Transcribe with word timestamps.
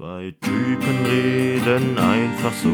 Zwei 0.00 0.32
Typen 0.40 1.04
reden 1.04 1.98
einfach 1.98 2.54
so, 2.54 2.70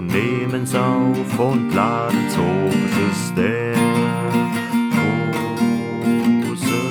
nehmen's 0.00 0.76
auf 0.76 1.38
und 1.40 1.74
laden's 1.74 2.38
hoch. 2.38 2.70
Es 2.70 3.18
ist 3.18 3.36
der 3.36 3.74
Rosen 6.46 6.84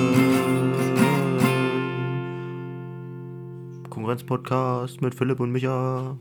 Konkurrenz-Podcast 3.88 5.00
mit 5.00 5.14
Philipp 5.14 5.40
und 5.40 5.52
Micha. 5.52 6.18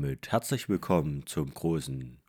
Damit 0.00 0.30
herzlich 0.30 0.68
willkommen 0.68 1.26
zum 1.26 1.52
großen 1.52 2.20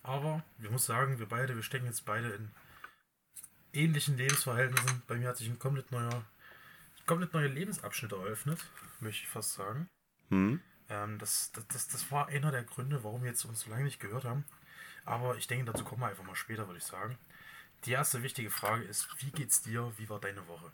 Aber 0.01 0.43
wir 0.57 0.71
muss 0.71 0.87
sagen, 0.87 1.19
wir 1.19 1.27
beide, 1.27 1.55
wir 1.55 1.61
stecken 1.61 1.85
jetzt 1.85 2.05
beide 2.05 2.31
in 2.31 2.49
ähnlichen 3.73 4.17
Lebensverhältnissen. 4.17 5.01
Bei 5.07 5.15
mir 5.15 5.29
hat 5.29 5.37
sich 5.37 5.47
ein 5.47 5.59
komplett 5.59 5.91
neuer, 5.91 6.23
komplett 7.05 7.33
neuer 7.33 7.49
Lebensabschnitt 7.49 8.11
eröffnet, 8.11 8.59
möchte 8.99 9.23
ich 9.23 9.29
fast 9.29 9.53
sagen. 9.53 9.87
Hm? 10.29 10.61
Ähm, 10.89 11.17
das, 11.19 11.51
das, 11.53 11.67
das, 11.67 11.87
das 11.87 12.11
war 12.11 12.27
einer 12.27 12.51
der 12.51 12.63
Gründe, 12.63 13.03
warum 13.03 13.23
wir 13.23 13.29
jetzt 13.29 13.45
uns 13.45 13.61
so 13.61 13.69
lange 13.69 13.83
nicht 13.83 13.99
gehört 13.99 14.25
haben. 14.25 14.45
Aber 15.05 15.37
ich 15.37 15.47
denke, 15.47 15.65
dazu 15.65 15.83
kommen 15.83 16.01
wir 16.01 16.07
einfach 16.07 16.23
mal 16.23 16.35
später, 16.35 16.67
würde 16.67 16.77
ich 16.77 16.85
sagen. 16.85 17.17
Die 17.85 17.91
erste 17.91 18.21
wichtige 18.21 18.51
Frage 18.51 18.83
ist, 18.83 19.07
wie 19.19 19.31
geht's 19.31 19.61
dir? 19.61 19.91
Wie 19.97 20.09
war 20.09 20.19
deine 20.19 20.47
Woche? 20.47 20.71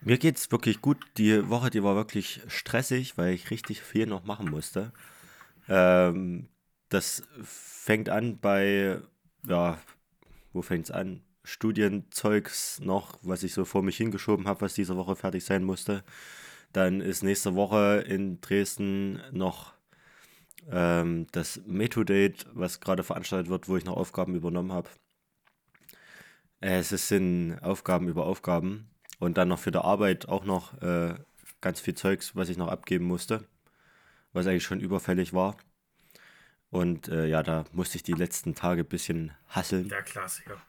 Mir 0.00 0.16
geht's 0.16 0.50
wirklich 0.50 0.80
gut. 0.80 1.04
Die 1.18 1.48
Woche, 1.48 1.70
die 1.70 1.82
war 1.82 1.94
wirklich 1.94 2.40
stressig, 2.48 3.18
weil 3.18 3.34
ich 3.34 3.50
richtig 3.50 3.82
viel 3.82 4.06
noch 4.06 4.24
machen 4.24 4.48
musste. 4.48 4.92
Ähm, 5.68 6.48
das 6.88 7.22
fängt 7.42 8.08
an 8.08 8.38
bei, 8.38 9.02
ja, 9.46 9.78
wo 10.52 10.62
fängt's 10.62 10.90
an? 10.90 11.22
Studienzeugs 11.48 12.78
noch, 12.80 13.18
was 13.22 13.42
ich 13.42 13.54
so 13.54 13.64
vor 13.64 13.82
mich 13.82 13.96
hingeschoben 13.96 14.46
habe, 14.46 14.60
was 14.60 14.74
diese 14.74 14.96
Woche 14.96 15.16
fertig 15.16 15.44
sein 15.44 15.64
musste. 15.64 16.04
Dann 16.72 17.00
ist 17.00 17.22
nächste 17.22 17.54
Woche 17.54 18.04
in 18.06 18.40
Dresden 18.40 19.20
noch 19.32 19.72
ähm, 20.70 21.26
das 21.32 21.62
Methodate, 21.66 22.44
was 22.52 22.80
gerade 22.80 23.02
veranstaltet 23.02 23.48
wird, 23.50 23.68
wo 23.68 23.76
ich 23.78 23.84
noch 23.86 23.96
Aufgaben 23.96 24.34
übernommen 24.34 24.72
habe. 24.72 24.90
Es 26.60 26.92
ist- 26.92 27.08
sind 27.08 27.58
Aufgaben 27.62 28.08
über 28.08 28.26
Aufgaben 28.26 28.90
und 29.18 29.38
dann 29.38 29.48
noch 29.48 29.58
für 29.58 29.70
die 29.70 29.78
Arbeit 29.78 30.28
auch 30.28 30.44
noch 30.44 30.80
äh, 30.82 31.14
ganz 31.60 31.80
viel 31.80 31.94
Zeugs, 31.94 32.36
was 32.36 32.48
ich 32.50 32.56
noch 32.58 32.68
abgeben 32.68 33.06
musste, 33.06 33.44
was 34.32 34.46
eigentlich 34.46 34.64
schon 34.64 34.80
überfällig 34.80 35.32
war. 35.32 35.56
Und 36.70 37.08
äh, 37.08 37.26
ja, 37.26 37.42
da 37.42 37.64
musste 37.72 37.96
ich 37.96 38.02
die 38.02 38.12
letzten 38.12 38.54
Tage 38.54 38.82
ein 38.82 38.88
bisschen 38.88 39.32
hasseln. 39.48 39.88
Der 39.88 40.02
Klassiker. 40.02 40.60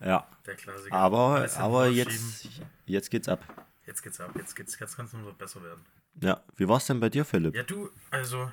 Ja, 0.00 0.26
Der 0.46 0.56
Klassiker. 0.56 0.94
aber, 0.96 1.46
aber 1.58 1.88
jetzt, 1.88 2.48
jetzt 2.86 3.10
geht's 3.10 3.28
ab. 3.28 3.44
Jetzt 3.86 4.02
geht's 4.02 4.20
ab. 4.20 4.32
Jetzt 4.36 4.56
geht's, 4.56 4.78
jetzt 4.78 4.96
kann 4.96 5.06
es 5.06 5.12
noch 5.12 5.34
besser 5.34 5.62
werden. 5.62 5.84
Ja, 6.22 6.42
wie 6.56 6.66
war's 6.68 6.86
denn 6.86 7.00
bei 7.00 7.08
dir, 7.10 7.24
Philipp? 7.24 7.54
Ja, 7.54 7.62
du, 7.62 7.90
also, 8.10 8.50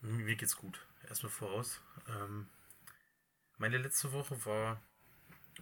mir 0.00 0.34
geht's 0.36 0.56
gut. 0.56 0.84
Erstmal 1.08 1.30
voraus. 1.30 1.80
Ähm, 2.08 2.48
meine 3.58 3.78
letzte 3.78 4.12
Woche 4.12 4.44
war 4.46 4.80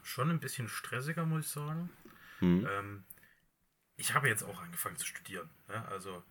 schon 0.02 0.30
ein 0.30 0.40
bisschen 0.40 0.68
stressiger, 0.68 1.26
muss 1.26 1.46
ich 1.46 1.52
sagen. 1.52 1.90
Hm. 2.38 2.66
Ähm, 2.70 3.04
ich 3.96 4.14
habe 4.14 4.28
jetzt 4.28 4.44
auch 4.44 4.60
angefangen 4.62 4.96
zu 4.96 5.06
studieren. 5.06 5.50
Ne? 5.68 5.86
Also, 5.88 6.22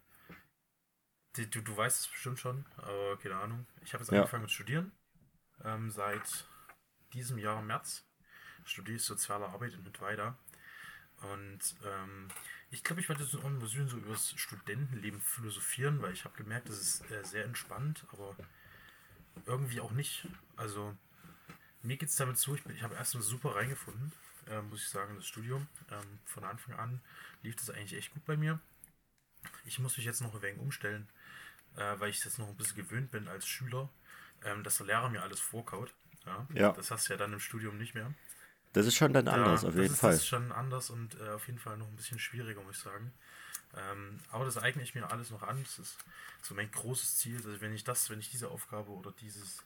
die, 1.36 1.50
du, 1.50 1.62
du 1.62 1.76
weißt 1.76 2.00
es 2.02 2.08
bestimmt 2.08 2.40
schon, 2.40 2.66
aber 2.78 3.18
keine 3.18 3.36
Ahnung. 3.36 3.68
Ich 3.82 3.94
habe 3.94 4.04
jetzt 4.04 4.12
Ja. 4.12 4.20
angefangen 4.20 4.44
mit 4.44 4.52
Studieren. 4.52 4.92
Ähm, 5.64 5.90
seit 5.92 6.48
diesem 7.14 7.38
Jahr 7.38 7.60
im 7.60 7.68
März 7.68 8.07
studiere 8.68 8.98
ich 8.98 9.04
soziale 9.04 9.48
Arbeit 9.48 9.74
in 9.74 9.84
Mittweida. 9.84 10.38
Und 11.22 11.60
ähm, 11.86 12.28
ich 12.70 12.84
glaube, 12.84 13.02
ich 13.02 13.10
werde 13.10 13.24
so 13.24 13.42
ein 13.42 13.60
bisschen 13.60 13.88
so 13.90 13.98
über 13.98 14.12
das 14.14 14.32
Studentenleben 14.40 15.20
philosophieren, 15.22 16.02
weil 16.02 16.14
ich 16.14 16.26
habe 16.26 16.38
gemerkt, 16.38 16.70
das 16.70 16.80
ist 16.80 17.12
äh, 17.12 17.24
sehr 17.26 17.46
entspannt, 17.46 18.06
aber 18.12 18.36
irgendwie 19.46 19.80
auch 19.80 19.92
nicht. 19.92 20.28
Also 20.56 20.96
mir 21.84 21.98
geht 21.98 22.10
es 22.10 22.16
damit 22.16 22.38
zu, 22.38 22.56
ich, 22.56 22.64
bin- 22.64 22.76
ich 22.76 22.84
habe 22.84 22.96
erstmal 22.96 23.24
super 23.24 23.56
reingefunden, 23.56 24.12
äh, 24.50 24.62
muss 24.62 24.84
ich 24.84 24.90
sagen, 24.90 25.16
das 25.16 25.28
Studium. 25.28 25.68
Ähm, 25.92 26.20
von 26.26 26.44
Anfang 26.44 26.76
an 26.76 27.02
lief 27.44 27.56
das 27.56 27.70
eigentlich 27.70 27.96
echt 27.96 28.14
gut 28.14 28.26
bei 28.26 28.38
mir. 28.38 28.60
Ich 29.66 29.80
muss 29.80 29.98
mich 29.98 30.06
jetzt 30.06 30.22
noch 30.22 30.34
ein 30.34 30.42
wenig 30.42 30.60
umstellen, 30.60 31.08
äh, 31.78 32.00
weil 32.00 32.10
ich 32.10 32.24
jetzt 32.24 32.40
noch 32.40 32.48
ein 32.50 32.58
bisschen 32.58 32.78
gewöhnt 32.78 33.12
bin 33.12 33.28
als 33.28 33.48
Schüler, 33.48 33.90
ähm, 34.44 34.64
dass 34.64 34.78
der 34.78 34.88
Lehrer 34.88 35.10
mir 35.10 35.24
alles 35.24 35.40
vorkaut. 35.40 35.94
Ja? 36.26 36.48
Ja. 36.54 36.72
Das 36.74 36.92
hast 36.92 37.08
du 37.10 37.14
ja 37.14 37.18
dann 37.18 37.34
im 37.34 37.40
Studium 37.40 37.78
nicht 37.78 37.96
mehr. 37.96 38.14
Das 38.74 38.86
ist 38.86 38.96
schon 38.96 39.14
dann 39.14 39.28
anders, 39.28 39.64
Ja, 39.64 39.70
auf 39.70 39.74
das 39.76 39.82
jeden 39.82 39.94
ist, 39.94 40.00
Fall. 40.00 40.12
Das 40.12 40.22
ist 40.22 40.28
schon 40.28 40.52
anders 40.52 40.90
und 40.90 41.20
äh, 41.20 41.30
auf 41.30 41.48
jeden 41.48 41.60
Fall 41.60 41.78
noch 41.78 41.88
ein 41.88 41.96
bisschen 41.96 42.20
schwieriger, 42.20 42.62
muss 42.62 42.78
ich 42.78 42.84
sagen. 42.84 43.12
Ähm, 43.76 44.20
aber 44.32 44.46
das 44.46 44.58
eigne 44.58 44.84
ich 44.84 44.96
mir 44.96 45.10
alles 45.10 45.30
noch 45.32 45.44
an. 45.44 45.62
Das 45.64 45.80
ist 45.80 45.98
so 46.42 46.56
mein 46.56 46.72
großes 46.72 47.18
Ziel. 47.18 47.38
Also 47.38 47.60
wenn 47.62 47.74
ich 47.74 47.84
das, 47.84 48.10
wenn 48.10 48.20
ich 48.20 48.30
diese 48.30 48.50
Aufgabe 48.50 48.92
oder 48.92 49.12
dieses, 49.20 49.64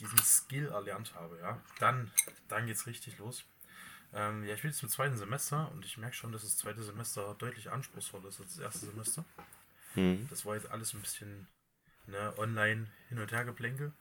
diesen 0.00 0.18
Skill 0.18 0.68
erlernt 0.68 1.14
habe, 1.14 1.38
ja, 1.40 1.60
dann, 1.78 2.10
dann 2.48 2.66
geht's 2.66 2.86
richtig 2.86 3.18
los. 3.18 3.44
Ähm, 4.12 4.44
ja, 4.44 4.54
ich 4.54 4.62
bin 4.62 4.70
jetzt 4.70 4.82
im 4.82 4.88
zweiten 4.88 5.18
Semester 5.18 5.70
und 5.72 5.84
ich 5.84 5.98
merke 5.98 6.16
schon, 6.16 6.32
dass 6.32 6.42
das 6.42 6.56
zweite 6.56 6.82
Semester 6.82 7.34
deutlich 7.38 7.70
anspruchsvoller 7.70 8.28
ist 8.28 8.40
als 8.40 8.54
das 8.54 8.58
erste 8.58 8.86
Semester. 8.86 9.24
Hm. 9.94 10.26
Das 10.30 10.46
war 10.46 10.54
jetzt 10.54 10.70
alles 10.70 10.94
ein 10.94 11.00
bisschen 11.00 11.46
ne, 12.06 12.32
online 12.38 12.86
hin 13.08 13.18
und 13.18 13.30
her 13.32 13.44
geplänkel. 13.44 13.92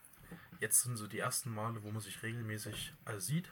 Jetzt 0.60 0.82
sind 0.82 0.98
so 0.98 1.08
die 1.08 1.20
ersten 1.20 1.54
Male, 1.54 1.84
wo 1.84 1.92
man 1.92 2.02
sich 2.02 2.24
regelmäßig 2.24 2.94
äh, 3.06 3.20
sieht. 3.20 3.50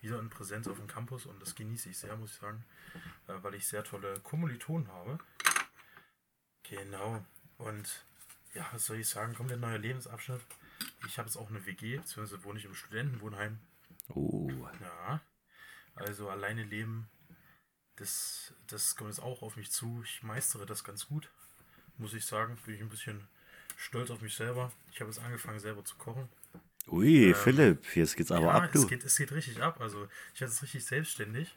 Wieder 0.00 0.20
in 0.20 0.30
Präsenz 0.30 0.68
auf 0.68 0.76
dem 0.76 0.86
Campus 0.86 1.26
und 1.26 1.40
das 1.42 1.54
genieße 1.54 1.90
ich 1.90 1.98
sehr, 1.98 2.16
muss 2.16 2.32
ich 2.32 2.38
sagen, 2.38 2.64
äh, 3.26 3.34
weil 3.42 3.54
ich 3.54 3.66
sehr 3.66 3.82
tolle 3.82 4.20
Kommilitonen 4.20 4.88
habe. 4.88 5.18
Genau. 6.62 7.24
Und 7.56 8.04
ja, 8.54 8.68
was 8.72 8.86
soll 8.86 8.98
ich 8.98 9.08
sagen? 9.08 9.34
Kommt 9.34 9.50
der 9.50 9.56
neue 9.56 9.78
Lebensabschnitt. 9.78 10.40
Ich 11.06 11.18
habe 11.18 11.28
jetzt 11.28 11.36
auch 11.36 11.48
eine 11.50 11.64
WG, 11.66 11.96
beziehungsweise 11.98 12.44
wohne 12.44 12.58
ich 12.58 12.64
im 12.64 12.74
Studentenwohnheim. 12.74 13.58
Oh, 14.08 14.50
Ja. 14.80 15.20
Also 15.94 16.30
alleine 16.30 16.62
leben, 16.62 17.08
das, 17.96 18.52
das 18.68 18.94
kommt 18.94 19.10
jetzt 19.10 19.20
auch 19.20 19.42
auf 19.42 19.56
mich 19.56 19.72
zu. 19.72 20.02
Ich 20.04 20.22
meistere 20.22 20.64
das 20.64 20.84
ganz 20.84 21.08
gut, 21.08 21.28
muss 21.96 22.14
ich 22.14 22.24
sagen. 22.24 22.56
Bin 22.64 22.74
ich 22.74 22.80
ein 22.80 22.88
bisschen 22.88 23.26
stolz 23.76 24.10
auf 24.10 24.20
mich 24.20 24.36
selber. 24.36 24.70
Ich 24.92 25.00
habe 25.00 25.10
jetzt 25.10 25.20
angefangen, 25.20 25.58
selber 25.58 25.84
zu 25.84 25.96
kochen. 25.96 26.28
Ui, 26.90 27.28
Ähm, 27.28 27.34
Philipp, 27.34 27.96
jetzt 27.96 28.16
geht's 28.16 28.30
aber 28.30 28.46
ja, 28.46 28.52
ab, 28.52 28.72
du. 28.72 28.80
Es 28.82 28.88
geht, 28.88 29.04
es 29.04 29.16
geht 29.16 29.32
richtig 29.32 29.62
ab. 29.62 29.80
Also 29.80 30.08
ich 30.34 30.40
werde 30.40 30.52
jetzt 30.52 30.62
richtig 30.62 30.84
selbstständig 30.84 31.56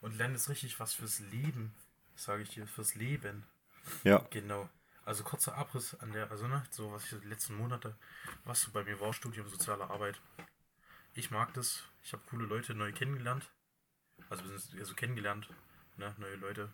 und 0.00 0.16
lerne 0.16 0.34
jetzt 0.34 0.48
richtig 0.48 0.78
was 0.80 0.94
fürs 0.94 1.20
Leben, 1.20 1.74
sage 2.16 2.42
ich 2.42 2.50
dir, 2.50 2.66
fürs 2.66 2.94
Leben. 2.94 3.44
Ja, 4.04 4.26
Genau. 4.30 4.68
Also 5.04 5.24
kurzer 5.24 5.56
Abriss 5.56 5.94
an 6.00 6.12
der, 6.12 6.30
also 6.30 6.46
ne, 6.46 6.62
so 6.70 6.92
was 6.92 7.04
ich 7.04 7.10
so 7.10 7.18
die 7.18 7.26
letzten 7.26 7.54
Monate, 7.56 7.96
was 8.44 8.60
so 8.60 8.70
bei 8.70 8.84
mir 8.84 9.00
war, 9.00 9.12
Studium 9.12 9.48
soziale 9.48 9.90
Arbeit. 9.90 10.20
Ich 11.14 11.30
mag 11.30 11.52
das. 11.54 11.82
Ich 12.04 12.12
habe 12.12 12.22
coole 12.30 12.46
Leute 12.46 12.74
neu 12.74 12.92
kennengelernt. 12.92 13.50
Also, 14.28 14.44
wir 14.44 14.56
sind 14.58 14.78
also 14.78 14.94
kennengelernt, 14.94 15.48
ne, 15.96 16.14
neue 16.18 16.36
Leute. 16.36 16.72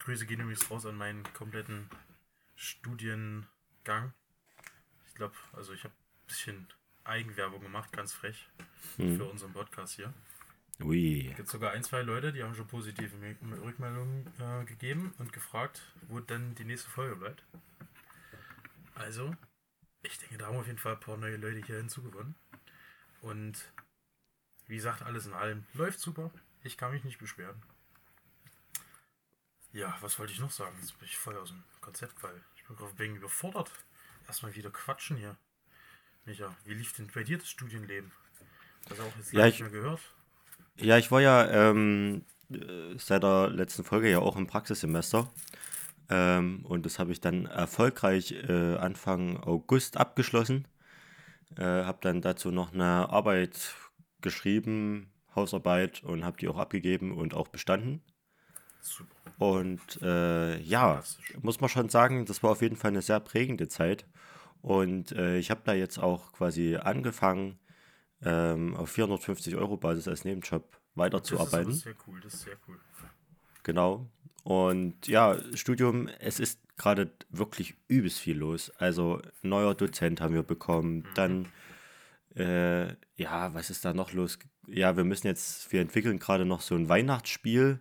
Grüße 0.00 0.26
gehen 0.26 0.40
übrigens 0.40 0.68
raus 0.70 0.86
an 0.86 0.96
meinen 0.96 1.22
kompletten 1.34 1.88
Studiengang. 2.56 4.12
Ich 5.06 5.14
glaube, 5.14 5.34
also 5.52 5.72
ich 5.72 5.84
habe 5.84 5.94
ein 5.94 6.26
bisschen 6.26 6.66
Eigenwerbung 7.08 7.60
gemacht, 7.62 7.92
ganz 7.92 8.12
frech, 8.12 8.48
Hm. 8.96 9.16
für 9.16 9.24
unseren 9.24 9.52
Podcast 9.52 9.94
hier. 9.94 10.12
ui. 10.80 11.28
Es 11.30 11.36
gibt 11.36 11.48
sogar 11.48 11.72
ein, 11.72 11.82
zwei 11.82 12.02
Leute, 12.02 12.32
die 12.32 12.42
haben 12.42 12.54
schon 12.54 12.66
positive 12.66 13.10
Rückmeldungen 13.62 14.26
äh, 14.38 14.64
gegeben 14.64 15.14
und 15.18 15.32
gefragt, 15.32 15.82
wo 16.08 16.20
denn 16.20 16.54
die 16.54 16.64
nächste 16.64 16.90
Folge 16.90 17.16
bleibt. 17.16 17.42
Also, 18.94 19.34
ich 20.02 20.18
denke, 20.18 20.38
da 20.38 20.46
haben 20.46 20.54
wir 20.54 20.60
auf 20.60 20.66
jeden 20.66 20.78
Fall 20.78 20.94
ein 20.94 21.00
paar 21.00 21.16
neue 21.16 21.36
Leute 21.36 21.58
hier 21.66 21.76
hinzugewonnen. 21.76 22.34
Und 23.22 23.72
wie 24.66 24.76
gesagt, 24.76 25.02
alles 25.02 25.26
in 25.26 25.32
allem 25.32 25.64
läuft 25.74 25.98
super. 26.00 26.30
Ich 26.62 26.76
kann 26.76 26.92
mich 26.92 27.04
nicht 27.04 27.18
beschweren. 27.18 27.60
Ja, 29.72 29.96
was 30.00 30.18
wollte 30.18 30.32
ich 30.32 30.40
noch 30.40 30.50
sagen? 30.50 30.76
Jetzt 30.80 30.98
bin 30.98 31.06
ich 31.08 31.16
voll 31.18 31.36
aus 31.36 31.48
dem 31.50 31.62
Konzept, 31.80 32.22
weil 32.22 32.40
ich 32.56 32.64
bin 32.64 32.76
gerade 32.76 32.98
wegen 32.98 33.16
überfordert. 33.16 33.70
Erstmal 34.26 34.54
wieder 34.54 34.70
quatschen 34.70 35.16
hier. 35.16 35.36
Micha, 36.26 36.54
wie 36.64 36.74
lief 36.74 36.92
denn 36.94 37.08
bei 37.14 37.22
dir 37.22 37.38
das 37.38 37.48
Studienleben? 37.48 38.10
Also 38.90 39.02
auch 39.02 39.16
jetzt 39.16 39.32
Ja, 39.32 39.46
ich- 39.46 39.54
nicht 39.60 39.60
mehr 39.72 39.80
gehört. 39.80 40.00
Ja, 40.78 40.98
ich 40.98 41.10
war 41.10 41.20
ja 41.20 41.70
ähm, 41.70 42.24
äh, 42.50 42.96
seit 42.98 43.22
der 43.22 43.48
letzten 43.48 43.84
Folge 43.84 44.10
ja 44.10 44.18
auch 44.18 44.36
im 44.36 44.46
Praxissemester. 44.46 45.30
Ähm, 46.10 46.64
und 46.66 46.86
das 46.86 46.98
habe 46.98 47.12
ich 47.12 47.20
dann 47.20 47.46
erfolgreich 47.46 48.32
äh, 48.32 48.76
Anfang 48.76 49.38
August 49.38 49.96
abgeschlossen. 49.96 50.68
Äh, 51.56 51.62
habe 51.64 51.98
dann 52.02 52.22
dazu 52.22 52.50
noch 52.50 52.72
eine 52.72 53.08
Arbeit 53.10 53.74
geschrieben, 54.22 55.10
Hausarbeit 55.34 56.02
und 56.04 56.24
habe 56.24 56.38
die 56.38 56.48
auch 56.48 56.58
abgegeben 56.58 57.16
und 57.16 57.34
auch 57.34 57.48
bestanden. 57.48 58.02
Super. 58.80 59.16
Und 59.38 60.00
äh, 60.02 60.58
ja, 60.60 61.02
muss 61.42 61.60
man 61.60 61.68
schon 61.68 61.88
sagen, 61.88 62.24
das 62.26 62.42
war 62.42 62.50
auf 62.50 62.62
jeden 62.62 62.76
Fall 62.76 62.90
eine 62.90 63.02
sehr 63.02 63.20
prägende 63.20 63.68
Zeit. 63.68 64.06
Und 64.66 65.12
äh, 65.12 65.38
ich 65.38 65.52
habe 65.52 65.60
da 65.62 65.74
jetzt 65.74 65.96
auch 65.98 66.32
quasi 66.32 66.74
angefangen, 66.74 67.56
ähm, 68.20 68.74
auf 68.74 68.90
450 68.90 69.54
Euro 69.54 69.76
Basis 69.76 70.08
als 70.08 70.24
Nebenjob 70.24 70.72
Das 70.72 70.80
ist, 70.80 70.96
weiterzuarbeiten. 70.96 71.72
sehr 71.72 71.94
cool, 72.08 72.20
das 72.20 72.34
ist 72.34 72.40
sehr 72.42 72.56
cool. 72.66 72.76
Genau. 73.62 74.08
Und 74.42 75.06
ja, 75.06 75.36
Studium, 75.54 76.08
es 76.18 76.40
ist 76.40 76.58
gerade 76.76 77.12
wirklich 77.30 77.76
übelst 77.86 78.18
viel 78.18 78.38
los. 78.38 78.72
Also 78.78 79.22
neuer 79.40 79.76
Dozent 79.76 80.20
haben 80.20 80.34
wir 80.34 80.42
bekommen. 80.42 81.04
Dann, 81.14 81.46
äh, 82.34 82.88
ja, 83.14 83.54
was 83.54 83.70
ist 83.70 83.84
da 83.84 83.94
noch 83.94 84.12
los? 84.12 84.36
Ja, 84.66 84.96
wir 84.96 85.04
müssen 85.04 85.28
jetzt, 85.28 85.70
wir 85.72 85.80
entwickeln 85.80 86.18
gerade 86.18 86.44
noch 86.44 86.60
so 86.60 86.74
ein 86.74 86.88
Weihnachtsspiel. 86.88 87.78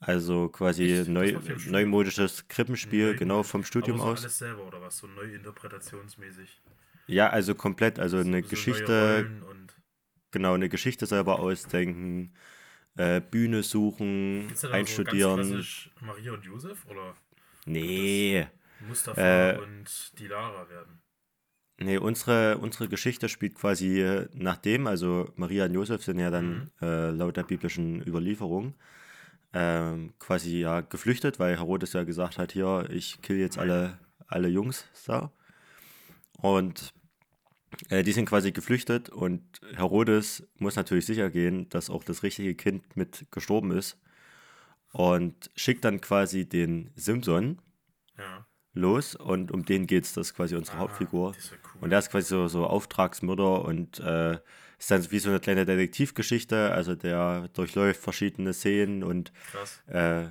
Also 0.00 0.48
quasi 0.48 1.04
neu, 1.08 1.32
neumodisches 1.70 2.46
Krippenspiel, 2.48 3.12
Neu- 3.12 3.18
genau 3.18 3.42
vom 3.42 3.64
Studium 3.64 4.00
aus. 4.00 4.20
alles 4.20 4.38
selber 4.38 4.66
oder 4.66 4.80
was? 4.82 4.98
So 4.98 5.06
neu 5.06 5.34
interpretationsmäßig. 5.34 6.60
Ja, 7.06 7.30
also 7.30 7.54
komplett, 7.54 7.98
also 7.98 8.18
eine 8.18 8.42
so, 8.42 8.48
Geschichte, 8.48 9.26
genau, 10.32 10.54
eine 10.54 10.68
Geschichte 10.68 11.06
selber 11.06 11.38
ausdenken, 11.38 12.32
äh, 12.96 13.20
Bühne 13.20 13.62
suchen, 13.62 14.48
Gibt's 14.48 14.62
da 14.62 14.70
einstudieren. 14.72 15.44
So 15.44 15.50
ganz 15.50 15.50
klassisch 15.50 15.90
Maria 16.00 16.32
und 16.32 16.44
Josef 16.44 16.86
oder 16.86 17.14
nee. 17.64 18.46
Mustafa 18.88 19.52
Äh, 19.52 19.58
und 19.58 20.18
die 20.18 20.26
Lara 20.26 20.68
werden? 20.68 21.00
Nee, 21.78 21.98
unsere, 21.98 22.58
unsere 22.58 22.88
Geschichte 22.88 23.28
spielt 23.28 23.54
quasi 23.54 24.00
äh, 24.00 24.28
nachdem, 24.34 24.86
also 24.86 25.30
Maria 25.36 25.66
und 25.66 25.74
Josef 25.74 26.02
sind 26.02 26.18
ja 26.18 26.30
dann 26.30 26.70
äh, 26.80 27.10
laut 27.10 27.36
der 27.36 27.44
biblischen 27.44 28.02
Überlieferung 28.06 28.74
ähm, 29.58 30.12
quasi 30.18 30.58
ja 30.60 30.82
geflüchtet, 30.82 31.38
weil 31.38 31.56
Herodes 31.56 31.94
ja 31.94 32.04
gesagt 32.04 32.36
hat, 32.36 32.52
hier, 32.52 32.88
ich 32.90 33.22
kill 33.22 33.38
jetzt 33.38 33.56
alle, 33.56 33.98
alle 34.26 34.48
Jungs, 34.48 34.84
so. 34.92 35.30
Und 36.42 36.92
äh, 37.88 38.02
die 38.02 38.12
sind 38.12 38.28
quasi 38.28 38.52
geflüchtet 38.52 39.08
und 39.08 39.42
Herodes 39.74 40.46
muss 40.58 40.76
natürlich 40.76 41.06
sicher 41.06 41.30
gehen, 41.30 41.70
dass 41.70 41.88
auch 41.88 42.04
das 42.04 42.22
richtige 42.22 42.54
Kind 42.54 42.96
mit 42.96 43.26
gestorben 43.30 43.70
ist 43.70 43.96
und 44.92 45.50
schickt 45.56 45.84
dann 45.86 46.02
quasi 46.02 46.46
den 46.46 46.90
Simson 46.94 47.62
Ja. 48.18 48.46
los 48.74 49.14
und 49.14 49.50
um 49.52 49.64
den 49.64 49.86
geht's, 49.86 50.12
das 50.12 50.28
ist 50.28 50.34
quasi 50.34 50.54
unsere 50.54 50.76
Ah, 50.76 50.80
Hauptfigur. 50.80 51.32
Ja 51.32 51.56
cool. 51.74 51.82
Und 51.82 51.90
der 51.90 52.00
ist 52.00 52.10
quasi 52.10 52.28
so, 52.28 52.46
so 52.48 52.66
Auftragsmörder 52.66 53.64
und 53.64 54.00
äh, 54.00 54.38
ist 54.78 54.90
dann 54.90 55.10
wie 55.10 55.18
so 55.18 55.30
eine 55.30 55.40
kleine 55.40 55.64
Detektivgeschichte. 55.64 56.72
Also 56.72 56.94
der 56.94 57.48
durchläuft 57.54 58.00
verschiedene 58.00 58.52
Szenen 58.52 59.02
und 59.02 59.32
äh, 59.86 60.26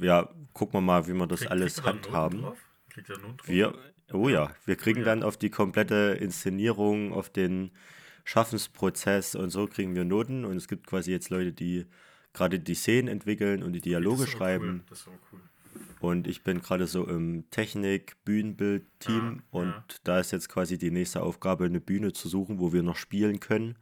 ja, 0.00 0.28
gucken 0.52 0.74
wir 0.74 0.80
mal, 0.82 1.06
wie 1.08 1.14
wir 1.14 1.26
das 1.26 1.40
Krieg- 1.40 1.50
alles 1.50 1.82
handhaben. 1.82 2.42
drauf? 2.42 2.58
Kriegt 2.90 3.08
Noten 3.08 3.36
drauf? 3.36 3.48
Wir, 3.48 3.74
oh 4.12 4.28
ja, 4.28 4.54
wir 4.66 4.76
kriegen 4.76 5.00
ja. 5.00 5.04
dann 5.06 5.22
auf 5.22 5.36
die 5.36 5.50
komplette 5.50 6.16
Inszenierung, 6.20 7.12
auf 7.12 7.30
den 7.30 7.70
Schaffensprozess 8.24 9.34
und 9.34 9.50
so 9.50 9.66
kriegen 9.66 9.94
wir 9.94 10.04
Noten. 10.04 10.44
Und 10.44 10.56
es 10.56 10.68
gibt 10.68 10.86
quasi 10.86 11.10
jetzt 11.10 11.30
Leute, 11.30 11.52
die 11.52 11.86
gerade 12.32 12.60
die 12.60 12.74
Szenen 12.74 13.08
entwickeln 13.08 13.62
und 13.62 13.72
die 13.72 13.80
Dialoge 13.80 14.20
Das 14.22 14.28
ist 14.28 14.34
aber 14.36 14.44
schreiben. 14.44 14.68
Cool. 14.68 14.84
Das 14.88 14.98
ist 15.00 15.08
cool. 15.32 15.40
Und 16.00 16.26
ich 16.26 16.42
bin 16.42 16.60
gerade 16.60 16.86
so 16.86 17.06
im 17.06 17.48
Technik-Bühnenbild-Team 17.50 19.42
Ah, 19.42 19.56
und 19.58 19.66
ja. 19.68 19.84
da 20.04 20.18
ist 20.20 20.30
jetzt 20.30 20.48
quasi 20.48 20.78
die 20.78 20.90
nächste 20.90 21.22
Aufgabe, 21.22 21.64
eine 21.66 21.80
Bühne 21.80 22.12
zu 22.12 22.28
suchen, 22.28 22.58
wo 22.58 22.72
wir 22.72 22.82
noch 22.82 22.96
spielen 22.96 23.38
können. 23.40 23.76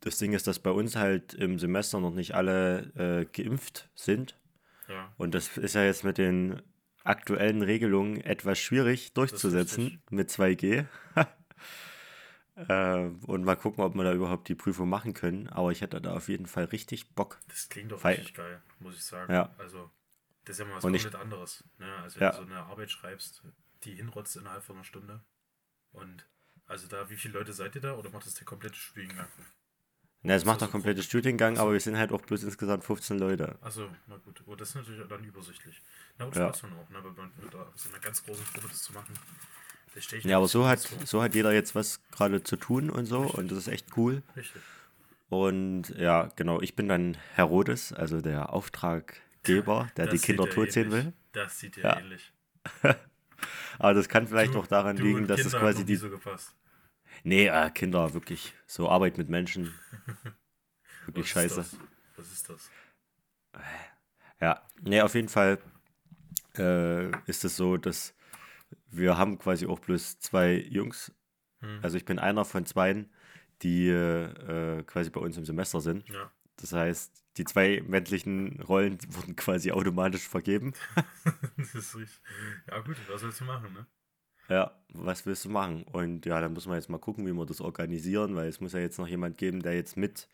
Das 0.00 0.18
Ding 0.18 0.32
ist, 0.32 0.46
dass 0.46 0.58
bei 0.58 0.70
uns 0.70 0.96
halt 0.96 1.34
im 1.34 1.58
Semester 1.58 2.00
noch 2.00 2.14
nicht 2.14 2.34
alle 2.34 2.92
äh, 2.96 3.24
geimpft 3.26 3.88
sind. 3.94 4.38
Ja. 4.88 5.12
Und 5.16 5.34
das 5.34 5.56
ist 5.56 5.74
ja 5.74 5.84
jetzt 5.84 6.04
mit 6.04 6.18
den 6.18 6.60
aktuellen 7.04 7.62
Regelungen 7.62 8.20
etwas 8.20 8.58
schwierig 8.58 9.12
durchzusetzen 9.14 10.02
mit 10.10 10.30
2G. 10.30 10.86
äh, 12.68 13.08
und 13.26 13.44
mal 13.44 13.56
gucken, 13.56 13.82
ob 13.84 13.94
wir 13.94 14.04
da 14.04 14.12
überhaupt 14.14 14.48
die 14.48 14.54
Prüfung 14.54 14.88
machen 14.88 15.14
können. 15.14 15.48
Aber 15.48 15.70
ich 15.72 15.80
hätte 15.80 16.00
da 16.00 16.14
auf 16.14 16.28
jeden 16.28 16.46
Fall 16.46 16.64
richtig 16.64 17.14
Bock. 17.14 17.38
Das 17.48 17.68
klingt 17.68 17.92
doch 17.92 18.02
Weil- 18.04 18.16
richtig 18.16 18.34
geil, 18.34 18.62
muss 18.80 18.94
ich 18.96 19.04
sagen. 19.04 19.32
Ja. 19.32 19.54
Also, 19.58 19.90
das 20.44 20.54
ist 20.56 20.58
ja 20.60 20.64
mal 20.66 20.76
was 20.76 20.84
Und 20.84 20.94
ich- 20.94 21.02
komplett 21.02 21.20
anderes. 21.22 21.64
Ne? 21.78 21.86
Also, 22.02 22.20
Ja. 22.20 22.32
wenn 22.32 22.40
du 22.42 22.46
so 22.48 22.52
eine 22.54 22.62
Arbeit 22.64 22.90
schreibst, 22.90 23.42
die 23.84 23.94
hinrotzt 23.94 24.36
innerhalb 24.36 24.62
von 24.64 24.76
einer 24.76 24.84
Stunde. 24.84 25.20
Und, 25.92 26.26
also 26.66 26.86
da, 26.88 27.08
wie 27.10 27.16
viele 27.16 27.34
Leute 27.38 27.52
seid 27.52 27.74
ihr 27.74 27.80
da? 27.80 27.94
Oder 27.94 28.10
macht 28.10 28.26
das 28.26 28.34
der 28.34 28.44
komplette 28.46 28.76
Studiengang? 28.76 29.28
Na, 30.26 30.34
es 30.34 30.44
macht 30.46 30.60
so 30.60 30.68
komplette 30.68 31.00
grob? 31.00 31.04
Studiengang, 31.06 31.58
aber 31.58 31.72
wir 31.74 31.80
sind 31.80 31.98
halt 31.98 32.10
auch 32.10 32.22
bloß 32.22 32.44
insgesamt 32.44 32.82
15 32.82 33.18
Leute. 33.18 33.58
Achso, 33.60 33.88
na 34.06 34.16
gut. 34.16 34.42
Oh, 34.46 34.54
das 34.54 34.70
ist 34.70 34.74
natürlich 34.76 35.06
dann 35.06 35.22
übersichtlich. 35.22 35.82
Na 36.18 36.24
gut, 36.24 36.36
Ja. 36.36 36.48
Spaß 36.48 36.62
dann 36.62 36.72
auch, 36.78 36.88
ne? 36.88 37.04
Wenn 37.04 37.14
man 37.14 37.32
mit 37.42 37.52
da- 37.52 37.70
so 37.74 37.90
einer 37.90 37.98
ganz 37.98 38.24
großen 38.24 38.44
Gruppe 38.54 38.68
das 38.68 38.82
zu 38.82 38.92
machen. 38.94 39.14
Ich 39.96 40.10
Ja, 40.24 40.38
aber 40.38 40.48
so 40.48 40.66
hat, 40.66 40.80
vor. 40.80 41.06
so 41.06 41.22
hat 41.22 41.34
jeder 41.36 41.52
jetzt 41.52 41.74
was 41.76 42.00
gerade 42.10 42.42
zu 42.42 42.56
tun 42.56 42.90
und 42.90 43.06
so 43.06 43.18
und 43.20 43.50
das 43.52 43.58
ist 43.58 43.68
echt 43.68 43.96
cool. 43.96 44.22
Richtig. 44.34 44.60
Und 45.28 45.90
ja, 45.90 46.30
genau, 46.36 46.60
ich 46.60 46.74
bin 46.74 46.88
dann 46.88 47.16
Herodes, 47.34 47.92
also 47.92 48.20
der 48.20 48.52
Auftraggeber, 49.44 49.90
der 49.96 50.06
die 50.06 50.12
Das 50.16 50.22
Kinder 50.22 50.44
sieht 50.44 50.52
ja 50.52 50.54
tot 50.56 50.72
sehen 50.72 50.90
will. 50.92 51.12
Das 51.32 51.58
sieht 51.58 51.76
ja, 51.76 51.98
ähnlich. 51.98 52.32
Aber 53.78 53.94
das 53.94 54.08
kann 54.08 54.26
vielleicht 54.26 54.54
Du- 54.54 54.60
auch 54.60 54.66
daran 54.66 54.96
liegen, 54.96 55.26
dass 55.26 55.40
Kinder 55.40 55.56
es 55.56 55.60
quasi 55.62 55.84
die. 55.84 55.96
so 55.96 56.08
gepasst. 56.10 56.54
Nee, 57.22 57.46
äh, 57.48 57.70
Kinder, 57.70 58.12
wirklich. 58.14 58.54
So 58.66 58.88
Arbeit 58.88 59.18
mit 59.18 59.28
Menschen. 59.28 59.74
Wirklich 61.06 61.26
Was 61.26 61.42
scheiße. 61.42 61.60
Ist? 61.60 61.76
Was 62.16 62.32
ist 62.32 62.48
das? 62.48 62.70
Ja, 64.40 64.62
nee, 64.82 65.00
auf 65.02 65.14
jeden 65.14 65.28
Fall 65.28 65.58
äh, 66.56 67.10
ist 67.28 67.44
es 67.44 67.56
so, 67.56 67.76
dass 67.76 68.14
wir 68.90 69.16
haben 69.18 69.38
quasi 69.38 69.66
auch 69.66 69.78
bloß 69.80 70.18
zwei 70.20 70.54
Jungs. 70.54 71.12
Hm. 71.60 71.80
Also 71.82 71.96
ich 71.96 72.04
bin 72.04 72.18
einer 72.18 72.44
von 72.44 72.64
zweien, 72.66 73.12
die 73.62 73.88
äh, 73.88 74.82
quasi 74.84 75.10
bei 75.10 75.20
uns 75.20 75.36
im 75.36 75.44
Semester 75.44 75.80
sind. 75.80 76.08
Ja. 76.08 76.30
Das 76.64 76.72
heißt, 76.72 77.12
die 77.36 77.44
zwei 77.44 77.82
männlichen 77.86 78.58
Rollen 78.62 78.98
wurden 79.14 79.36
quasi 79.36 79.70
automatisch 79.70 80.26
vergeben. 80.26 80.72
das 81.58 81.74
ist 81.74 81.94
richtig. 81.94 82.20
Ja, 82.70 82.80
gut, 82.80 82.96
was 83.06 83.20
sollst 83.20 83.40
du 83.40 83.44
machen, 83.44 83.70
ne? 83.74 83.86
Ja, 84.48 84.82
was 84.94 85.26
willst 85.26 85.44
du 85.44 85.50
machen? 85.50 85.82
Und 85.84 86.24
ja, 86.24 86.40
da 86.40 86.48
müssen 86.48 86.70
wir 86.70 86.76
jetzt 86.76 86.88
mal 86.88 86.96
gucken, 86.98 87.26
wie 87.26 87.32
wir 87.34 87.44
das 87.44 87.60
organisieren, 87.60 88.34
weil 88.34 88.48
es 88.48 88.60
muss 88.60 88.72
ja 88.72 88.78
jetzt 88.78 88.98
noch 88.98 89.06
jemand 89.08 89.36
geben, 89.36 89.60
der 89.62 89.74
jetzt 89.74 89.98
mit 89.98 90.26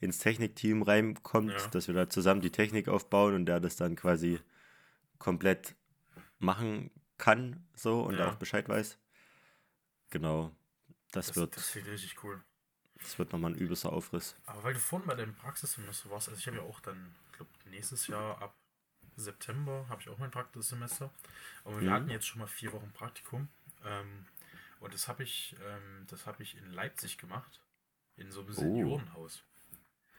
ins 0.00 0.18
Technikteam 0.20 0.82
reinkommt, 0.82 1.50
Ja. 1.52 1.66
dass 1.68 1.88
wir 1.88 1.94
da 1.94 2.08
zusammen 2.08 2.40
die 2.40 2.50
Technik 2.50 2.86
aufbauen 2.88 3.34
und 3.34 3.46
der 3.46 3.58
das 3.58 3.74
dann 3.74 3.96
quasi 3.96 4.38
komplett 5.18 5.74
machen 6.38 6.92
kann, 7.18 7.66
so 7.74 8.02
und 8.02 8.14
Ja. 8.16 8.28
auch 8.28 8.36
Bescheid 8.36 8.68
weiß. 8.68 8.96
Genau. 10.10 10.54
Das, 11.10 11.26
Das, 11.28 11.36
wird, 11.36 11.56
das 11.56 11.72
klingt 11.72 11.88
richtig 11.88 12.22
cool. 12.22 12.40
Das 13.04 13.18
wird 13.18 13.32
nochmal 13.32 13.52
ein 13.52 13.56
übelster 13.58 13.92
Aufriss. 13.92 14.34
Aber 14.46 14.62
weil 14.64 14.74
du 14.74 14.80
vorhin 14.80 15.06
bei 15.06 15.14
deinem 15.14 15.34
Praxissemester 15.34 16.10
warst, 16.10 16.28
also 16.28 16.38
ich 16.38 16.46
habe 16.46 16.56
ja 16.56 16.62
auch 16.62 16.80
dann, 16.80 17.14
ich 17.30 17.36
glaube, 17.36 17.50
nächstes 17.70 18.06
Jahr 18.06 18.40
ab 18.42 18.54
September 19.16 19.86
habe 19.88 20.00
ich 20.02 20.08
auch 20.08 20.18
mein 20.18 20.30
Praxissemester. 20.30 21.10
Aber 21.64 21.80
wir 21.80 21.88
Mhm. 21.88 21.92
hatten 21.94 22.10
jetzt 22.10 22.26
schon 22.26 22.40
mal 22.40 22.46
vier 22.48 22.72
Wochen 22.72 22.90
Praktikum. 22.92 23.48
Ähm, 23.84 24.26
und 24.80 24.92
das 24.92 25.06
habe 25.08 25.22
ich, 25.22 25.54
ähm, 25.64 26.06
das 26.08 26.26
habe 26.26 26.42
ich 26.42 26.56
in 26.56 26.72
Leipzig 26.72 27.18
gemacht. 27.18 27.60
In 28.16 28.30
so 28.32 28.40
einem 28.40 28.50
Oh. 28.50 28.52
Seniorenhaus. 28.54 29.44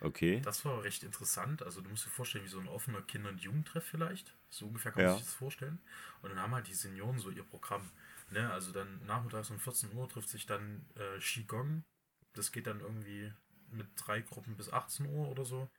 Okay. 0.02 0.42
Das 0.42 0.64
war 0.66 0.84
recht 0.84 1.04
interessant. 1.04 1.64
Also 1.64 1.82
du 1.82 1.90
musst 1.90 2.06
dir 2.06 2.10
vorstellen, 2.10 2.44
wie 2.46 2.50
so 2.50 2.60
ein 2.60 2.68
offener 2.68 3.02
Kinder- 3.02 3.30
und 3.30 3.42
Jugendtreff 3.42 3.86
vielleicht. 3.86 4.34
So 4.50 4.68
ungefähr 4.68 4.92
kann 4.92 5.04
Ja. 5.04 5.10
man 5.10 5.18
sich 5.18 5.26
das 5.26 5.34
vorstellen. 5.36 5.80
Und 6.22 6.30
dann 6.30 6.40
haben 6.40 6.54
halt 6.54 6.68
die 6.68 6.74
Senioren 6.74 7.18
so 7.20 7.30
ihr 7.30 7.44
Programm. 7.44 7.90
Ne? 8.32 8.52
Also 8.52 8.72
dann 8.72 9.06
nachmittags 9.06 9.50
um 9.50 9.60
14 9.60 9.94
Uhr 9.94 10.08
trifft 10.10 10.30
sich 10.30 10.46
dann 10.46 10.86
äh, 10.96 11.20
Qigong. 11.20 11.84
Das 12.36 12.52
geht 12.52 12.68
dann 12.68 12.82
irgendwie 12.82 13.32
mit 13.72 13.88
drei 13.96 14.22
Gruppen 14.22 14.56
bis 14.56 14.70
18 14.70 15.08
Uhr 15.08 15.30
oder 15.30 15.46
so. 15.46 15.70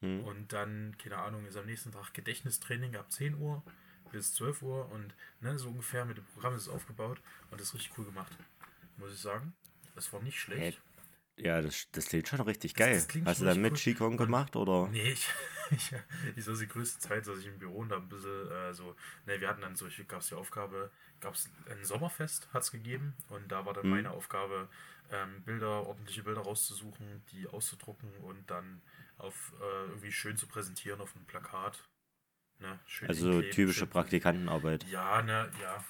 Hm. 0.00 0.24
Und 0.24 0.52
dann, 0.52 0.96
keine 0.98 1.18
Ahnung, 1.18 1.46
ist 1.46 1.56
am 1.56 1.66
nächsten 1.66 1.92
Tag 1.92 2.12
Gedächtnistraining 2.14 2.96
ab 2.96 3.12
10 3.12 3.34
Uhr 3.34 3.62
bis 4.12 4.34
12 4.34 4.62
Uhr. 4.62 4.90
Und 4.90 5.14
ne, 5.40 5.58
so 5.58 5.68
ungefähr 5.68 6.04
mit 6.04 6.16
dem 6.16 6.24
Programm 6.24 6.54
ist 6.54 6.62
es 6.62 6.68
aufgebaut. 6.68 7.20
Und 7.50 7.60
das 7.60 7.68
ist 7.68 7.74
richtig 7.74 7.96
cool 7.98 8.06
gemacht. 8.06 8.36
Muss 8.96 9.12
ich 9.12 9.20
sagen. 9.20 9.54
Das 9.94 10.12
war 10.12 10.22
nicht 10.22 10.38
schlecht. 10.38 10.80
Ja, 11.42 11.60
das, 11.62 11.88
das 11.92 12.06
klingt 12.06 12.28
schon 12.28 12.40
richtig 12.40 12.74
geil. 12.74 12.96
das 12.96 13.08
klingt 13.08 13.26
Hast 13.26 13.40
du 13.40 13.44
dann 13.46 13.60
mit 13.62 13.74
Qigong 13.76 14.16
gemacht 14.16 14.56
oder? 14.56 14.88
Nee, 14.90 15.12
ich, 15.12 15.26
ich, 15.70 15.92
ich 16.36 16.44
saß 16.44 16.58
die 16.58 16.68
größte 16.68 16.98
Zeit, 17.00 17.24
saß 17.24 17.38
ich 17.38 17.46
im 17.46 17.58
Büro 17.58 17.78
und 17.78 17.88
da 17.90 17.96
ein 17.96 18.08
bisschen 18.08 18.50
äh, 18.50 18.74
so, 18.74 18.94
ne, 19.26 19.40
wir 19.40 19.48
hatten 19.48 19.60
dann 19.62 19.76
solche, 19.76 20.04
gab 20.04 20.20
es 20.20 20.28
die 20.28 20.34
Aufgabe, 20.34 20.90
gab 21.20 21.34
es 21.34 21.48
ein 21.70 21.84
Sommerfest, 21.84 22.48
hat 22.52 22.62
es 22.62 22.70
gegeben 22.70 23.14
und 23.28 23.50
da 23.50 23.64
war 23.66 23.72
dann 23.72 23.86
Mhm. 23.86 23.90
meine 23.90 24.10
Aufgabe, 24.10 24.68
ähm, 25.10 25.42
Bilder, 25.44 25.86
ordentliche 25.86 26.22
Bilder 26.22 26.42
rauszusuchen, 26.42 27.22
die 27.32 27.46
auszudrucken 27.48 28.10
und 28.18 28.50
dann 28.50 28.82
auf 29.18 29.52
äh, 29.60 29.88
irgendwie 29.88 30.12
schön 30.12 30.36
zu 30.36 30.46
präsentieren 30.46 31.00
auf 31.00 31.14
einem 31.16 31.24
Plakat. 31.26 31.88
Ne, 32.58 32.78
schön 32.86 33.08
Also 33.08 33.40
typische 33.42 33.80
schön- 33.80 33.90
Praktikantenarbeit. 33.90 34.84
Ja, 34.90 35.22
ne, 35.22 35.50
ja. 35.62 35.84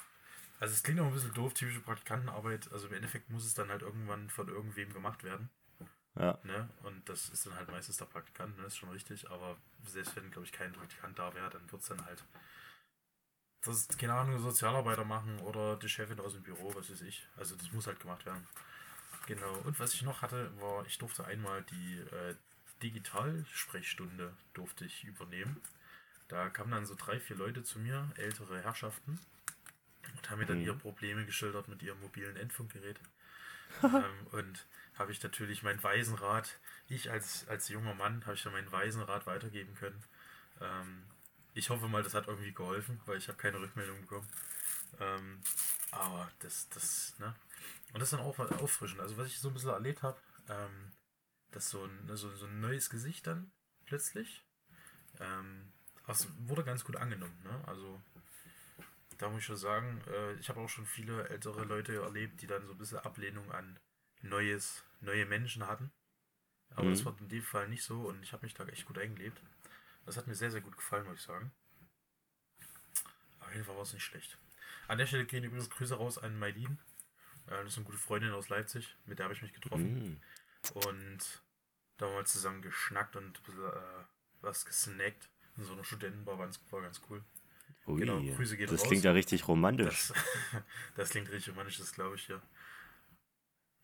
Also 0.60 0.74
es 0.74 0.82
klingt 0.82 1.00
auch 1.00 1.06
ein 1.06 1.14
bisschen 1.14 1.32
doof, 1.32 1.54
typische 1.54 1.80
Praktikantenarbeit. 1.80 2.70
Also 2.70 2.86
im 2.86 2.92
Endeffekt 2.92 3.30
muss 3.30 3.46
es 3.46 3.54
dann 3.54 3.70
halt 3.70 3.80
irgendwann 3.80 4.28
von 4.28 4.46
irgendwem 4.46 4.92
gemacht 4.92 5.24
werden. 5.24 5.48
Ja. 6.16 6.38
Ne? 6.44 6.68
Und 6.82 7.08
das 7.08 7.30
ist 7.30 7.46
dann 7.46 7.56
halt 7.56 7.70
meistens 7.70 7.96
der 7.96 8.04
Praktikant, 8.04 8.58
ne? 8.58 8.66
ist 8.66 8.76
schon 8.76 8.90
richtig. 8.90 9.30
Aber 9.30 9.56
selbst 9.84 10.14
wenn, 10.16 10.30
glaube 10.30 10.46
ich, 10.46 10.52
kein 10.52 10.72
Praktikant 10.72 11.18
da 11.18 11.34
wäre, 11.34 11.48
dann 11.48 11.72
wird 11.72 11.80
es 11.80 11.88
dann 11.88 12.04
halt, 12.04 12.22
das 13.62 13.76
ist, 13.76 13.98
keine 13.98 14.12
Ahnung, 14.12 14.38
Sozialarbeiter 14.38 15.04
machen 15.04 15.38
oder 15.40 15.76
die 15.76 15.88
Chefin 15.88 16.20
aus 16.20 16.34
dem 16.34 16.42
Büro, 16.42 16.74
was 16.74 16.90
weiß 16.90 17.02
ich. 17.02 17.26
Also 17.36 17.56
das 17.56 17.72
muss 17.72 17.86
halt 17.86 18.00
gemacht 18.00 18.26
werden. 18.26 18.46
Genau. 19.26 19.54
Und 19.64 19.80
was 19.80 19.94
ich 19.94 20.02
noch 20.02 20.20
hatte, 20.20 20.50
war, 20.60 20.84
ich 20.84 20.98
durfte 20.98 21.24
einmal 21.24 21.62
die 21.62 22.00
äh, 22.00 22.34
Digitalsprechstunde 22.82 24.36
durfte 24.52 24.84
ich 24.84 25.04
übernehmen. 25.04 25.60
Da 26.28 26.48
kamen 26.50 26.70
dann 26.70 26.86
so 26.86 26.94
drei, 26.94 27.18
vier 27.18 27.36
Leute 27.36 27.62
zu 27.62 27.78
mir, 27.78 28.10
ältere 28.16 28.62
Herrschaften, 28.62 29.18
und 30.16 30.30
haben 30.30 30.38
mir 30.38 30.46
dann 30.46 30.60
Mhm. 30.60 30.66
ihre 30.66 30.76
Probleme 30.76 31.26
geschildert 31.26 31.68
mit 31.68 31.82
ihrem 31.82 32.00
mobilen 32.00 32.36
Endfunkgerät. 32.36 33.00
ähm, 33.82 34.26
und 34.32 34.66
habe 34.98 35.12
ich 35.12 35.22
natürlich 35.22 35.62
meinen 35.62 35.82
Waisenrat, 35.82 36.58
ich 36.88 37.10
als, 37.10 37.46
als 37.48 37.68
junger 37.68 37.94
Mann, 37.94 38.24
habe 38.26 38.34
ich 38.34 38.42
dann 38.42 38.52
meinen 38.52 38.72
Waisenrat 38.72 39.26
weitergeben 39.26 39.74
können. 39.74 40.02
Ähm, 40.60 41.04
ich 41.54 41.70
hoffe 41.70 41.88
mal, 41.88 42.02
das 42.02 42.14
hat 42.14 42.28
irgendwie 42.28 42.52
geholfen, 42.52 43.00
weil 43.06 43.18
ich 43.18 43.28
habe 43.28 43.38
keine 43.38 43.60
Rückmeldung 43.60 44.00
bekommen. 44.02 44.28
Ähm, 45.00 45.40
aber 45.90 46.30
das, 46.40 46.68
das, 46.70 47.18
ne? 47.18 47.34
Und 47.92 48.00
das 48.00 48.12
ist 48.12 48.18
dann 48.18 48.26
auch 48.26 48.38
was 48.38 48.52
auffrischend. 48.52 49.00
Also 49.00 49.16
was 49.16 49.28
ich 49.28 49.38
so 49.38 49.48
ein 49.48 49.54
bisschen 49.54 49.70
erlebt 49.70 50.02
habe, 50.02 50.20
ähm, 50.48 50.92
dass 51.50 51.70
so 51.70 51.84
ein, 51.84 52.16
so, 52.16 52.34
so 52.36 52.46
ein 52.46 52.60
neues 52.60 52.90
Gesicht 52.90 53.26
dann 53.26 53.50
plötzlich, 53.86 54.44
ähm, 55.20 55.72
das 56.06 56.28
wurde 56.46 56.64
ganz 56.64 56.84
gut 56.84 56.96
angenommen, 56.96 57.38
ne? 57.44 57.62
Also 57.66 58.00
da 59.20 59.28
muss 59.28 59.40
ich 59.40 59.44
schon 59.44 59.56
sagen, 59.56 60.02
äh, 60.08 60.32
ich 60.34 60.48
habe 60.48 60.60
auch 60.60 60.68
schon 60.68 60.86
viele 60.86 61.28
ältere 61.28 61.64
Leute 61.64 61.94
erlebt, 62.00 62.40
die 62.40 62.46
dann 62.46 62.66
so 62.66 62.72
ein 62.72 62.78
bisschen 62.78 62.98
Ablehnung 62.98 63.52
an 63.52 63.78
neues, 64.22 64.82
neue 65.00 65.26
Menschen 65.26 65.66
hatten. 65.66 65.92
Aber 66.70 66.84
Mhm. 66.84 66.90
das 66.90 67.04
war 67.04 67.18
in 67.20 67.28
dem 67.28 67.42
Fall 67.42 67.68
nicht 67.68 67.84
so 67.84 68.08
und 68.08 68.22
ich 68.22 68.32
habe 68.32 68.46
mich 68.46 68.54
da 68.54 68.64
echt 68.66 68.86
gut 68.86 68.98
eingelebt. 68.98 69.42
Das 70.06 70.16
hat 70.16 70.26
mir 70.26 70.34
sehr, 70.34 70.50
sehr 70.50 70.62
gut 70.62 70.76
gefallen, 70.76 71.04
muss 71.06 71.18
ich 71.18 71.24
sagen. 71.24 71.52
Auf 73.40 73.52
jeden 73.52 73.64
Fall 73.64 73.76
war 73.76 73.82
es 73.82 73.92
nicht 73.92 74.04
schlecht. 74.04 74.38
An 74.88 74.96
der 74.98 75.06
Stelle 75.06 75.26
gehen 75.26 75.44
übrigens 75.44 75.68
Grüße 75.68 75.94
raus 75.96 76.16
an 76.16 76.38
Mailin. 76.38 76.78
Äh, 77.46 77.62
das 77.62 77.72
ist 77.72 77.76
eine 77.76 77.84
gute 77.86 77.98
Freundin 77.98 78.32
aus 78.32 78.48
Leipzig, 78.48 78.96
mit 79.04 79.18
der 79.18 79.24
habe 79.24 79.34
ich 79.34 79.42
mich 79.42 79.52
getroffen. 79.52 80.14
Mm. 80.14 80.22
Und 80.78 81.42
da 81.98 82.06
haben 82.06 82.14
wir 82.14 82.24
zusammen 82.24 82.62
geschnackt 82.62 83.16
und 83.16 83.38
ein 83.38 83.42
bisschen 83.42 83.64
äh, 83.64 84.04
was 84.40 84.64
gesnackt. 84.64 85.28
In 85.56 85.64
so 85.64 85.74
einer 85.74 85.84
Studentenbar 85.84 86.38
war 86.38 86.46
ganz, 86.46 86.60
war 86.70 86.80
ganz 86.80 87.02
cool. 87.10 87.22
Ui, 87.86 88.00
Genau, 88.00 88.20
Grüße 88.36 88.56
gehen 88.56 88.68
das 88.68 88.82
raus. 88.82 88.88
klingt 88.88 89.04
ja 89.04 89.12
richtig 89.12 89.48
romantisch. 89.48 90.08
Das, 90.08 90.12
das 90.96 91.10
klingt 91.10 91.30
richtig 91.30 91.52
romantisch, 91.52 91.78
das 91.78 91.92
glaube 91.92 92.16
ich, 92.16 92.28
ja. 92.28 92.40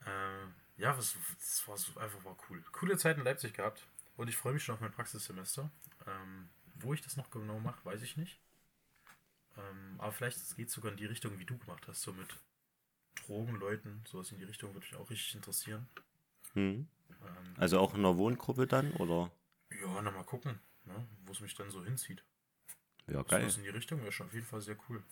Äh, 0.05 0.47
ja, 0.79 0.97
was, 0.97 1.17
das 1.39 1.67
war 1.69 2.03
einfach 2.03 2.25
war 2.25 2.37
cool. 2.49 2.63
Coole 2.73 2.97
Zeit 2.99 3.17
in 3.19 3.25
Leipzig 3.25 3.55
gehabt. 3.55 3.87
Und 4.17 4.29
ich 4.29 4.37
freue 4.37 4.53
mich 4.55 4.65
schon 4.65 4.75
auf 4.75 4.81
mein 4.81 4.93
Praxissemester. 4.93 5.71
Ähm, 6.07 6.49
wo 6.75 6.93
ich 6.95 7.01
das 7.03 7.17
noch 7.17 7.31
genau 7.31 7.59
mache, 7.61 7.85
weiß 7.85 8.03
ich 8.03 8.17
nicht. 8.17 8.39
Ähm, 9.57 9.95
aber 9.99 10.13
vielleicht 10.13 10.57
geht 10.57 10.69
es 10.69 10.75
sogar 10.75 10.93
in 10.93 10.99
die 10.99 11.07
Richtung, 11.07 11.39
wie 11.39 11.45
du 11.45 11.57
gemacht 11.59 11.89
hast, 11.89 12.03
so 12.03 12.13
mit 12.13 12.29
Drogenleuten. 13.17 14.05
Sowas 14.07 14.31
in 14.33 14.39
die 14.39 14.45
Richtung 14.45 14.75
würde 14.75 14.87
mich 14.87 14.97
auch 14.97 15.11
richtig 15.11 15.35
interessieren. 15.35 15.89
Hm. 16.55 16.89
Ähm, 17.23 17.57
Also 17.59 17.79
auch 17.79 17.95
in 17.95 18.01
einer 18.01 18.17
Wohngruppe 18.19 18.67
dann, 18.67 18.93
oder? 18.93 19.31
ja, 19.71 20.03
na 20.03 20.11
mal 20.11 20.25
gucken, 20.25 20.59
ne, 20.85 21.07
wo 21.25 21.33
es 21.33 21.41
mich 21.41 21.55
dann 21.55 21.71
so 21.71 21.85
hinzieht. 21.85 22.25
Ja, 23.09 23.23
geil. 23.23 23.43
Sowas 23.43 23.57
in 23.59 23.63
die 23.65 23.69
Richtung 23.71 24.01
wäre 24.03 24.13
schon 24.13 24.27
auf 24.27 24.35
jeden 24.35 24.47
Fall 24.47 24.61
sehr 24.61 24.77
cool. 24.89 25.03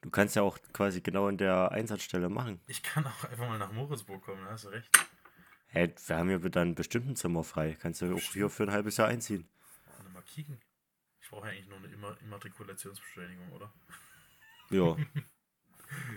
Du 0.00 0.10
kannst 0.10 0.36
ja 0.36 0.42
auch 0.42 0.58
quasi 0.72 1.00
genau 1.00 1.28
in 1.28 1.36
der 1.38 1.72
Einsatzstelle 1.72 2.28
machen. 2.28 2.60
Ich 2.66 2.82
kann 2.82 3.04
auch 3.06 3.24
einfach 3.24 3.48
mal 3.48 3.58
nach 3.58 3.72
Moritzburg 3.72 4.22
kommen, 4.22 4.44
da 4.44 4.52
hast 4.52 4.64
du 4.64 4.68
recht. 4.68 4.88
Hey, 5.66 5.92
wir 6.06 6.16
haben 6.16 6.30
ja 6.30 6.38
dann 6.38 6.74
bestimmt 6.74 7.08
ein 7.08 7.16
Zimmer 7.16 7.44
frei. 7.44 7.76
Kannst 7.78 8.00
du 8.00 8.14
auch 8.14 8.20
hier 8.32 8.48
für 8.48 8.62
ein 8.62 8.70
halbes 8.70 8.96
Jahr 8.96 9.08
einziehen. 9.08 9.46
Warte 9.96 10.10
mal 10.10 10.22
kicken. 10.22 10.58
Ich 11.20 11.28
brauche 11.28 11.46
ja 11.48 11.52
eigentlich 11.52 11.66
nur 11.68 11.78
eine 11.78 11.88
Immer 11.88 12.16
Immatrikulationsbescheinigung, 12.22 13.52
oder? 13.52 13.72
Ja. 14.70 14.96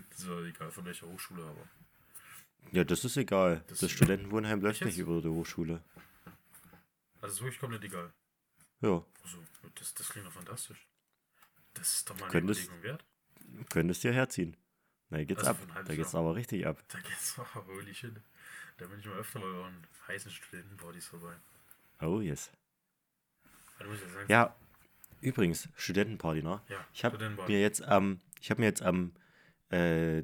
Das 0.10 0.20
ist 0.20 0.28
ja 0.28 0.42
egal 0.42 0.70
von 0.70 0.84
welcher 0.84 1.08
Hochschule, 1.08 1.44
aber. 1.46 1.66
Ja, 2.74 2.84
das 2.84 3.06
ist 3.06 3.16
egal. 3.16 3.64
Das- 3.68 3.80
Das, 3.80 3.90
Studentenwohnheim 3.90 4.60
läuft 4.60 4.84
nicht 4.84 4.98
über 4.98 5.22
die 5.22 5.30
Hochschule. 5.30 5.82
Also 7.22 7.36
ist 7.36 7.42
wirklich 7.42 7.60
komplett 7.60 7.84
egal. 7.86 8.12
Ja, 8.82 9.04
Also, 9.24 9.38
das, 9.76 9.94
das 9.94 10.10
klingt 10.10 10.28
doch 10.28 10.34
fantastisch. 10.34 10.88
Das 11.74 11.94
ist 11.94 12.10
doch 12.10 12.16
mal 12.16 12.24
eine 12.24 12.32
Könntest- 12.32 12.64
Überlegung 12.66 12.84
wert. 12.84 13.06
könntest 13.70 14.04
dir 14.04 14.12
herziehen. 14.14 14.58
Na, 15.10 15.24
geht's 15.24 15.44
Also 15.44 15.52
ab. 15.64 15.84
Da 15.86 15.96
geht's 15.96 16.16
aber 16.16 16.36
richtig 16.36 16.66
ab. 16.66 16.84
Da 16.88 17.00
geht's 17.00 17.38
auch, 17.40 17.56
holy 17.68 17.94
shit. 17.94 18.14
Da 18.78 18.88
bin 18.88 19.00
ich 19.00 19.06
mal 19.06 19.18
öfter 19.18 19.40
mal 19.40 19.52
bei 19.52 19.58
euren 19.60 19.88
heißen 20.08 20.32
Studentenpartys 20.32 21.08
vorbei. 21.08 21.36
Oh, 22.02 22.20
yes. 22.22 22.50
Ich 23.80 23.86
ja 23.86 24.46
Ja, 24.46 24.56
übrigens, 25.22 25.68
Studentenparty, 25.76 26.42
ne? 26.44 26.62
ja 26.70 26.86
Ich 26.94 27.04
habe 27.06 27.30
mir 27.48 27.60
jetzt 27.62 27.82
am, 27.84 28.22
ich 28.40 28.50
habe 28.50 28.62
mir 28.62 28.68
jetzt 28.68 28.82
am 28.82 29.14
äh, 29.70 30.24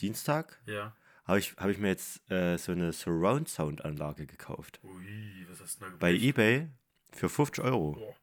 Dienstag, 0.00 0.60
Ja. 0.66 0.94
habe 1.24 1.38
ich, 1.38 1.52
hab 1.56 1.68
ich 1.70 1.78
mir 1.78 1.88
jetzt 1.88 2.28
äh, 2.30 2.56
so 2.58 2.72
eine 2.72 2.92
Surround 2.92 3.48
Sound 3.48 3.84
Anlage 3.84 4.26
gekauft. 4.26 4.80
Ui, 4.82 5.46
was 5.48 5.60
hast 5.60 5.80
du 5.80 5.84
denn 5.84 5.92
da 5.92 5.98
Bei 5.98 6.12
geblecht? 6.12 6.36
eBay 6.38 6.68
für 7.12 7.28
50 7.28 7.62
Euro. 7.64 7.92
Boah. 7.92 8.14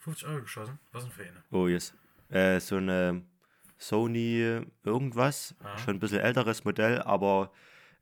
50 0.00 0.28
Euro 0.28 0.40
geschossen? 0.42 0.78
Was 0.92 1.04
denn 1.04 1.12
für 1.12 1.22
eine? 1.22 1.44
Oh, 1.50 1.68
yes. 1.68 1.94
Äh, 2.28 2.58
so 2.60 2.76
eine 2.76 3.22
Sony 3.78 4.60
irgendwas, 4.84 5.54
Ah. 5.62 5.76
schon 5.78 5.96
ein 5.96 6.00
bisschen 6.00 6.20
älteres 6.20 6.64
Modell, 6.64 7.00
aber 7.02 7.52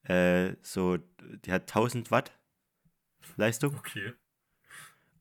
äh, 0.04 0.54
so, 0.62 0.98
die 1.44 1.52
hat 1.52 1.62
1000 1.62 2.10
Watt 2.10 2.32
Leistung 3.36 3.74
Okay. 3.76 4.14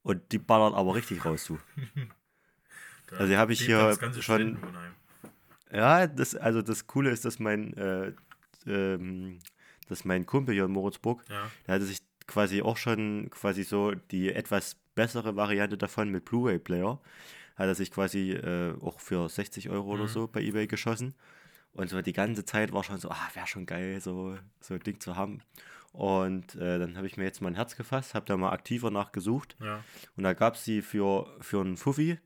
und 0.04 0.32
die 0.32 0.38
ballert 0.40 0.74
aber 0.76 0.96
richtig 0.96 1.24
raus, 1.26 1.46
du. 1.46 1.60
Also, 3.12 3.26
die 3.26 3.38
hab 3.38 3.50
ich 3.50 3.62
hier 3.66 3.98
schon-. 4.22 4.60
Ja, 5.72 6.06
das, 6.06 6.36
also 6.36 6.62
das 6.62 6.86
Coole 6.86 7.10
ist, 7.10 7.26
dass 7.26 7.40
mein, 7.40 7.74
äh, 7.76 8.14
ähm, 8.68 9.40
dass 9.88 10.06
mein 10.06 10.28
Kumpel 10.28 10.54
hier 10.54 10.66
in 10.66 10.72
Moritzburg, 10.72 11.24
Ja. 11.28 11.50
der 11.66 11.76
hatte 11.76 11.86
sich 11.86 12.00
quasi 12.28 12.62
auch 12.62 12.78
schon 12.78 13.30
quasi 13.32 13.64
so 13.64 13.96
die 13.96 14.32
etwas 14.32 14.76
bessere 15.00 15.36
Variante 15.36 15.78
davon 15.78 16.10
mit 16.10 16.26
Blu-ray-Player, 16.26 17.00
hat 17.56 17.68
er 17.68 17.76
sich 17.76 17.92
quasi 17.92 18.32
äh, 18.34 18.74
auch 18.82 19.00
für 19.00 19.28
60 19.30 19.70
Euro 19.70 19.90
oder 19.94 20.04
Mhm. 20.04 20.08
so 20.10 20.28
bei 20.28 20.42
Ebay 20.42 20.68
geschossen. 20.68 21.16
Und 21.72 21.90
so 21.90 22.02
die 22.02 22.14
ganze 22.14 22.44
Zeit 22.46 22.72
war 22.74 22.84
schon 22.84 22.98
so, 23.00 23.10
ah, 23.10 23.30
wäre 23.34 23.48
schon 23.48 23.66
geil, 23.66 24.02
so, 24.02 24.38
so 24.60 24.74
ein 24.74 24.80
Ding 24.82 25.00
zu 25.00 25.16
haben. 25.16 25.42
Und 25.92 26.56
äh, 26.56 26.80
dann 26.80 26.98
habe 26.98 27.08
ich 27.08 27.16
mir 27.18 27.24
jetzt 27.24 27.42
mein 27.42 27.56
Herz 27.56 27.76
gefasst, 27.76 28.14
habe 28.14 28.26
da 28.26 28.38
mal 28.38 28.52
aktiver 28.52 28.92
nachgesucht. 28.92 29.56
Ja. 29.62 29.84
Und 30.18 30.24
da 30.24 30.34
gab 30.34 30.56
es 30.56 30.64
sie 30.66 30.82
für, 30.82 31.28
für 31.42 31.62
einen 31.62 31.78
Fuffi. 31.78 32.18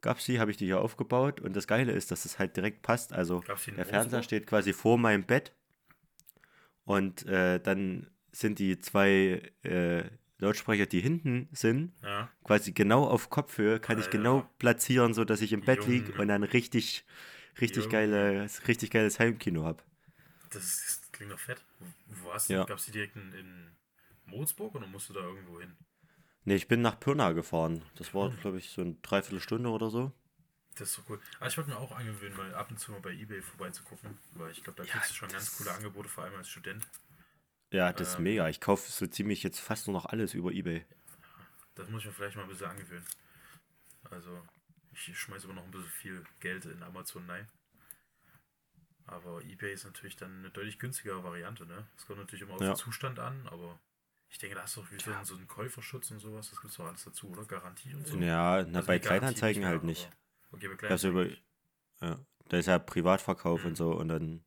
Gab 0.00 0.20
sie, 0.20 0.40
habe 0.40 0.50
ich 0.50 0.56
die 0.56 0.66
hier 0.66 0.80
aufgebaut. 0.80 1.40
Und 1.40 1.54
das 1.56 1.66
Geile 1.66 1.92
ist, 1.92 2.10
dass 2.10 2.24
es 2.24 2.38
halt 2.38 2.56
direkt 2.56 2.82
passt. 2.82 3.12
Also 3.12 3.40
der 3.40 3.56
Fernseher 3.56 3.94
Wolfsburg? 4.12 4.24
steht 4.24 4.46
quasi 4.46 4.72
vor 4.72 4.96
meinem 4.98 5.24
Bett. 5.24 5.52
Und 6.84 7.26
äh, 7.26 7.60
dann 7.60 8.10
sind 8.32 8.58
die 8.58 8.78
zwei 8.78 9.42
äh, 9.62 10.04
Lautsprecher, 10.40 10.86
die 10.86 11.00
hinten 11.00 11.48
sind, 11.52 11.92
Ja. 12.02 12.28
quasi 12.44 12.72
genau 12.72 13.06
auf 13.06 13.30
Kopfhöhe, 13.30 13.80
kann 13.80 13.98
ich 13.98 14.06
Alter. 14.06 14.10
genau 14.10 14.50
platzieren, 14.58 15.14
sodass 15.14 15.40
ich 15.42 15.52
im 15.52 15.62
Bett 15.64 15.86
liege 15.86 16.12
und 16.20 16.28
dann 16.28 16.42
richtig, 16.44 17.04
richtig, 17.60 17.84
Junge. 17.84 17.90
geiles, 17.90 18.66
richtig 18.68 18.90
geiles 18.90 19.18
Heimkino 19.20 19.64
habe. 19.64 19.82
Das, 20.50 20.64
ist, 20.64 21.00
das 21.02 21.12
klingt 21.12 21.32
doch 21.32 21.38
fett. 21.38 21.62
Wo- 22.22 22.32
hast 22.32 22.50
du? 22.50 22.54
Ja. 22.54 22.64
Gab 22.64 22.78
es 22.78 22.84
die 22.86 22.92
direkt 22.92 23.16
in, 23.16 23.32
in 23.34 23.76
Moritzburg 24.26 24.74
oder 24.74 24.86
musst 24.86 25.08
du 25.08 25.12
da 25.14 25.20
irgendwo 25.20 25.60
hin? 25.60 25.76
Ne, 26.44 26.54
ich 26.54 26.68
bin 26.68 26.82
nach 26.82 27.00
Pirna 27.00 27.32
gefahren. 27.32 27.82
Das 27.96 28.12
war, 28.14 28.28
Pirna. 28.28 28.42
glaube 28.42 28.58
ich, 28.58 28.68
so 28.70 28.82
eine 28.82 28.94
Dreiviertelstunde 29.02 29.70
oder 29.70 29.88
so. 29.90 30.12
Das 30.76 30.88
ist 30.88 30.94
so 30.94 31.02
cool. 31.08 31.20
Aber 31.38 31.48
ich 31.48 31.56
wollte 31.56 31.70
mir 31.70 31.76
auch 31.78 31.92
angewöhnen, 31.92 32.36
mal 32.36 32.54
ab 32.54 32.70
und 32.70 32.78
zu 32.78 32.90
mal 32.90 33.00
bei 33.00 33.12
Ebay 33.12 33.40
vorbeizugucken, 33.42 34.18
weil 34.34 34.50
ich 34.50 34.64
glaube, 34.64 34.78
da 34.78 34.84
Ja, 34.84 34.92
kriegst 34.94 35.10
du 35.10 35.14
schon 35.14 35.28
ganz 35.30 35.56
coole 35.56 35.72
Angebote, 35.72 36.08
vor 36.08 36.24
allem 36.24 36.34
als 36.36 36.48
Student. 36.48 36.86
Ja, 37.70 37.92
das 37.92 38.08
ist 38.10 38.16
Ähm. 38.16 38.24
mega. 38.24 38.48
Ich 38.48 38.60
kaufe 38.60 38.90
so 38.90 39.06
ziemlich 39.06 39.42
jetzt 39.42 39.60
fast 39.60 39.86
nur 39.86 39.94
noch 39.94 40.06
alles 40.06 40.34
über 40.34 40.50
Ebay. 40.52 40.84
Das 41.74 41.88
muss 41.88 42.00
ich 42.02 42.06
mir 42.06 42.12
vielleicht 42.12 42.36
mal 42.36 42.42
ein 42.42 42.48
bisschen 42.48 42.66
angewöhnen. 42.66 43.04
Also, 44.10 44.42
ich 44.92 45.16
schmeiße 45.18 45.46
aber 45.46 45.54
noch 45.54 45.64
ein 45.64 45.70
bisschen 45.70 45.88
viel 45.88 46.24
Geld 46.40 46.64
in 46.64 46.82
Amazon 46.82 47.28
rein. 47.30 47.46
Aber 49.06 49.42
eBay 49.42 49.72
ist 49.72 49.84
natürlich 49.84 50.16
dann 50.16 50.38
eine 50.40 50.50
deutlich 50.50 50.78
günstigere 50.78 51.22
Variante, 51.24 51.66
ne? 51.66 51.86
Es 51.96 52.06
kommt 52.06 52.18
natürlich 52.20 52.42
immer 52.42 52.54
auf 52.54 52.60
Ja. 52.60 52.72
den 52.72 52.76
Zustand 52.76 53.18
an, 53.18 53.46
aber 53.48 53.80
ich 54.28 54.38
denke, 54.38 54.54
da 54.56 54.62
hast 54.62 54.76
du 54.76 54.82
auch 54.82 54.90
wieder 54.92 55.24
so 55.24 55.34
einen 55.36 55.48
Käuferschutz 55.48 56.10
und 56.12 56.20
sowas, 56.20 56.50
das 56.50 56.60
gibt 56.60 56.78
doch 56.78 56.86
alles 56.86 57.04
dazu, 57.04 57.28
oder? 57.30 57.44
Garantie 57.44 57.94
und 57.94 58.06
so. 58.06 58.16
Ja, 58.18 58.62
na, 58.62 58.78
Also 58.78 58.86
bei 58.86 58.98
Kleinanzeigen 59.00 59.62
mehr, 59.62 59.70
halt 59.70 59.82
nicht. 59.84 60.06
aber- 60.06 60.16
Okay, 60.56 60.68
bei 60.68 60.88
Also 60.88 61.08
über, 61.08 61.24
Kleinanzeigen 61.24 61.30
nicht. 62.00 62.20
ja, 62.20 62.26
da 62.48 62.56
ist 62.58 62.66
ja 62.66 62.78
Privatverkauf 62.78 63.60
Mhm. 63.62 63.66
und 63.70 63.74
so 63.76 63.92
und 63.92 64.08
dann 64.08 64.44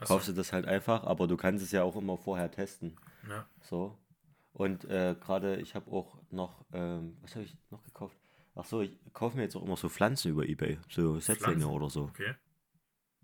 Ach 0.00 0.06
so, 0.06 0.14
kaufst 0.14 0.28
du 0.28 0.32
das 0.32 0.52
halt 0.52 0.66
einfach, 0.66 1.04
aber 1.04 1.26
du 1.26 1.36
kannst 1.36 1.64
es 1.64 1.72
ja 1.72 1.82
auch 1.82 1.96
immer 1.96 2.16
vorher 2.16 2.50
testen. 2.50 2.96
Ja, 3.28 3.46
So. 3.62 3.96
Und 4.52 4.84
äh, 4.86 5.14
gerade, 5.20 5.56
ich 5.60 5.74
habe 5.74 5.90
auch 5.92 6.18
noch, 6.30 6.64
ähm, 6.72 7.16
was 7.22 7.36
habe 7.36 7.44
ich 7.44 7.56
noch 7.70 7.84
gekauft? 7.84 8.16
Ach 8.56 8.64
so, 8.64 8.80
ich 8.80 8.98
kaufe 9.12 9.36
mir 9.36 9.44
jetzt 9.44 9.56
auch 9.56 9.64
immer 9.64 9.76
so 9.76 9.88
Pflanzen 9.88 10.32
über 10.32 10.44
Ebay, 10.44 10.78
so 10.88 11.20
Setzlinge 11.20 11.68
oder 11.68 11.88
so. 11.88 12.04
okay. 12.04 12.34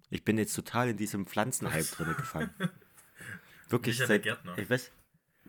Ich 0.09 0.25
bin 0.25 0.39
jetzt 0.39 0.55
total 0.55 0.91
in 0.91 0.97
diesem 0.97 1.27
Pflanzenhype 1.27 1.97
drin 1.97 2.15
gefangen. 2.17 2.51
Wirklich 3.69 3.99
seit, 3.99 4.23
Gärtner. 4.23 4.57
ich 4.57 4.71
weiß, 4.71 4.93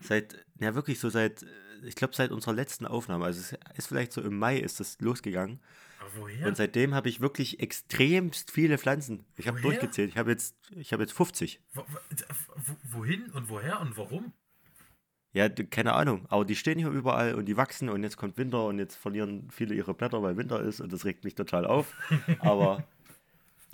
seit, 0.01 0.43
ja 0.59 0.73
wirklich 0.73 0.99
so 0.99 1.09
seit, 1.09 1.45
ich 1.83 1.95
glaube 1.95 2.15
seit 2.15 2.31
unserer 2.31 2.53
letzten 2.53 2.87
Aufnahme, 2.87 3.25
also 3.25 3.39
es 3.39 3.53
ist 3.77 3.87
vielleicht 3.87 4.11
so 4.11 4.21
im 4.21 4.39
Mai 4.39 4.57
ist 4.57 4.79
das 4.79 4.99
losgegangen. 4.99 5.59
Aber 5.99 6.09
woher? 6.15 6.47
Und 6.47 6.57
seitdem 6.57 6.93
habe 6.93 7.09
ich 7.09 7.21
wirklich 7.21 7.59
extremst 7.59 8.51
viele 8.51 8.77
Pflanzen. 8.77 9.25
Ich 9.37 9.47
habe 9.47 9.59
durchgezählt, 9.61 10.09
ich 10.11 10.17
habe 10.17 10.31
jetzt, 10.31 10.55
ich 10.75 10.93
habe 10.93 11.03
jetzt 11.03 11.13
50. 11.13 11.59
Wo, 11.73 11.81
wo, 11.81 11.85
wo- 12.55 12.97
wohin 12.99 13.29
und 13.31 13.49
woher 13.49 13.79
und 13.81 13.97
warum? 13.97 14.33
Ja, 15.33 15.49
keine 15.49 15.93
Ahnung, 15.93 16.25
aber 16.29 16.45
die 16.45 16.55
stehen 16.55 16.79
hier 16.79 16.89
überall 16.89 17.35
und 17.35 17.45
die 17.45 17.57
wachsen 17.57 17.89
und 17.89 18.01
jetzt 18.01 18.17
kommt 18.17 18.37
Winter 18.37 18.65
und 18.65 18.79
jetzt 18.79 18.95
verlieren 18.95 19.49
viele 19.51 19.75
ihre 19.75 19.93
Blätter, 19.93 20.23
weil 20.23 20.37
Winter 20.37 20.59
ist 20.61 20.79
und 20.79 20.91
das 20.91 21.05
regt 21.05 21.23
mich 21.25 21.35
total 21.35 21.65
auf. 21.65 21.93
aber, 22.39 22.83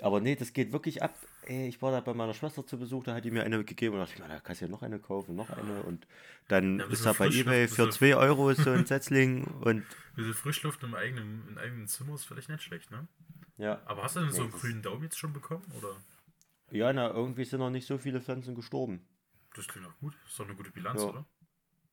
aber 0.01 0.19
nee, 0.19 0.35
das 0.35 0.51
geht 0.53 0.71
wirklich 0.73 1.01
ab. 1.03 1.15
Ey, 1.45 1.67
ich 1.67 1.81
war 1.81 1.91
da 1.91 1.99
bei 1.99 2.13
meiner 2.13 2.33
Schwester 2.33 2.65
zu 2.65 2.77
Besuch, 2.77 3.03
da 3.03 3.15
hat 3.15 3.25
die 3.25 3.31
mir 3.31 3.43
eine 3.43 3.63
gegeben 3.63 3.95
und 3.95 3.99
da 3.99 4.05
dachte 4.05 4.15
ich 4.17 4.21
mir, 4.27 4.33
da 4.33 4.39
kannst 4.39 4.61
du 4.61 4.65
ja 4.65 4.71
noch 4.71 4.81
eine 4.81 4.99
kaufen, 4.99 5.35
noch 5.35 5.49
eine 5.49 5.81
und 5.83 6.07
dann 6.47 6.79
Ja, 6.79 6.85
ist 6.85 7.05
da 7.05 7.13
bei 7.13 7.27
Ebay 7.27 7.67
für 7.67 7.85
bisschen- 7.87 7.91
2 7.91 8.15
Euro 8.15 8.53
so 8.53 8.69
ein 8.69 8.85
Setzling 8.85 9.43
und 9.61 9.83
bisschen 10.15 10.33
Frischluft 10.33 10.83
im 10.83 10.95
eigenen, 10.95 11.47
im 11.49 11.57
eigenen 11.57 11.87
Zimmer 11.87 12.15
ist 12.15 12.25
vielleicht 12.25 12.49
nicht 12.49 12.63
schlecht, 12.63 12.91
ne? 12.91 13.07
ja. 13.57 13.81
Aber 13.85 14.03
hast 14.03 14.15
du 14.15 14.21
denn 14.21 14.31
so 14.31 14.43
einen 14.43 14.51
grünen 14.51 14.81
Daumen 14.81 15.03
jetzt 15.03 15.17
schon 15.17 15.33
bekommen? 15.33 15.63
Oder? 15.77 15.95
Ja, 16.71 16.91
na, 16.93 17.09
irgendwie 17.11 17.43
sind 17.45 17.59
noch 17.59 17.69
nicht 17.69 17.85
so 17.87 17.97
viele 17.97 18.21
Pflanzen 18.21 18.55
gestorben. 18.55 19.05
Das 19.55 19.67
klingt 19.67 19.85
auch 19.87 19.97
gut. 19.99 20.15
Ist 20.25 20.39
doch 20.39 20.45
eine 20.45 20.55
gute 20.55 20.71
Bilanz, 20.71 21.01
Ja. 21.01 21.09
oder? 21.09 21.25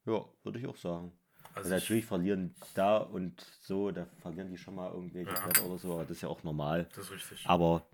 Ja, 0.06 0.24
würde 0.44 0.58
ich 0.58 0.66
auch 0.66 0.76
sagen. 0.76 1.12
Also 1.54 1.56
Also 1.56 1.74
ich, 1.74 1.82
natürlich 1.82 2.06
verlieren 2.06 2.54
da 2.74 2.98
und 2.98 3.44
so, 3.60 3.90
da 3.90 4.06
verlieren 4.20 4.48
die 4.50 4.56
schon 4.56 4.76
mal 4.76 4.90
irgendwelche 4.92 5.30
Ja. 5.32 5.40
Blätter 5.40 5.66
oder 5.66 5.78
so, 5.78 5.92
aber 5.94 6.02
das 6.02 6.12
ist 6.12 6.20
ja 6.22 6.28
auch 6.28 6.42
normal. 6.44 6.88
das 6.94 7.06
ist 7.06 7.10
richtig. 7.12 7.46
Aber 7.46 7.84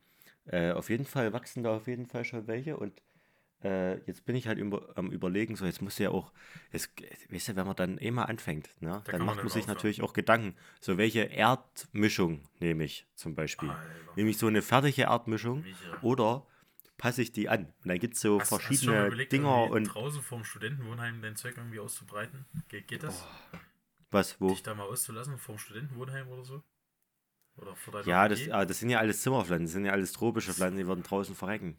äh, 0.47 0.73
auf 0.73 0.91
jeden 0.91 1.07
Fall 1.07 1.33
wachsen 1.33 1.63
da 1.63 1.77
auf 1.77 1.87
jeden 1.87 2.07
Fall 2.07 2.25
schon 2.25 2.47
welche 2.47 2.77
und 2.77 3.03
äh, 3.65 3.99
jetzt 4.05 4.25
bin 4.27 4.37
ich 4.37 4.47
halt 4.47 4.59
über, 4.59 4.93
am 4.97 5.11
überlegen, 5.11 5.57
so 5.57 5.65
jetzt 5.65 5.81
muss 5.81 5.99
ja 5.99 6.11
auch, 6.11 6.33
jetzt, 6.73 6.91
weißt 7.31 7.49
du, 7.49 7.57
wenn 7.57 7.67
man 7.67 7.77
dann 7.77 7.99
eh 7.99 8.11
mal 8.11 8.25
anfängt, 8.25 8.71
ne, 8.81 9.03
dann 9.07 9.25
macht 9.25 9.39
man 9.39 9.49
sich 9.49 9.63
aufhören. 9.63 9.75
natürlich 9.75 10.03
auch 10.03 10.13
Gedanken, 10.13 10.55
so 10.81 10.99
welche 10.99 11.21
Erdmischung 11.21 12.43
nehme 12.61 12.85
ich 12.85 13.07
zum 13.15 13.35
Beispiel. 13.35 13.71
Alter. 13.71 13.83
Nehme 14.15 14.31
ich 14.31 14.39
so 14.39 14.47
eine 14.47 14.63
fertige 14.63 15.03
Erdmischung 15.03 15.65
oder 16.03 16.47
passe 16.99 17.23
ich 17.23 17.33
die 17.33 17.49
an? 17.49 17.73
Und 17.83 17.89
dann 17.89 17.99
gibt 17.99 18.15
es 18.15 18.21
so 18.21 18.41
Hast, 18.41 18.53
hast 18.53 18.61
du 18.61 18.67
verschiedene 18.67 19.07
überlegt, 19.07 19.33
Dinger 19.33 19.71
und 19.71 19.85
draußen 19.85 20.23
vorm 20.23 20.45
Studentenwohnheim 20.45 21.23
dein 21.23 21.37
Zeug 21.37 21.57
irgendwie 21.57 21.81
auszubreiten? 21.81 22.45
Geht, 22.69 22.89
geht 22.89 23.03
das? 23.03 23.25
was, 24.11 24.41
wo? 24.41 24.49
Dich 24.49 24.63
da 24.63 24.75
mal 24.75 24.85
auszulassen 24.85 25.39
vorm 25.39 25.59
Studentenwohnheim 25.59 26.29
oder 26.29 26.45
so? 26.45 26.63
Oder 27.57 27.75
vor 27.75 27.93
deiner 27.93 28.07
Ja, 28.07 28.29
das, 28.29 28.49
ah, 28.51 28.65
das 28.65 28.81
sind 28.81 28.91
ja 28.91 28.99
alles 28.99 29.23
Zimmerpflanzen, 29.23 29.65
das 29.67 29.73
sind 29.73 29.85
ja 29.87 29.93
alles 29.93 30.13
tropische 30.13 30.53
Pflanzen, 30.53 30.79
die 30.79 30.87
würden 30.87 31.03
draußen 31.03 31.35
verrecken. 31.35 31.79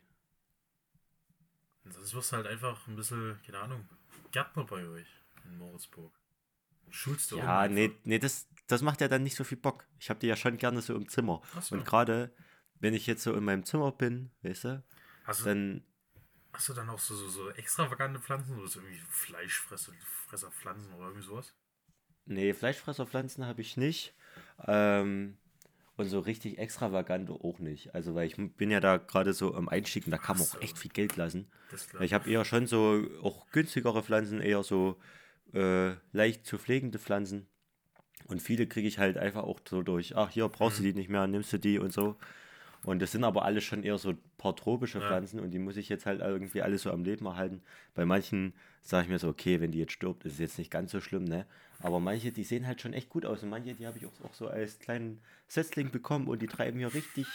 Das 1.84 2.14
wirst 2.14 2.34
halt 2.34 2.48
einfach 2.48 2.88
ein 2.88 2.96
bisschen, 2.96 3.40
keine 3.46 3.60
Ahnung, 3.60 3.88
Gärtner 4.32 4.66
bei 4.66 4.86
euch 4.88 5.08
in 5.46 5.58
Moritzburg. 5.58 6.12
Schulst 6.90 7.32
du 7.32 7.38
Ja, 7.38 7.68
nee, 7.68 7.92
nee 8.04 8.20
das, 8.20 8.48
das 8.68 8.82
macht 8.82 9.02
ja 9.02 9.08
dann 9.08 9.24
nicht 9.24 9.36
so 9.36 9.44
viel 9.44 9.58
Bock. 9.58 9.86
Ich 10.00 10.10
habe 10.10 10.20
die 10.20 10.28
ja 10.28 10.36
schon 10.36 10.58
gerne 10.58 10.82
so 10.82 10.96
im 10.96 11.08
Zimmer. 11.08 11.42
So. 11.62 11.76
Und 11.76 11.86
gerade, 11.86 12.34
wenn 12.80 12.94
ich 12.94 13.08
jetzt 13.08 13.24
so 13.24 13.34
in 13.34 13.44
meinem 13.44 13.66
Zimmer 13.66 13.92
bin, 13.92 14.32
weißt 14.42 14.64
du, 14.66 14.84
Hast 15.26 15.42
du, 15.42 15.46
dann, 15.46 15.84
hast 16.54 16.70
du 16.70 16.74
dann 16.74 16.90
auch 16.90 17.00
so, 17.00 17.16
so, 17.16 17.28
so 17.30 17.50
extravagante 17.52 18.20
Pflanzen 18.20 18.58
oder 18.58 18.68
so 18.68 18.80
irgendwie 18.80 19.00
Fleischfresser 19.10 19.92
Fresserpflanzen 20.28 20.94
oder 20.94 21.08
irgendwie 21.08 21.26
sowas? 21.28 21.54
nee, 22.26 22.54
Fleischfresserpflanzen 22.54 23.46
habe 23.46 23.62
ich 23.62 23.78
nicht. 23.78 24.14
Ähm, 24.66 25.38
und 25.98 26.06
so 26.06 26.20
richtig 26.20 26.60
extravagant 26.60 27.30
auch 27.30 27.60
nicht. 27.60 27.94
Also, 27.94 28.16
weil 28.16 28.28
ich 28.28 28.36
bin 28.38 28.72
ja 28.72 28.80
da 28.80 28.98
gerade 28.98 29.34
so 29.34 29.54
am 29.56 29.68
Einstieg 29.68 30.06
und 30.06 30.12
da 30.12 30.18
kann 30.18 30.38
man 30.38 30.48
auch 30.48 30.62
echt 30.62 30.78
viel 30.78 30.92
Geld 30.92 31.16
lassen. 31.18 31.48
Ich 32.00 32.14
habe 32.14 32.30
eher 32.30 32.46
schon 32.46 32.68
so 32.68 33.04
auch 33.24 33.48
günstigere 33.52 34.04
Pflanzen, 34.04 34.40
eher 34.40 34.64
so 34.64 34.98
äh, 35.54 35.94
leicht 36.12 36.46
zu 36.46 36.58
pflegende 36.58 37.00
Pflanzen. 37.00 37.48
Und 38.28 38.42
viele 38.42 38.68
kriege 38.68 38.88
ich 38.88 39.00
halt 39.00 39.18
einfach 39.18 39.44
auch 39.44 39.60
so 39.68 39.82
durch, 39.82 40.16
ach, 40.16 40.30
hier 40.30 40.48
brauchst 40.50 40.80
du 40.80 40.84
Mhm. 40.84 40.88
die 40.88 40.94
nicht 40.94 41.10
mehr, 41.10 41.28
nimmst 41.28 41.52
du 41.54 41.58
die 41.58 41.80
und 41.80 41.92
so. 41.94 42.16
Und 42.84 43.02
das 43.02 43.12
sind 43.12 43.24
aber 43.24 43.44
alle 43.44 43.62
schon 43.62 43.84
eher 43.84 43.98
so 43.98 44.10
ein 44.10 44.20
paar 44.38 44.56
tropische 44.56 45.00
Ja. 45.00 45.08
Pflanzen 45.08 45.40
und 45.40 45.52
die 45.52 45.60
muss 45.60 45.78
ich 45.78 45.90
jetzt 45.90 46.06
halt 46.06 46.22
irgendwie 46.22 46.62
alle 46.62 46.78
so 46.78 46.92
am 46.92 47.04
Leben 47.04 47.26
erhalten. 47.26 47.62
Bei 47.96 48.06
manchen 48.06 48.54
sage 48.82 49.04
ich 49.04 49.10
mir 49.10 49.20
so, 49.20 49.28
okay, 49.28 49.60
wenn 49.60 49.72
die 49.72 49.80
jetzt 49.80 49.92
stirbt, 49.94 50.24
ist 50.26 50.34
es 50.34 50.40
jetzt 50.40 50.58
nicht 50.58 50.72
ganz 50.72 50.92
so 50.92 51.02
schlimm, 51.02 51.26
ne? 51.26 51.46
Aber 51.80 52.00
manche, 52.00 52.32
die 52.32 52.44
sehen 52.44 52.66
halt 52.66 52.82
schon 52.82 52.94
echt 52.94 53.10
gut 53.10 53.26
aus 53.26 53.44
und 53.44 53.50
manche, 53.50 53.74
die 53.76 53.86
habe 53.86 53.98
ich 53.98 54.06
auch, 54.06 54.22
auch 54.24 54.34
so 54.34 54.48
als 54.48 54.80
kleinen 54.80 55.20
Setzling 55.48 55.92
bekommen 55.92 56.28
und 56.28 56.42
die 56.42 56.48
treiben 56.48 56.80
hier 56.80 56.94
richtig, 56.94 57.28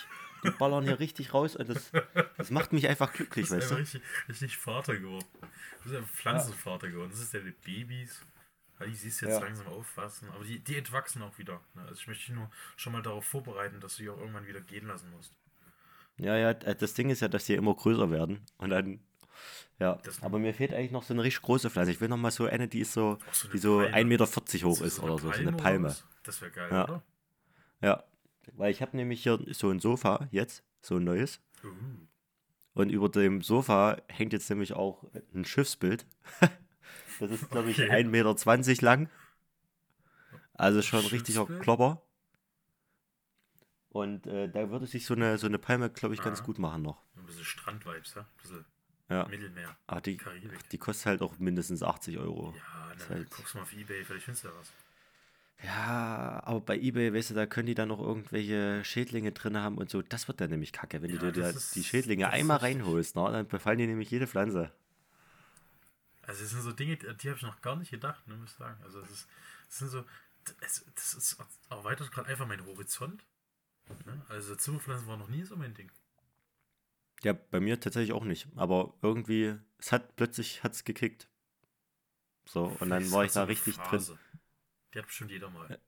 die 0.43 0.51
ballern 0.51 0.85
hier 0.85 0.99
richtig 0.99 1.35
raus 1.35 1.55
und 1.55 1.69
das, 1.69 1.93
das 2.37 2.51
macht 2.51 2.73
mich 2.73 2.89
einfach 2.89 3.13
glücklich, 3.13 3.51
weißt 3.51 3.71
du? 3.71 3.75
richtig, 3.77 4.03
richtig 4.29 4.57
Vater 4.57 4.97
geworden. 4.97 5.25
Du 5.41 5.91
bist 5.91 5.97
ein 5.97 6.07
Pflanzenvater 6.07 6.89
geworden. 6.89 7.11
Das 7.11 7.21
ist 7.21 7.35
deine 7.35 7.53
Babys. 7.53 8.21
Die 8.87 8.95
siehst 8.95 9.21
du 9.23 9.27
jetzt 9.27 9.35
Ja. 9.41 9.41
langsam 9.45 9.67
aufwachsen. 9.69 10.29
Aber 10.35 10.45
die, 10.45 10.59
die 10.59 10.77
entwachsen 10.77 11.23
auch 11.23 11.37
wieder. 11.39 11.61
ne? 11.75 11.83
Also 11.83 11.95
ich 11.95 12.07
möchte 12.07 12.27
dich 12.27 12.35
nur 12.35 12.51
schon 12.77 12.93
mal 12.93 13.03
darauf 13.03 13.25
vorbereiten, 13.25 13.81
dass 13.81 13.97
du 13.97 14.03
die 14.05 14.11
auch 14.11 14.19
irgendwann 14.19 14.47
wieder 14.47 14.61
gehen 14.61 14.87
lassen 14.87 15.11
musst. 15.11 15.33
Ja, 16.19 16.37
ja, 16.37 16.51
äh, 16.51 16.75
das 16.77 16.95
Ding 16.95 17.11
ist 17.11 17.21
ja, 17.21 17.29
dass 17.29 17.47
die 17.47 17.55
immer 17.55 17.75
größer 17.75 18.11
werden. 18.11 18.41
Und 18.59 18.71
dann, 18.71 19.01
ja. 19.79 19.95
Das- 20.05 20.23
Aber 20.23 20.39
mir 20.39 20.55
fehlt 20.55 20.73
eigentlich 20.75 20.91
noch 20.93 21.03
so 21.03 21.15
eine 21.15 21.23
richtig 21.23 21.43
große 21.43 21.71
Pflanze. 21.71 21.91
Ich 21.93 22.01
will 22.01 22.09
noch 22.09 22.17
mal 22.17 22.31
so 22.31 22.45
eine, 22.47 22.69
die 22.69 22.81
ist 22.81 22.93
so, 22.93 23.19
so 23.33 23.47
eine 23.47 23.53
die 23.53 23.59
so 23.59 23.79
Palme. 23.79 23.97
1,40 23.97 24.05
Meter 24.05 24.27
hoch 24.69 24.77
So 24.77 24.85
ist 24.85 24.99
eine 25.01 25.13
oder 25.13 25.23
so. 25.23 25.33
So 25.33 25.39
eine 25.41 25.53
Palme. 25.53 25.89
was? 25.89 26.05
Das 26.23 26.41
wäre 26.41 26.51
geil, 26.51 26.69
Ja. 26.71 26.85
oder? 26.85 27.03
Ja. 27.81 28.05
Weil 28.55 28.71
ich 28.71 28.83
habe 28.83 28.97
nämlich 28.97 29.23
hier 29.23 29.39
so 29.53 29.71
ein 29.71 29.81
Sofa 29.81 30.29
jetzt, 30.31 30.63
so 30.83 30.97
ein 30.97 31.05
neues. 31.05 31.41
Uh, 31.65 31.69
Und 32.75 32.91
über 32.91 33.09
dem 33.09 33.41
Sofa 33.43 33.99
hängt 34.09 34.33
jetzt 34.33 34.49
nämlich 34.51 34.73
auch 34.75 35.05
ein 35.35 35.45
Schiffsbild. 35.45 36.07
das 37.23 37.43
ist, 37.43 37.51
glaube 37.51 37.71
ich, 37.71 37.79
Okay. 37.81 37.91
1,20 37.91 38.69
Meter 38.69 38.85
lang. 38.85 39.09
Also 40.55 40.83
schon 40.83 41.01
ein 41.01 41.07
richtiger? 41.07 41.47
Klopper. 41.47 42.03
Und 43.91 44.27
äh, 44.27 44.49
da 44.49 44.71
würde 44.71 44.87
sich 44.87 45.05
so 45.05 45.15
eine, 45.15 45.37
so 45.39 45.47
eine 45.47 45.59
Palme, 45.59 45.91
glaube 45.91 46.15
ich, 46.15 46.23
ganz 46.23 46.41
Ah. 46.41 46.45
gut 46.45 46.59
machen 46.59 46.83
noch. 46.83 47.03
ein 47.17 47.27
bisschen 47.27 47.45
Strandvibes, 47.45 48.15
ja? 48.15 48.23
Ein 48.23 48.27
bisschen 48.43 48.65
Ja. 49.11 49.27
Mittelmeer, 49.29 49.77
Ah, 49.87 50.01
die, 50.01 50.17
Karibik. 50.17 50.69
die 50.71 50.79
kostet 50.79 51.07
halt 51.07 51.23
auch 51.23 51.39
mindestens 51.39 51.83
80 51.83 52.19
Euro. 52.19 52.55
Ja, 52.57 52.95
dann 52.99 53.09
halt- 53.11 53.31
guckst 53.31 53.53
du 53.55 53.59
mal 53.59 53.63
auf 53.65 53.73
Ebay, 53.75 54.05
vielleicht 54.05 54.25
findest 54.25 54.45
du 54.45 54.49
da 54.49 54.55
was. 54.59 54.73
Ja, 55.65 56.41
aber 56.45 56.61
bei 56.61 56.77
eBay, 56.79 57.15
weißt 57.15 57.31
du, 57.31 57.35
da 57.35 57.47
können 57.47 57.67
die 57.67 57.75
dann 57.75 57.89
noch 57.89 58.01
irgendwelche 58.01 58.83
Schädlinge 58.85 59.31
drin 59.31 59.57
haben 59.59 59.79
und 59.79 59.91
so. 59.91 60.03
Das 60.03 60.27
wird 60.27 60.41
dann 60.41 60.51
nämlich 60.51 60.73
kacke. 60.73 61.03
Wenn 61.03 61.11
Ja, 61.11 61.19
du 61.19 61.31
dir 61.31 61.55
die 61.75 61.85
Schädlinge 61.85 62.31
einmal 62.31 62.57
richtig. 62.57 62.81
reinholst, 62.81 63.15
na, 63.15 63.31
dann 63.31 63.47
befallen 63.47 63.79
die 63.79 63.87
nämlich 63.87 64.11
jede 64.11 64.27
Pflanze. 64.27 64.73
Also 66.23 66.45
es 66.45 66.51
sind 66.51 66.63
so 66.63 66.73
Dinge, 66.73 66.97
die, 66.97 67.29
habe 67.29 67.37
ich 67.37 67.43
noch 67.43 67.61
gar 67.61 67.77
nicht 67.77 67.91
gedacht, 67.91 68.27
ne, 68.29 68.37
muss 68.37 68.53
ich 68.53 68.57
sagen. 68.57 68.81
Also 68.85 69.01
es 69.01 69.11
ist, 69.11 69.29
es 69.69 69.79
sind 69.79 69.89
so, 69.89 70.05
es, 70.61 70.85
das 70.95 71.15
ist 71.15 71.37
erweitert 71.69 72.13
gerade 72.13 72.29
einfach 72.29 72.47
meinen 72.47 72.65
Horizont. 72.67 73.25
Ne? 74.07 74.25
Also 74.29 74.55
Zimmerpflanzen 74.55 75.07
war 75.09 75.17
noch 75.17 75.29
nie 75.29 75.43
so 75.43 75.57
mein 75.57 75.75
Ding. 75.75 75.91
Ja, 77.23 77.33
bei 77.33 77.61
mir 77.61 77.79
tatsächlich 77.79 78.13
auch 78.13 78.25
nicht. 78.25 78.49
Aber 78.57 78.95
irgendwie, 79.03 79.57
es 79.79 79.93
hat 79.93 80.17
plötzlich 80.17 80.63
hat's 80.63 80.85
gekickt. 80.85 81.29
So, 82.45 82.65
und 82.65 82.91
dann 82.91 83.03
Das 83.03 83.13
war 83.13 83.25
ich 83.25 83.33
da 83.33 83.45
richtig 83.45 83.77
drin. 83.77 83.87
Phase. 83.87 84.19
Die 84.93 84.99
hat 84.99 85.07
bestimmt 85.07 85.31
jeder 85.31 85.51
mal. 85.51 85.79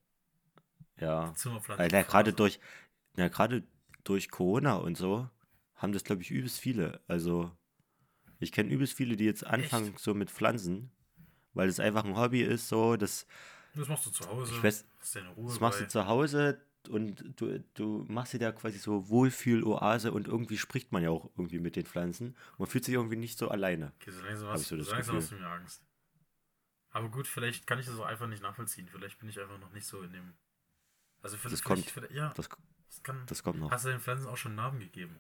Ja. 0.99 1.35
Zimmerpflanzen. 1.35 1.90
Ja, 1.90 2.03
gerade 2.03 2.33
durch, 2.33 2.61
ja, 3.16 3.29
gerade 3.29 3.64
durch 4.05 4.31
Corona 4.31 4.77
und 4.77 4.97
so 4.97 5.29
haben 5.75 5.92
das, 5.92 6.05
glaube 6.05 6.23
ich, 6.23 6.31
übelst 6.31 6.59
viele. 6.59 7.01
Also, 7.09 7.51
ich 8.40 8.53
kenne 8.53 8.70
übelst 8.70 8.94
viele, 8.94 9.16
die 9.16 9.25
jetzt 9.25 9.44
anfangen 9.47 9.94
so 9.97 10.14
mit 10.14 10.31
Pflanzen, 10.31 10.90
weil 11.55 11.68
es 11.68 11.81
einfach 11.81 12.05
ein 12.05 12.16
Hobby 12.16 12.42
ist, 12.42 12.68
so, 12.68 12.97
das, 12.97 13.27
Das 13.75 13.88
machst 13.88 14.07
du 14.07 14.11
zu 14.11 14.27
Hause. 14.29 14.53
Ich 14.55 14.61
weiß- 14.61 14.85
das 15.01 15.61
machst 15.61 15.81
du 15.81 15.85
bei. 15.85 15.88
zu 15.88 16.07
Hause 16.07 16.61
und 16.88 17.40
du, 17.40 17.61
du 17.75 18.05
machst 18.09 18.33
dir 18.35 18.38
da 18.38 18.53
quasi 18.53 18.79
so 18.79 19.09
Wohlfühl-Oase 19.09 20.12
und 20.12 20.27
irgendwie 20.29 20.59
spricht 20.59 20.92
man 20.92 21.03
ja 21.03 21.11
auch 21.11 21.31
irgendwie 21.37 21.59
mit 21.59 21.77
den 21.77 21.87
Pflanzen. 21.87 22.37
Man 22.59 22.68
fühlt 22.68 22.85
sich 22.85 22.94
irgendwie 22.94 23.16
nicht 23.16 23.38
so 23.38 23.49
alleine. 23.49 23.92
Okay, 24.01 24.11
so 24.11 24.23
langsam, 24.23 24.49
hast, 24.49 24.66
so 24.68 24.77
das 24.77 24.87
so 24.87 24.92
langsam 24.92 25.16
hast 25.16 25.31
du 25.31 25.37
mir 25.37 25.47
Angst. 25.47 25.83
Aber 26.90 27.09
gut, 27.09 27.27
vielleicht 27.27 27.66
kann 27.66 27.79
ich 27.79 27.87
das 27.87 27.99
auch 27.99 28.05
einfach 28.05 28.27
nicht 28.29 28.42
nachvollziehen. 28.42 28.87
Vielleicht 28.88 29.18
bin 29.18 29.29
ich 29.29 29.40
einfach 29.40 29.59
noch 29.59 29.73
nicht 29.73 29.87
so 29.87 30.03
in 30.03 30.12
dem. 30.12 30.35
Also 31.23 31.37
vielleicht, 31.38 31.55
Das 31.55 31.62
kommt. 31.62 31.87
vielleicht- 31.90 32.12
ja, 32.12 32.33
Das, 32.35 32.49
das 32.88 33.03
kann. 33.03 33.23
das 33.27 33.42
kommt 33.42 33.59
noch. 33.59 33.70
Hast 33.70 33.85
du 33.87 33.88
den 33.88 34.01
Pflanzen 34.01 34.27
auch 34.29 34.37
schon 34.37 34.55
Namen 34.55 34.79
gegeben? 34.79 35.18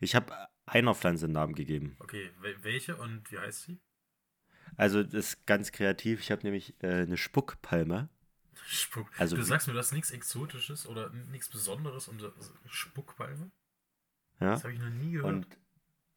Ich 0.00 0.14
habe 0.14 0.32
einer 0.66 0.94
Pflanze 0.94 1.24
einen 1.26 1.34
Namen 1.34 1.54
gegeben. 1.54 1.96
Okay, 2.00 2.30
wel 2.40 2.62
welche 2.64 2.96
und 2.96 3.30
wie 3.30 3.38
heißt 3.38 3.62
sie? 3.62 3.80
Also 4.76 5.02
das 5.02 5.14
ist 5.14 5.46
ganz 5.46 5.72
kreativ. 5.72 6.20
Ich 6.20 6.30
habe 6.30 6.42
nämlich 6.42 6.74
äh, 6.82 7.02
eine 7.02 7.16
Spuckpalme. 7.16 8.08
Spuck. 8.66 9.08
Also 9.16 9.36
du 9.36 9.42
sagst 9.42 9.68
mir, 9.68 9.74
das 9.74 9.86
ist 9.86 9.92
nichts 9.92 10.10
Exotisches 10.10 10.86
oder 10.86 11.10
nichts 11.10 11.48
Besonderes 11.48 12.08
und 12.08 12.20
das- 12.20 12.52
Spuckpalme? 12.66 13.50
Ja? 14.40 14.50
Das 14.52 14.64
habe 14.64 14.74
ich 14.74 14.80
noch 14.80 14.90
nie 14.90 15.12
gehört. 15.12 15.32
Und 15.32 15.46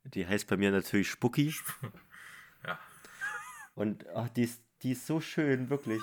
die 0.06 0.26
heißt 0.26 0.48
bei 0.48 0.58
mir 0.58 0.72
natürlich 0.72 1.10
Spucki. 1.10 1.50
Sp- 1.54 1.94
ja. 2.66 2.80
Und 3.76 4.08
ach, 4.16 4.30
die, 4.30 4.44
ist, 4.44 4.62
die 4.82 4.92
ist 4.92 5.06
so 5.06 5.22
schön, 5.22 5.70
wirklich. 5.70 6.02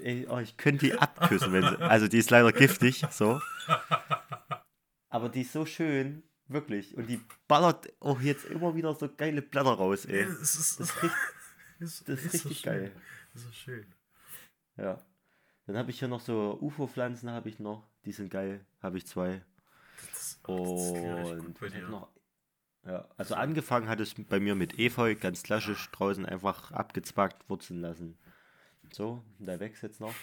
Ey, 0.00 0.26
oh, 0.28 0.38
ich 0.38 0.56
könnte 0.58 0.86
die 0.86 0.98
abküssen, 0.98 1.52
wenn 1.52 1.62
sie. 1.62 1.78
Also 1.80 2.06
die 2.08 2.18
ist 2.18 2.30
leider 2.30 2.52
giftig, 2.52 3.04
so. 3.10 3.40
Aber 5.08 5.28
die 5.30 5.40
ist 5.40 5.52
so 5.52 5.64
schön, 5.64 6.22
wirklich. 6.48 6.96
Und 6.96 7.06
die 7.08 7.20
ballert 7.48 7.92
auch 8.00 8.20
jetzt 8.20 8.44
immer 8.46 8.74
wieder 8.74 8.94
so 8.94 9.08
geile 9.14 9.42
Blätter 9.42 9.70
raus, 9.72 10.04
ey. 10.04 10.24
Ist, 10.24 10.40
Das 10.40 10.80
ist 10.80 11.02
richtig, 11.02 11.10
ist, 11.78 12.08
das 12.08 12.24
ist 12.24 12.42
so 12.42 12.48
richtig 12.48 12.60
schön. 12.60 12.72
geil. 12.72 12.92
Das 13.32 13.44
ist 13.44 13.54
schön. 13.56 13.86
Ja. 14.76 15.04
Dann 15.66 15.76
habe 15.76 15.90
ich 15.90 15.98
hier 15.98 16.08
noch 16.08 16.20
so 16.20 16.58
UFO-Pflanzen, 16.60 17.30
habe 17.30 17.48
ich 17.48 17.58
noch. 17.58 17.88
Die 18.04 18.12
sind 18.12 18.30
geil. 18.30 18.64
Habe 18.80 18.98
ich 18.98 19.06
zwei. 19.06 19.42
Das, 20.12 20.38
oh, 20.46 20.94
das 20.94 21.30
Und 21.30 21.90
noch, 21.90 22.08
ja, 22.86 23.08
also 23.16 23.34
angefangen 23.34 23.88
hat 23.88 23.98
es 23.98 24.14
bei 24.14 24.38
mir 24.38 24.54
mit 24.54 24.78
Efeu, 24.78 25.16
ganz 25.16 25.42
klassisch, 25.42 25.90
draußen 25.90 26.24
einfach 26.24 26.70
abgezwackt, 26.70 27.48
wurzeln 27.48 27.80
lassen. 27.80 28.16
So, 28.92 29.24
der 29.38 29.58
wächst 29.58 29.82
jetzt 29.82 30.00
noch. 30.00 30.14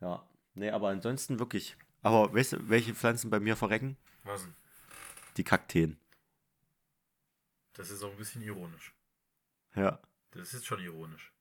Ja, 0.00 0.28
nee, 0.54 0.70
aber 0.70 0.88
ansonsten 0.88 1.38
wirklich. 1.38 1.76
Aber 2.02 2.34
weißt 2.34 2.52
du, 2.52 2.68
welche 2.68 2.94
Pflanzen 2.94 3.30
bei 3.30 3.40
mir 3.40 3.56
verrecken? 3.56 3.96
Was 4.24 4.42
denn? 4.44 4.54
Die 5.36 5.44
Kakteen. 5.44 5.98
Das 7.74 7.90
ist 7.90 8.02
auch 8.02 8.10
ein 8.12 8.16
bisschen 8.16 8.42
ironisch. 8.42 8.94
Ja, 9.74 10.00
Das 10.30 10.54
ist 10.54 10.64
schon 10.66 10.80
ironisch. 10.80 11.32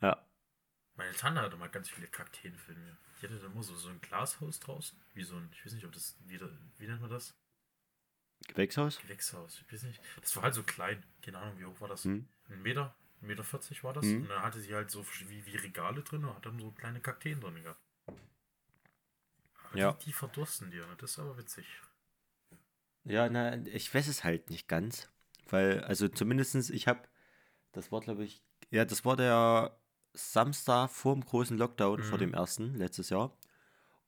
ja. 0.00 0.26
Meine 0.96 1.14
Tante 1.14 1.40
hatte 1.40 1.56
mal 1.56 1.68
ganz 1.70 1.88
viele 1.88 2.08
Kakteen 2.08 2.58
für 2.58 2.74
mir. 2.74 2.96
Die 3.20 3.26
hatte 3.26 3.38
da 3.38 3.46
immer 3.46 3.62
so, 3.62 3.74
so 3.74 3.88
ein 3.88 4.00
Glashaus 4.02 4.60
draußen. 4.60 5.00
Wie 5.14 5.22
so 5.22 5.34
ein, 5.36 5.48
ich 5.52 5.64
weiß 5.64 5.72
nicht, 5.72 5.86
ob 5.86 5.92
das, 5.92 6.16
wie, 6.26 6.38
wie 6.78 6.86
nennt 6.86 7.00
man 7.00 7.08
das? 7.08 7.34
Gewächshaus? 8.48 8.98
Gewächshaus. 8.98 9.62
Ich 9.66 9.72
weiß 9.72 9.84
nicht. 9.84 10.02
Das 10.20 10.34
war 10.36 10.42
halt 10.42 10.54
so 10.54 10.62
klein. 10.62 11.02
Keine 11.22 11.38
Ahnung, 11.38 11.58
wie 11.58 11.64
hoch 11.64 11.80
war 11.80 11.88
das? 11.88 12.04
Hm. 12.04 12.28
Ein 12.50 12.60
Meter, 12.62 12.94
ein 13.22 13.28
Meter 13.28 13.44
40 13.44 13.82
war 13.82 13.94
das. 13.94 14.04
Mhm. 14.04 14.22
Und 14.22 14.28
dann 14.28 14.42
hatte 14.42 14.60
sie 14.60 14.74
halt 14.74 14.90
so 14.90 15.06
wie, 15.28 15.46
wie 15.46 15.56
Regale 15.56 16.02
drin 16.02 16.24
und 16.24 16.34
hat 16.34 16.44
dann 16.44 16.58
so 16.58 16.70
kleine 16.72 17.00
Kakteen 17.00 17.40
drin 17.40 17.62
gehabt. 17.62 17.80
Aber 18.06 19.78
Ja. 19.78 19.92
Die, 19.92 20.06
die 20.06 20.12
verdursten 20.12 20.70
dir. 20.70 20.84
Das 20.98 21.12
ist 21.12 21.18
aber 21.18 21.38
witzig. 21.38 21.66
Ja, 23.04 23.28
na, 23.28 23.56
ich 23.66 23.92
weiß 23.94 24.08
es 24.08 24.24
halt 24.24 24.50
nicht 24.50 24.68
ganz. 24.68 25.08
Weil, 25.48 25.82
also 25.84 26.08
zumindestens 26.08 26.70
ich 26.70 26.86
habe, 26.86 27.00
das 27.72 27.90
war 27.90 28.00
glaube 28.00 28.24
ich, 28.24 28.42
ja, 28.70 28.84
das 28.84 29.04
war 29.04 29.16
der 29.16 29.76
Samstag 30.12 30.90
vor 30.90 31.14
dem 31.14 31.24
großen 31.24 31.56
Lockdown, 31.58 32.02
vor 32.02 32.18
Mhm. 32.18 32.20
dem 32.22 32.34
ersten, 32.34 32.74
letztes 32.74 33.10
Jahr. 33.10 33.36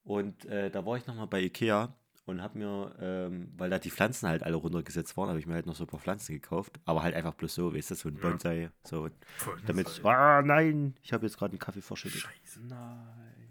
Und 0.04 0.44
äh, 0.46 0.70
da 0.70 0.84
war 0.84 0.96
ich 0.96 1.06
nochmal 1.06 1.26
bei 1.26 1.40
Ikea 1.40 1.94
und 2.26 2.42
habe 2.42 2.58
mir, 2.58 2.94
ähm, 3.00 3.52
weil 3.56 3.70
da 3.70 3.78
die 3.78 3.90
Pflanzen 3.90 4.28
halt 4.28 4.42
alle 4.42 4.56
runtergesetzt 4.56 5.16
waren, 5.16 5.28
habe 5.28 5.38
ich 5.40 5.46
mir 5.46 5.54
halt 5.54 5.66
noch 5.66 5.74
so 5.76 5.84
ein 5.84 5.88
paar 5.88 6.00
Pflanzen 6.00 6.32
gekauft. 6.34 6.78
Aber 6.84 7.02
halt 7.02 7.14
einfach 7.14 7.34
bloß 7.34 7.54
so, 7.54 7.74
weißt 7.74 7.92
du, 7.92 7.94
so 7.96 8.08
ein 8.08 8.16
Ja. 8.16 8.20
Bonsai. 8.30 8.70
So, 8.84 9.08
Voll 9.38 9.60
damit, 9.66 9.88
Zeit. 9.88 10.04
ah 10.04 10.42
nein, 10.42 10.96
ich 11.02 11.12
habe 11.12 11.26
jetzt 11.26 11.38
gerade 11.38 11.52
einen 11.52 11.58
Kaffee 11.60 11.82
verschüttet. 11.82 12.20
Scheiße. 12.20 12.60
Nein. 12.66 13.48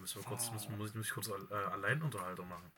Müssen 0.00 0.16
wir 0.20 0.24
kurz, 0.24 0.50
müssen, 0.52 0.76
muss, 0.76 0.90
ich, 0.90 0.94
muss 0.96 1.06
ich 1.06 1.12
kurz 1.12 1.28
äh, 1.28 1.54
Alleinunterhalter 1.54 2.44
machen. 2.44 2.70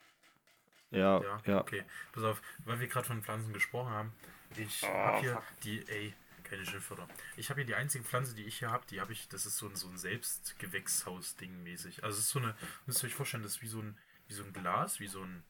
Ja, 0.94 1.20
Ja, 1.22 1.42
ja. 1.46 1.60
okay. 1.60 1.84
Pass 2.12 2.24
auf, 2.24 2.42
weil 2.64 2.80
wir 2.80 2.88
gerade 2.88 3.06
von 3.06 3.22
Pflanzen 3.22 3.52
gesprochen 3.52 3.90
haben. 3.92 4.12
Ich 4.56 4.82
Oh, 4.84 4.86
habe 4.88 5.18
hier 5.20 5.32
fuck. 5.34 5.60
die, 5.64 5.88
ey, 5.88 6.14
keine 6.44 6.64
Schimpfwörter. 6.64 7.08
Ich 7.36 7.50
habe 7.50 7.60
hier 7.60 7.66
die 7.66 7.74
einzige 7.74 8.04
Pflanze, 8.04 8.34
die 8.34 8.44
ich 8.44 8.58
hier 8.58 8.70
habe, 8.70 8.84
die 8.90 9.00
habe 9.00 9.12
ich, 9.12 9.28
das 9.28 9.46
ist 9.46 9.56
so 9.56 9.66
ein, 9.66 9.74
so 9.76 9.88
ein 9.88 9.98
Selbstgewächshaus-Ding 9.98 11.62
mäßig. 11.62 12.04
Also 12.04 12.18
es 12.18 12.24
ist 12.26 12.30
so 12.30 12.38
eine, 12.38 12.54
müsst 12.86 13.02
ihr 13.02 13.06
euch 13.08 13.14
vorstellen, 13.14 13.42
das 13.42 13.56
ist 13.56 13.62
wie 13.62 13.68
so 13.68 13.80
ein, 13.80 13.96
wie 14.28 14.34
so 14.34 14.44
ein 14.44 14.52
Glas, 14.52 15.00
wie 15.00 15.06
so 15.08 15.22
ein 15.22 15.42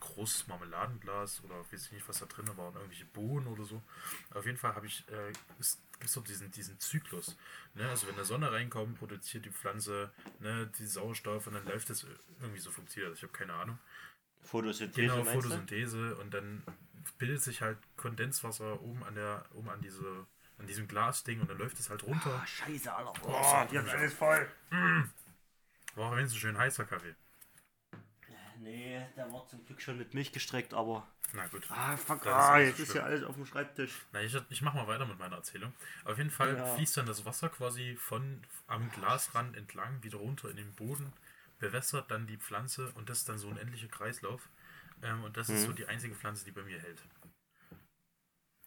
großes 0.00 0.46
Marmeladenglas 0.46 1.42
oder 1.44 1.56
weiß 1.72 1.86
ich 1.86 1.92
nicht, 1.92 2.08
was 2.08 2.20
da 2.20 2.26
drin 2.26 2.48
war, 2.56 2.68
und 2.68 2.76
irgendwelche 2.76 3.04
Bohnen 3.06 3.46
oder 3.48 3.64
so. 3.64 3.82
Auf 4.32 4.46
jeden 4.46 4.56
Fall 4.58 4.74
habe 4.74 4.86
ich, 4.86 5.04
äh, 5.08 5.32
es 5.58 5.78
gibt 5.98 6.10
so 6.10 6.20
diesen, 6.20 6.50
diesen 6.52 6.78
Zyklus. 6.78 7.36
Ne? 7.74 7.88
Also 7.88 8.06
wenn 8.06 8.14
der 8.16 8.24
Sonne 8.24 8.52
reinkommt, 8.52 8.98
produziert 8.98 9.44
die 9.44 9.50
Pflanze 9.50 10.12
ne, 10.40 10.70
die 10.78 10.86
Sauerstoff 10.86 11.46
und 11.48 11.54
dann 11.54 11.64
läuft 11.66 11.90
das 11.90 12.06
irgendwie 12.40 12.60
so 12.60 12.70
funktioniert. 12.70 13.12
das. 13.12 13.18
Ich 13.18 13.22
habe 13.24 13.32
keine 13.32 13.54
Ahnung. 13.54 13.78
Photosynthese 14.42 15.00
Genau, 15.08 15.16
meinst 15.24 15.34
du? 15.34 15.40
Photosynthese 15.42 16.16
und 16.16 16.32
dann 16.32 16.62
bildet 17.18 17.42
sich 17.42 17.62
halt 17.62 17.78
Kondenswasser 17.96 18.80
oben 18.80 19.02
an 19.04 19.14
der, 19.14 19.44
oben 19.54 19.68
an 19.70 19.80
diese, 19.82 20.26
an 20.58 20.66
diesem 20.66 20.88
Glasding 20.88 21.40
und 21.40 21.50
dann 21.50 21.58
läuft 21.58 21.78
es 21.80 21.90
halt 21.90 22.02
runter. 22.04 22.40
Ah, 22.42 22.46
scheiße, 22.46 22.94
Alter. 22.94 23.12
Oh, 23.24 23.66
die 23.70 23.78
haben 23.78 23.88
alles 23.88 24.14
voll. 24.14 24.48
War 25.94 26.10
auch 26.10 26.16
wenigstens 26.16 26.40
schön 26.40 26.56
heißer 26.56 26.84
Kaffee. 26.84 27.14
Nee, 28.60 29.06
der 29.16 29.32
war 29.32 29.46
zum 29.46 29.64
Glück 29.66 29.80
schon 29.80 29.98
mit 29.98 30.14
Milch 30.14 30.32
gestreckt, 30.32 30.74
aber. 30.74 31.06
Na 31.32 31.46
gut. 31.46 31.64
Ah, 31.70 31.96
fuck, 31.96 32.22
Das 32.24 32.32
ist 32.44 32.50
ah, 32.50 32.58
jetzt 32.58 32.76
so 32.78 32.82
ist 32.82 32.94
ja 32.94 33.02
alles 33.04 33.22
auf 33.22 33.36
dem 33.36 33.46
Schreibtisch. 33.46 33.92
Na, 34.12 34.20
ich, 34.20 34.36
ich 34.50 34.62
mach 34.62 34.74
mal 34.74 34.86
weiter 34.88 35.06
mit 35.06 35.18
meiner 35.18 35.36
Erzählung. 35.36 35.72
Auf 36.04 36.18
jeden 36.18 36.30
Fall 36.30 36.56
Ja. 36.56 36.74
fließt 36.74 36.96
dann 36.96 37.06
das 37.06 37.24
Wasser 37.24 37.50
quasi 37.50 37.96
von 37.96 38.42
am 38.66 38.90
Glasrand 38.90 39.56
entlang 39.56 40.02
wieder 40.02 40.18
runter 40.18 40.50
in 40.50 40.56
den 40.56 40.72
Boden, 40.72 41.12
bewässert 41.58 42.10
dann 42.10 42.26
die 42.26 42.36
Pflanze 42.38 42.90
und 42.92 43.08
das 43.08 43.18
ist 43.18 43.28
dann 43.28 43.38
so 43.38 43.48
ein 43.48 43.56
endlicher 43.58 43.88
Kreislauf. 43.88 44.48
Ähm, 45.02 45.22
und 45.24 45.36
das 45.36 45.48
ist 45.48 45.62
Mhm. 45.62 45.66
so 45.66 45.72
die 45.72 45.86
einzige 45.86 46.14
Pflanze, 46.14 46.44
die 46.44 46.50
bei 46.52 46.62
mir 46.62 46.80
hält. 46.80 47.02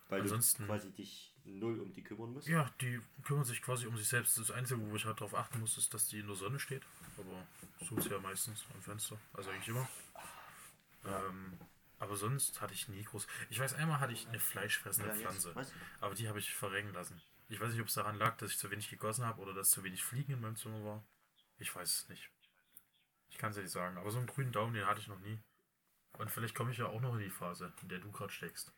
Weil 0.09 0.21
Ansonsten- 0.21 0.63
du 0.63 0.67
quasi 0.67 0.91
dich 0.91 1.33
null 1.45 1.79
um 1.79 1.93
die 1.93 2.03
kümmern 2.03 2.33
musst. 2.33 2.47
Ja, 2.47 2.69
die 2.81 3.01
kümmern 3.23 3.45
sich 3.45 3.61
quasi 3.61 3.87
um 3.87 3.97
sich 3.97 4.07
selbst. 4.07 4.37
Das 4.37 4.51
Einzige, 4.51 4.79
wo 4.89 4.95
ich 4.95 5.05
halt 5.05 5.17
darauf 5.19 5.33
achten 5.35 5.59
muss, 5.59 5.77
ist, 5.77 5.93
dass 5.93 6.07
die 6.07 6.19
in 6.19 6.27
der 6.27 6.35
Sonne 6.35 6.59
steht. 6.59 6.83
Aber 7.17 7.47
so 7.85 7.95
ist 7.97 8.09
ja 8.09 8.19
meistens 8.19 8.65
am 8.73 8.81
Fenster. 8.81 9.17
Also 9.33 9.49
eigentlich 9.51 9.69
immer. 9.69 9.87
Ähm, 11.05 11.57
aber 11.99 12.15
sonst 12.15 12.61
hatte 12.61 12.73
ich 12.73 12.87
nie 12.89 13.03
groß. 13.03 13.25
Ich 13.49 13.59
weiß, 13.59 13.73
einmal 13.73 13.99
hatte 13.99 14.13
ich 14.13 14.27
eine 14.27 14.39
fleischfressende 14.39 15.09
Ja, 15.09 15.15
Pflanze. 15.15 15.55
was? 15.55 15.71
Aber 15.99 16.13
die 16.13 16.27
habe 16.27 16.39
ich 16.39 16.53
verrecken 16.53 16.93
lassen. 16.93 17.21
Ich 17.49 17.59
weiß 17.59 17.71
nicht, 17.71 17.81
ob 17.81 17.87
es 17.87 17.93
daran 17.95 18.17
lag, 18.17 18.37
dass 18.37 18.51
ich 18.51 18.57
zu 18.57 18.69
wenig 18.71 18.89
gegossen 18.89 19.25
habe 19.25 19.41
oder 19.41 19.53
dass 19.53 19.71
zu 19.71 19.83
wenig 19.83 20.03
Fliegen 20.03 20.33
in 20.33 20.41
meinem 20.41 20.55
Zimmer 20.57 20.83
war. 20.83 21.03
Ich 21.57 21.73
weiß 21.75 21.89
es 22.03 22.09
nicht. 22.09 22.29
Ich 23.31 23.37
kann 23.37 23.49
es 23.51 23.55
ja 23.57 23.63
nicht 23.63 23.71
sagen. 23.71 23.97
Aber 23.97 24.11
so 24.11 24.17
einen 24.19 24.27
grünen 24.27 24.51
Daumen, 24.51 24.73
den 24.73 24.85
hatte 24.85 24.99
ich 24.99 25.07
noch 25.07 25.19
nie. 25.19 25.39
Und 26.17 26.29
vielleicht 26.29 26.53
komme 26.53 26.71
ich 26.71 26.77
ja 26.77 26.85
auch 26.87 27.01
noch 27.01 27.13
in 27.15 27.21
die 27.21 27.29
Phase, 27.29 27.73
in 27.81 27.89
der 27.89 27.99
du 27.99 28.11
gerade 28.11 28.31
steckst. 28.31 28.71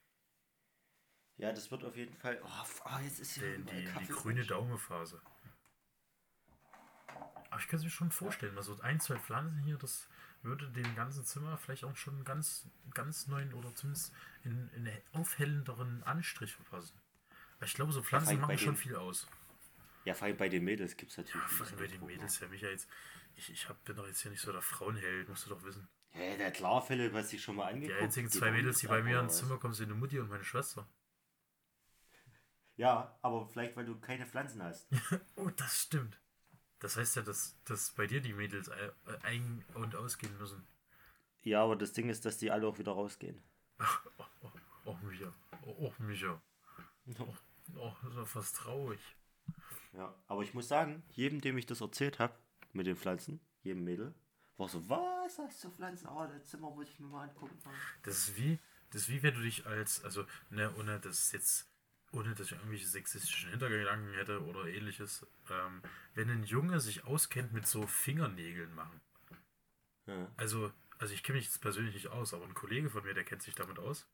Ja, 1.37 1.51
das 1.51 1.69
wird 1.71 1.83
auf 1.83 1.95
jeden 1.95 2.15
Fall. 2.15 2.39
Oh, 2.43 2.65
ah, 2.85 3.01
jetzt 3.01 3.19
ist 3.19 3.33
hier 3.33 3.57
Die, 3.57 3.61
überall 3.61 3.81
die, 3.81 4.05
die 4.05 4.11
grüne 4.13 4.45
Daumenphase. 4.45 5.19
Aber 7.49 7.59
ich 7.59 7.67
kann 7.67 7.77
es 7.77 7.83
mir 7.83 7.89
schon 7.89 8.11
vorstellen, 8.11 8.53
mal 8.55 8.63
so 8.63 8.79
ein, 8.81 8.99
zwei 8.99 9.17
Pflanzen 9.17 9.59
hier, 9.59 9.77
das 9.77 10.07
würde 10.43 10.69
dem 10.71 10.95
ganzen 10.95 11.23
Zimmer 11.25 11.57
vielleicht 11.57 11.83
auch 11.85 11.95
schon 11.95 12.15
einen 12.15 12.25
ganz, 12.25 12.67
ganz 12.93 13.27
neuen 13.27 13.53
oder 13.53 13.73
zumindest 13.75 14.13
in, 14.43 14.69
in 14.75 14.87
einen 14.87 15.01
aufhellenderen 15.13 16.03
Anstrich 16.03 16.53
verpassen. 16.53 16.99
Weil 17.59 17.67
ich 17.67 17.73
glaube, 17.75 17.91
so 17.91 18.03
Pflanzen 18.03 18.35
bei 18.35 18.41
machen 18.41 18.57
schon 18.57 18.73
den- 18.75 18.81
viel 18.81 18.95
aus. 18.95 19.27
Ja, 20.05 20.13
vor 20.13 20.27
allem 20.27 20.35
bei 20.37 20.49
den 20.49 20.63
Mädels 20.65 20.97
gibt 20.97 21.11
es 21.11 21.17
natürlich. 21.17 21.41
Ja, 21.49 21.55
vor 21.55 21.65
allem 21.65 21.77
bei 21.77 21.87
den 21.87 21.99
Druck, 21.99 22.09
Mädels, 22.09 22.39
ja, 22.39 22.47
Micha, 22.49 22.67
jetzt, 22.67 22.89
ich, 23.35 23.49
ich 23.51 23.69
hab, 23.69 23.83
bin 23.83 23.95
doch 23.95 24.07
jetzt 24.07 24.21
hier 24.21 24.31
nicht 24.31 24.41
so 24.41 24.51
der 24.51 24.61
Frauenheld, 24.61 25.29
musst 25.29 25.45
du 25.45 25.49
doch 25.51 25.63
wissen. 25.63 25.87
Ja, 26.13 26.37
der 26.37 26.51
klar, 26.51 26.81
Philipp, 26.81 27.13
hast 27.13 27.31
dich 27.31 27.41
schon 27.43 27.55
mal 27.55 27.67
Die 27.67 27.73
angeguckt. 27.75 28.01
einzigen 28.01 28.29
Geht 28.29 28.39
zwei 28.39 28.51
Mädels, 28.51 28.79
die 28.79 28.87
bei 28.87 29.01
mir 29.01 29.19
ins 29.19 29.33
was? 29.33 29.39
Zimmer 29.39 29.57
kommen, 29.57 29.73
sind 29.73 29.89
eine 29.91 29.95
Mutti 29.99 30.19
und 30.19 30.29
meine 30.29 30.43
Schwester. 30.43 30.87
Ja, 32.75 33.17
aber 33.21 33.47
vielleicht, 33.47 33.75
weil 33.75 33.85
du 33.85 33.99
keine 33.99 34.25
Pflanzen 34.25 34.61
hast. 34.63 34.87
Oh, 35.35 35.49
das 35.55 35.81
stimmt. 35.83 36.19
Das 36.79 36.97
heißt 36.97 37.15
ja, 37.15 37.21
dass, 37.21 37.57
dass 37.65 37.91
bei 37.91 38.07
dir 38.07 38.21
die 38.21 38.33
Mädels 38.33 38.67
äh, 38.67 38.91
ein- 39.23 39.63
und 39.73 39.95
ausgehen 39.95 40.37
müssen. 40.37 40.67
Ja, 41.41 41.63
aber 41.63 41.75
das 41.75 41.93
Ding 41.93 42.09
ist, 42.09 42.25
dass 42.25 42.37
die 42.37 42.51
alle 42.51 42.67
auch 42.67 42.77
wieder 42.77 42.91
rausgehen. 42.91 43.41
Oh, 43.79 44.25
oh, 44.41 44.51
oh 44.85 44.97
Micha. 45.03 45.33
Oh, 45.63 45.75
oh 45.79 45.93
Micha. 45.99 46.41
Oh, 47.19 47.35
oh, 47.75 47.93
das 48.03 48.15
doch 48.15 48.27
fast 48.27 48.55
traurig. 48.55 48.99
Ja, 49.93 50.15
aber 50.27 50.41
ich 50.41 50.53
muss 50.53 50.69
sagen, 50.69 51.03
jedem, 51.11 51.41
dem 51.41 51.57
ich 51.57 51.65
das 51.65 51.81
erzählt 51.81 52.17
habe, 52.19 52.33
mit 52.73 52.87
den 52.87 52.95
Pflanzen, 52.95 53.39
jedem 53.63 53.83
Mädel, 53.83 54.13
war 54.57 54.69
so, 54.69 54.87
was 54.87 55.37
hast 55.39 55.63
du 55.63 55.71
Pflanzen? 55.71 56.07
Oh, 56.07 56.27
das 56.27 56.45
Zimmer 56.45 56.75
wollte 56.75 56.91
ich 56.91 56.99
mir 56.99 57.07
mal 57.07 57.23
angucken. 57.23 57.57
Das 58.03 58.17
ist 58.17 58.37
wie, 58.37 58.59
das 58.91 59.03
ist 59.03 59.09
wie 59.09 59.23
wenn 59.23 59.33
du 59.33 59.41
dich 59.41 59.65
als, 59.65 60.03
also, 60.03 60.25
ne, 60.49 60.73
ohne 60.77 60.99
das 60.99 61.31
jetzt, 61.31 61.67
ohne 62.11 62.35
dass 62.35 62.47
ich 62.47 62.51
irgendwelche 62.53 62.87
sexistischen 62.87 63.49
Hintergedanken 63.49 64.13
hätte 64.13 64.43
oder 64.43 64.67
ähnliches, 64.67 65.25
ähm, 65.49 65.81
wenn 66.13 66.29
ein 66.29 66.43
Junge 66.43 66.79
sich 66.79 67.05
auskennt 67.05 67.51
mit 67.51 67.65
so 67.65 67.87
Fingernägeln 67.87 68.73
machen. 68.75 69.01
Ja. 70.05 70.29
Also, 70.37 70.71
also 70.99 71.13
ich 71.13 71.23
kenne 71.23 71.37
mich 71.37 71.45
jetzt 71.45 71.61
persönlich 71.61 71.95
nicht 71.95 72.09
aus, 72.09 72.33
aber 72.33 72.45
ein 72.45 72.53
Kollege 72.53 72.89
von 72.89 73.03
mir, 73.03 73.15
der 73.15 73.23
kennt 73.23 73.41
sich 73.41 73.55
damit 73.55 73.79
aus. 73.79 74.07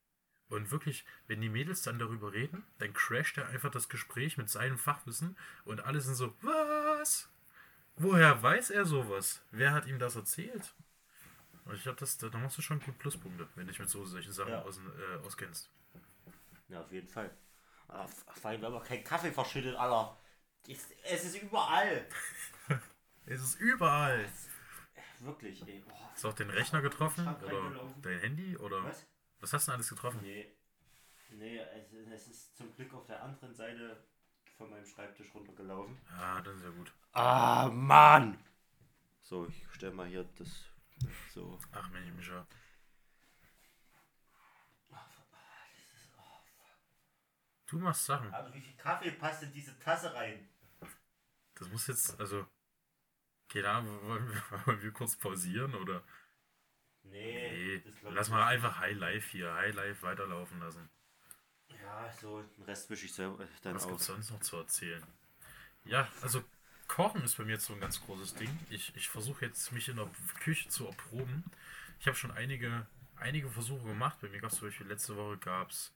Und 0.48 0.70
wirklich, 0.70 1.04
wenn 1.28 1.40
die 1.40 1.48
Mädels 1.48 1.82
dann 1.82 1.98
darüber 1.98 2.32
reden, 2.32 2.64
dann 2.78 2.92
crasht 2.92 3.38
er 3.38 3.48
einfach 3.48 3.70
das 3.70 3.88
Gespräch 3.88 4.36
mit 4.36 4.48
seinem 4.48 4.78
Fachwissen 4.78 5.36
und 5.64 5.80
alle 5.80 6.00
sind 6.00 6.14
so, 6.14 6.34
was? 6.40 7.28
Woher 8.02 8.42
weiß 8.42 8.70
er 8.70 8.86
sowas? 8.86 9.42
Wer 9.50 9.72
hat 9.72 9.86
ihm 9.86 9.98
das 9.98 10.16
erzählt? 10.16 10.72
Und 11.66 11.74
ich 11.74 11.82
glaube, 11.82 11.98
da 12.30 12.38
machst 12.38 12.56
du 12.56 12.62
schon 12.62 12.80
gut 12.80 12.98
Pluspunkte, 12.98 13.46
wenn 13.54 13.66
du 13.66 13.72
dich 13.72 13.78
mit 13.78 13.90
so 13.90 14.06
solchen 14.06 14.32
Sachen 14.32 14.52
Ja. 14.52 14.62
aus, 14.62 14.78
äh, 14.78 15.26
auskennst. 15.26 15.68
Ja, 16.68 16.80
auf 16.80 16.90
jeden 16.90 17.08
Fall. 17.08 17.30
Vor 18.40 18.50
allem, 18.50 18.62
wenn 18.62 18.72
man 18.72 18.82
keinen 18.82 19.04
Kaffee 19.04 19.30
verschüttet, 19.30 19.76
Alter. 19.76 20.16
Es, 20.66 20.86
ist 21.24 21.42
überall. 21.42 22.06
Es 23.26 23.42
ist 23.42 23.60
überall. 23.60 24.24
Wirklich, 25.18 25.60
ey. 25.68 25.84
Oh, 25.86 25.92
Hast 26.12 26.24
du 26.24 26.28
auch 26.28 26.32
den 26.32 26.48
Rechner 26.48 26.80
getroffen? 26.80 27.28
Oder 27.44 27.92
dein 28.00 28.18
Handy? 28.20 28.56
Oder 28.56 28.82
was? 28.82 29.04
was 29.40 29.52
hast 29.52 29.66
du 29.66 29.72
denn 29.72 29.76
alles 29.76 29.90
getroffen? 29.90 30.20
Nee. 30.22 30.50
Nee, 31.32 31.58
es, 31.58 31.92
es 32.14 32.28
ist 32.28 32.56
zum 32.56 32.74
Glück 32.74 32.94
auf 32.94 33.04
der 33.06 33.22
anderen 33.22 33.54
Seite 33.54 34.02
von 34.60 34.68
meinem 34.68 34.84
Schreibtisch 34.84 35.34
runtergelaufen. 35.34 35.96
Ja, 36.18 36.42
das 36.42 36.56
ist 36.56 36.64
ja 36.64 36.70
gut. 36.70 36.92
Ah, 37.12 37.70
Mann! 37.72 38.38
So, 39.22 39.46
ich 39.46 39.66
stell 39.72 39.90
mal 39.90 40.06
hier 40.06 40.24
das 40.36 40.66
so. 41.32 41.58
Ach 41.72 41.88
Mensch, 41.90 42.12
Micha. 42.12 42.46
Du 47.68 47.78
machst 47.78 48.04
Sachen. 48.04 48.34
Also, 48.34 48.52
wie 48.52 48.60
viel 48.60 48.76
Kaffee 48.76 49.12
passt 49.12 49.42
in 49.44 49.52
diese 49.52 49.78
Tasse 49.78 50.12
rein? 50.12 50.46
Das 51.54 51.68
muss 51.70 51.86
jetzt, 51.86 52.20
also. 52.20 52.46
Ahnung, 53.64 54.02
wollen 54.02 54.28
wir, 54.28 54.42
wollen 54.66 54.82
wir 54.82 54.92
kurz 54.92 55.16
pausieren 55.16 55.74
oder? 55.74 56.04
Nee, 57.02 57.82
Nee, 57.82 58.10
lass 58.10 58.28
mal 58.28 58.46
einfach 58.46 58.78
High 58.78 58.96
Life 58.96 59.30
hier, 59.30 59.54
High 59.54 59.74
Life 59.74 60.02
weiterlaufen 60.02 60.60
lassen. 60.60 60.90
Ja, 61.90 62.12
so, 62.20 62.40
den 62.42 62.64
Rest 62.64 62.88
wische 62.88 63.06
ich 63.06 63.12
selber 63.12 63.46
dann 63.62 63.74
Was 63.74 63.84
aus. 63.84 63.90
gibt's 63.90 64.06
sonst 64.06 64.30
noch 64.30 64.40
zu 64.40 64.56
erzählen? 64.56 65.02
Ja, 65.84 66.08
also 66.22 66.44
Kochen 66.86 67.22
ist 67.22 67.36
bei 67.36 67.44
mir 67.44 67.52
jetzt 67.52 67.66
so 67.66 67.72
ein 67.72 67.80
ganz 67.80 68.00
großes 68.00 68.34
Ding. 68.34 68.58
Ich, 68.70 68.94
ich 68.94 69.08
versuche 69.08 69.44
jetzt 69.44 69.72
mich 69.72 69.88
in 69.88 69.96
der 69.96 70.08
Küche 70.40 70.68
zu 70.68 70.86
erproben. 70.86 71.44
Ich 71.98 72.06
habe 72.06 72.16
schon 72.16 72.30
einige, 72.30 72.86
einige 73.16 73.50
Versuche 73.50 73.84
gemacht. 73.86 74.18
Bei 74.20 74.28
mir 74.28 74.40
gab 74.40 74.52
es 74.52 74.58
zum 74.58 74.68
Beispiel 74.68 74.86
letzte 74.86 75.16
Woche 75.16 75.36
gab's, 75.38 75.92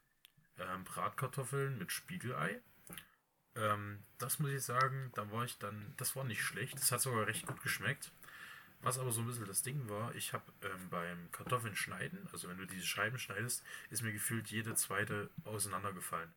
ähm, 0.58 0.84
Bratkartoffeln 0.84 1.78
mit 1.78 1.92
Spiegelei. 1.92 2.60
Ähm, 3.56 4.02
das 4.18 4.40
muss 4.40 4.50
ich 4.50 4.62
sagen, 4.64 5.12
da 5.14 5.30
war 5.30 5.44
ich 5.44 5.58
dann, 5.58 5.94
das 5.96 6.16
war 6.16 6.24
nicht 6.24 6.42
schlecht. 6.42 6.74
Das 6.74 6.90
hat 6.90 7.00
sogar 7.02 7.26
recht 7.26 7.46
gut 7.46 7.62
geschmeckt. 7.62 8.10
Was 8.80 8.98
aber 8.98 9.12
so 9.12 9.22
ein 9.22 9.26
bisschen 9.26 9.46
das 9.46 9.62
Ding 9.62 9.88
war, 9.88 10.14
ich 10.14 10.32
habe 10.32 10.44
ähm, 10.62 10.90
beim 10.90 11.30
Kartoffeln 11.32 11.74
schneiden, 11.74 12.28
also 12.32 12.48
wenn 12.48 12.58
du 12.58 12.66
diese 12.66 12.86
Scheiben 12.86 13.18
schneidest, 13.18 13.64
ist 13.90 14.02
mir 14.02 14.12
gefühlt 14.12 14.48
jede 14.48 14.74
zweite 14.74 15.30
auseinandergefallen. 15.44 16.32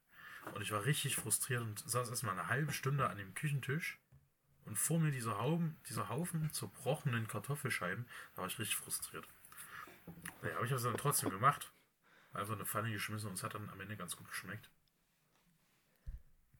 Und 0.53 0.61
ich 0.61 0.71
war 0.71 0.85
richtig 0.85 1.17
frustriert 1.17 1.61
und 1.61 1.79
saß 1.79 2.09
erstmal 2.09 2.39
eine 2.39 2.47
halbe 2.47 2.71
Stunde 2.71 3.09
an 3.09 3.17
dem 3.17 3.33
Küchentisch 3.35 3.99
und 4.65 4.77
vor 4.77 4.99
mir 4.99 5.11
dieser 5.11 5.39
Haufen, 5.39 5.77
dieser 5.89 6.09
Haufen 6.09 6.51
zerbrochenen 6.51 7.27
Kartoffelscheiben, 7.27 8.05
da 8.35 8.41
war 8.41 8.47
ich 8.47 8.59
richtig 8.59 8.77
frustriert. 8.77 9.27
Naja, 10.41 10.55
aber 10.55 10.65
ich 10.65 10.71
habe 10.71 10.77
es 10.77 10.83
dann 10.83 10.97
trotzdem 10.97 11.29
gemacht. 11.29 11.71
Einfach 12.33 12.53
eine 12.53 12.65
Pfanne 12.65 12.91
geschmissen 12.91 13.29
und 13.29 13.35
es 13.35 13.43
hat 13.43 13.55
dann 13.55 13.69
am 13.69 13.79
Ende 13.79 13.97
ganz 13.97 14.15
gut 14.15 14.27
geschmeckt. 14.27 14.69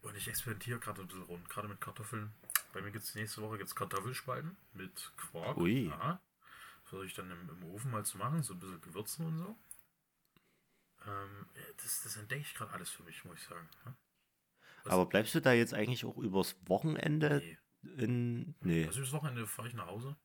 Und 0.01 0.15
ich 0.15 0.27
experimentiere 0.27 0.79
gerade 0.79 1.01
ein 1.01 1.07
bisschen 1.07 1.23
rund, 1.23 1.49
gerade 1.49 1.67
mit 1.67 1.81
Kartoffeln. 1.81 2.33
Bei 2.77 2.83
mir 2.83 2.91
gibt 2.91 3.05
es 3.05 3.15
nächste 3.15 3.41
Woche 3.41 3.57
gibt's 3.57 3.73
Kartoffelspalten 3.73 4.55
mit 4.73 5.11
Quark. 5.17 5.57
Ui. 5.57 5.87
Ja. 5.87 6.21
Versuche 6.83 7.07
ich 7.07 7.13
dann 7.15 7.31
im, 7.31 7.49
im 7.49 7.63
Ofen 7.71 7.89
mal 7.89 8.05
zu 8.05 8.19
machen, 8.19 8.43
so 8.43 8.53
ein 8.53 8.59
bisschen 8.59 8.79
gewürzen 8.81 9.25
und 9.25 9.37
so. 9.39 9.57
Ähm, 11.07 11.47
ja, 11.55 11.63
das, 11.81 12.03
das 12.03 12.17
entdecke 12.17 12.41
ich 12.41 12.53
gerade 12.53 12.71
alles 12.73 12.91
für 12.91 13.01
mich, 13.01 13.25
muss 13.25 13.39
ich 13.39 13.45
sagen. 13.47 13.67
Was- 14.83 14.93
Aber 14.93 15.07
bleibst 15.07 15.33
du 15.33 15.41
da 15.41 15.53
jetzt 15.53 15.73
eigentlich 15.73 16.05
auch 16.05 16.17
übers 16.17 16.55
Wochenende 16.67 17.41
Nee. 17.81 17.93
in. 18.03 18.53
Nee. 18.61 18.85
Also 18.85 18.99
das 19.01 19.11
Wochenende 19.11 19.47
fahre 19.47 19.69
ich 19.69 19.73
nach 19.73 19.87
Hause. 19.87 20.15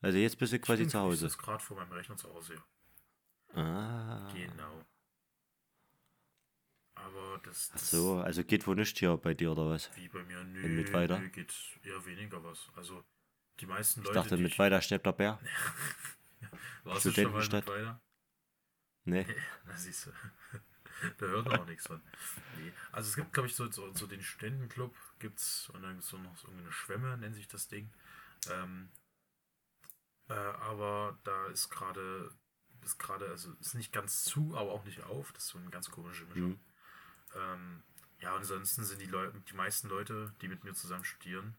Also 0.00 0.16
jetzt 0.16 0.38
bist 0.38 0.54
du 0.54 0.58
quasi 0.58 0.78
Stimmt, 0.84 0.92
zu 0.92 0.96
Ich 0.96 1.02
Hause. 1.02 1.16
sitze 1.28 1.36
gerade 1.36 1.62
vor 1.62 1.76
meinem 1.76 1.92
Rechner 1.92 2.16
zu 2.16 2.32
Hause. 2.32 2.54
ja. 2.54 3.62
Ah. 3.62 4.32
Genau. 4.32 4.86
Aber 7.04 7.40
das, 7.44 7.68
Ach 7.70 7.78
das 7.78 7.90
so, 7.90 8.20
also 8.20 8.44
geht 8.44 8.66
wohl 8.66 8.76
nicht 8.76 8.98
hier 8.98 9.16
bei 9.16 9.34
dir 9.34 9.52
oder 9.52 9.68
was? 9.68 9.90
wie 9.96 10.08
bei 10.08 10.22
mir, 10.22 10.42
nö, 10.44 10.64
Und 10.64 10.76
mit 10.76 10.92
weiter? 10.92 11.18
nö, 11.18 11.28
geht 11.30 11.52
eher 11.82 12.04
weniger 12.06 12.42
was. 12.44 12.68
Also 12.76 13.04
die 13.60 13.66
meisten 13.66 14.00
Ich 14.00 14.06
Leute, 14.06 14.18
dachte, 14.18 14.36
die 14.36 14.42
mit 14.42 14.52
ich- 14.52 14.58
weiter 14.58 14.80
steppt 14.80 15.06
der 15.06 15.12
Bär. 15.12 15.40
warst 16.84 17.04
du 17.06 17.12
schon 17.12 17.24
mal 17.24 17.32
mit 17.38 17.44
Studentenstadt. 17.44 17.66
weiter? 17.66 18.00
Nee. 19.04 19.26
Na 19.66 19.76
siehst 19.76 20.06
du, 20.06 20.10
da 21.18 21.26
hört 21.26 21.46
man 21.46 21.60
auch 21.60 21.66
nichts 21.66 21.86
von. 21.86 22.00
Nee. 22.58 22.72
Also 22.92 23.08
es 23.10 23.16
gibt, 23.16 23.32
glaube 23.32 23.48
ich, 23.48 23.54
so, 23.56 23.70
so, 23.70 23.92
so 23.94 24.06
den 24.06 24.22
Studentenclub 24.22 24.94
gibt's 25.18 25.68
und 25.70 25.82
dann 25.82 25.94
gibt's 25.94 26.08
so 26.08 26.18
noch 26.18 26.36
so 26.36 26.48
eine 26.48 26.70
Schwemme, 26.70 27.16
nennt 27.18 27.34
sich 27.34 27.48
das 27.48 27.68
Ding. 27.68 27.90
Ähm, 28.50 28.90
äh, 30.28 30.34
aber 30.34 31.18
da 31.24 31.46
ist 31.48 31.68
gerade, 31.68 32.30
ist 32.82 32.98
gerade, 32.98 33.26
also 33.28 33.52
ist 33.54 33.74
nicht 33.74 33.92
ganz 33.92 34.24
zu, 34.24 34.56
aber 34.56 34.70
auch 34.72 34.84
nicht 34.84 35.02
auf. 35.02 35.32
Das 35.32 35.44
ist 35.44 35.48
so 35.50 35.58
eine 35.58 35.70
ganz 35.70 35.90
komische 35.90 36.24
Mischung. 36.26 36.50
Mhm. 36.50 36.60
Ähm, 37.34 37.82
ja, 38.20 38.32
und 38.32 38.40
ansonsten 38.40 38.84
sind 38.84 39.00
die 39.00 39.06
Leute, 39.06 39.40
die 39.48 39.54
meisten 39.54 39.88
Leute, 39.88 40.32
die 40.40 40.48
mit 40.48 40.64
mir 40.64 40.74
zusammen 40.74 41.04
studieren, 41.04 41.56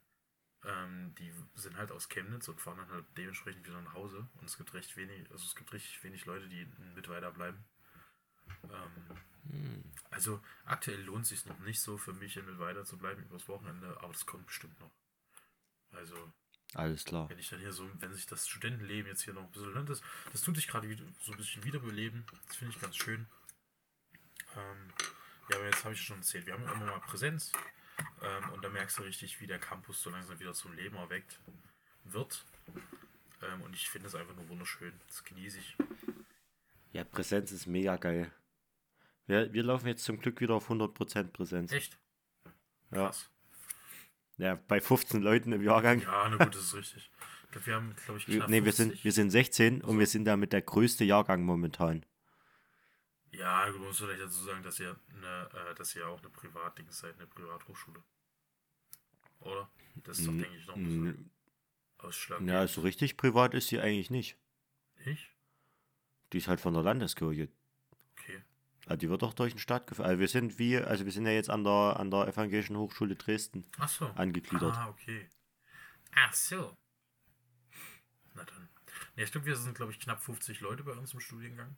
ähm, 0.63 1.13
die 1.19 1.33
sind 1.55 1.77
halt 1.77 1.91
aus 1.91 2.07
Chemnitz 2.09 2.47
und 2.47 2.61
fahren 2.61 2.77
dann 2.77 2.89
halt 2.89 3.05
dementsprechend 3.17 3.65
wieder 3.67 3.81
nach 3.81 3.93
Hause. 3.93 4.27
Und 4.35 4.45
es 4.45 4.57
gibt 4.57 4.73
recht 4.73 4.95
wenig, 4.95 5.29
also 5.31 5.45
es 5.45 5.55
gibt 5.55 5.73
richtig 5.73 6.01
wenig 6.03 6.25
Leute, 6.25 6.47
die 6.47 6.65
mit 6.95 7.09
weiter 7.09 7.31
bleiben. 7.31 7.65
Ähm, 8.63 9.17
Hm. 9.49 9.83
also 10.09 10.41
aktuell 10.63 11.01
lohnt 11.01 11.23
es 11.23 11.29
sich 11.29 11.45
noch 11.45 11.59
nicht 11.59 11.81
so 11.81 11.97
für 11.97 12.13
mich, 12.13 12.35
mit 12.37 12.59
weiter 12.59 12.85
zu 12.85 12.97
bleiben 12.97 13.23
übers 13.23 13.47
Wochenende, 13.49 13.97
aber 14.01 14.13
das 14.13 14.25
kommt 14.25 14.45
bestimmt 14.47 14.79
noch. 14.79 14.91
Also, 15.91 16.15
Alles 16.73 17.03
klar. 17.03 17.29
wenn 17.29 17.37
ich 17.39 17.49
dann 17.49 17.59
hier 17.59 17.73
so, 17.73 17.89
wenn 17.99 18.13
sich 18.13 18.25
das 18.25 18.47
Studentenleben 18.47 19.09
jetzt 19.11 19.23
hier 19.23 19.33
noch 19.33 19.43
ein 19.43 19.51
bisschen, 19.51 19.73
ne, 19.73 19.83
das, 19.85 20.01
das 20.31 20.41
tut 20.41 20.55
sich 20.55 20.67
gerade 20.67 20.87
so 21.21 21.31
ein 21.33 21.37
bisschen 21.37 21.63
wiederbeleben. 21.63 22.25
Das 22.47 22.55
finde 22.55 22.73
ich 22.73 22.81
ganz 22.81 22.95
schön. 22.95 23.27
Ähm, 24.55 24.93
ja, 25.49 25.57
aber 25.57 25.65
jetzt 25.65 25.83
habe 25.83 25.93
ich 25.93 26.01
schon 26.01 26.17
erzählt, 26.17 26.45
wir 26.45 26.53
haben 26.53 26.63
immer 26.63 26.85
mal 26.85 26.99
Präsenz. 27.01 27.51
Ähm, 28.21 28.49
und 28.51 28.63
da 28.63 28.69
merkst 28.69 28.97
du 28.97 29.03
richtig, 29.03 29.39
wie 29.39 29.47
der 29.47 29.59
Campus 29.59 30.01
so 30.01 30.09
langsam 30.09 30.39
wieder 30.39 30.53
zum 30.53 30.73
Leben 30.73 30.95
erweckt 30.95 31.39
wird. 32.05 32.43
Ähm, 33.41 33.61
und 33.61 33.75
ich 33.75 33.89
finde 33.89 34.07
es 34.07 34.15
einfach 34.15 34.35
nur 34.35 34.47
wunderschön. 34.49 34.93
Das 35.07 35.23
genieße 35.23 35.59
ich. 35.59 35.77
Ja, 36.91 37.03
Präsenz 37.03 37.51
ist 37.51 37.67
mega 37.67 37.97
geil. 37.97 38.31
Wir, 39.27 39.53
wir 39.53 39.63
laufen 39.63 39.87
jetzt 39.87 40.03
zum 40.03 40.19
Glück 40.19 40.41
wieder 40.41 40.55
auf 40.55 40.69
100% 40.69 41.25
Präsenz. 41.31 41.71
Echt? 41.71 41.97
Ja. 42.91 43.05
Krass. 43.07 43.29
ja, 44.37 44.55
bei 44.67 44.79
15 44.81 45.21
Leuten 45.21 45.51
im 45.51 45.61
Jahrgang. 45.63 46.01
Ja, 46.01 46.29
na 46.29 46.43
gut, 46.43 46.55
das 46.55 46.63
ist 46.63 46.75
richtig. 46.75 47.11
Ich 47.45 47.51
glaube, 47.51 47.65
wir 47.67 47.75
haben, 47.75 47.95
glaube 48.05 48.19
ich, 48.19 48.25
knapp 48.25 48.49
nee, 48.49 48.63
wir 48.65 48.71
sind, 48.71 48.87
50. 48.89 49.03
wir 49.03 49.11
sind 49.11 49.29
16 49.29 49.75
und 49.75 49.83
Also- 49.83 49.99
wir 49.99 50.07
sind 50.07 50.25
damit 50.25 50.53
der 50.53 50.61
größte 50.61 51.03
Jahrgang 51.03 51.43
momentan. 51.43 52.05
Ja, 53.33 53.69
du 53.69 53.79
musst 53.79 53.99
vielleicht 53.99 54.21
dazu 54.21 54.43
sagen, 54.43 54.61
dass 54.63 54.79
ihr, 54.79 54.95
eine, 55.15 55.49
äh, 55.53 55.75
dass 55.75 55.95
ihr 55.95 56.07
auch 56.07 56.19
eine 56.19 56.29
Privatdings 56.29 56.99
seid, 56.99 57.15
eine 57.15 57.27
Privathochschule. 57.27 58.03
Oder? 59.39 59.69
Das 60.03 60.19
ist 60.19 60.27
doch, 60.27 60.33
denke 60.33 60.55
ich, 60.55 60.67
noch 60.67 60.75
ein 60.75 60.83
bisschen 60.83 61.31
ausschlaggebend. 61.97 62.51
Ja, 62.51 62.67
so 62.67 62.81
richtig 62.81 63.17
privat 63.17 63.53
ist 63.53 63.67
sie 63.67 63.79
eigentlich 63.79 64.09
nicht. 64.09 64.37
Ich? 65.05 65.35
Die 66.31 66.37
ist 66.37 66.47
halt 66.47 66.61
von 66.61 66.73
der 66.73 66.83
Landeskirche. 66.83 67.49
Okay. 68.17 68.43
Also 68.85 68.97
die 68.97 69.09
wird 69.09 69.21
doch 69.21 69.33
durch 69.33 69.53
den 69.53 69.59
Staat 69.59 69.87
geführt. 69.87 70.07
Also 70.07 70.19
wir 70.19 70.27
sind 70.27 70.59
wie, 70.59 70.77
also 70.77 71.05
wir 71.05 71.11
sind 71.11 71.25
ja 71.25 71.31
jetzt 71.31 71.49
an 71.49 71.63
der, 71.63 71.97
an 71.99 72.11
der 72.11 72.27
Evangelischen 72.27 72.77
Hochschule 72.77 73.15
Dresden 73.15 73.65
Ach 73.79 73.89
so. 73.89 74.05
angegliedert. 74.07 74.75
Ah, 74.75 74.89
okay. 74.89 75.27
Ach 76.15 76.33
so. 76.33 76.77
Na 78.35 78.43
dann. 78.43 78.69
Ja, 79.15 79.23
ich 79.23 79.31
glaube, 79.31 79.47
wir 79.47 79.55
sind, 79.55 79.75
glaube 79.75 79.91
ich, 79.91 79.99
knapp 79.99 80.21
50 80.21 80.59
Leute 80.61 80.83
bei 80.83 80.93
uns 80.93 81.13
im 81.13 81.19
Studiengang. 81.19 81.75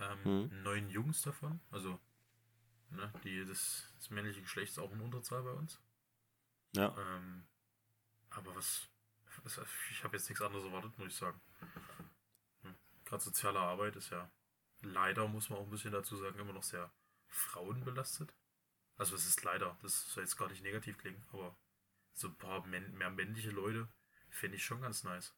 Ähm, 0.00 0.18
Mhm. 0.24 0.62
Neun 0.62 0.88
Jungs 0.88 1.22
davon. 1.22 1.60
Also, 1.70 2.00
ne, 2.90 3.12
die, 3.24 3.44
das, 3.44 3.92
das 3.96 4.10
männliche 4.10 4.42
Geschlecht 4.42 4.72
ist 4.72 4.78
auch 4.78 4.92
in 4.92 5.00
Unterzahl 5.00 5.42
bei 5.42 5.52
uns. 5.52 5.80
Ja. 6.72 6.96
Ähm, 6.98 7.46
aber 8.30 8.54
was, 8.54 8.88
was 9.42 9.60
ich 9.90 10.04
habe 10.04 10.16
jetzt 10.16 10.28
nichts 10.28 10.42
anderes 10.42 10.64
erwartet, 10.64 10.96
muss 10.98 11.08
ich 11.08 11.16
sagen. 11.16 11.40
Hm. 12.62 12.74
Gerade 13.04 13.22
soziale 13.22 13.58
Arbeit 13.58 13.96
ist 13.96 14.10
ja 14.10 14.30
leider, 14.82 15.28
muss 15.28 15.50
man 15.50 15.58
auch 15.58 15.64
ein 15.64 15.70
bisschen 15.70 15.92
dazu 15.92 16.16
sagen, 16.16 16.38
immer 16.38 16.52
noch 16.52 16.62
sehr 16.62 16.92
frauenbelastet. 17.28 18.32
Also 18.96 19.16
es 19.16 19.26
ist 19.26 19.42
leider, 19.44 19.78
das 19.82 20.12
soll 20.12 20.22
jetzt 20.22 20.36
gar 20.36 20.48
nicht 20.48 20.62
negativ 20.62 20.98
klingen, 20.98 21.24
aber 21.32 21.56
so 22.12 22.28
ein 22.28 22.36
paar 22.36 22.66
mehr 22.66 23.10
männliche 23.10 23.50
Leute 23.50 23.88
finde 24.28 24.56
ich 24.56 24.64
schon 24.64 24.82
ganz 24.82 25.04
nice. 25.04 25.34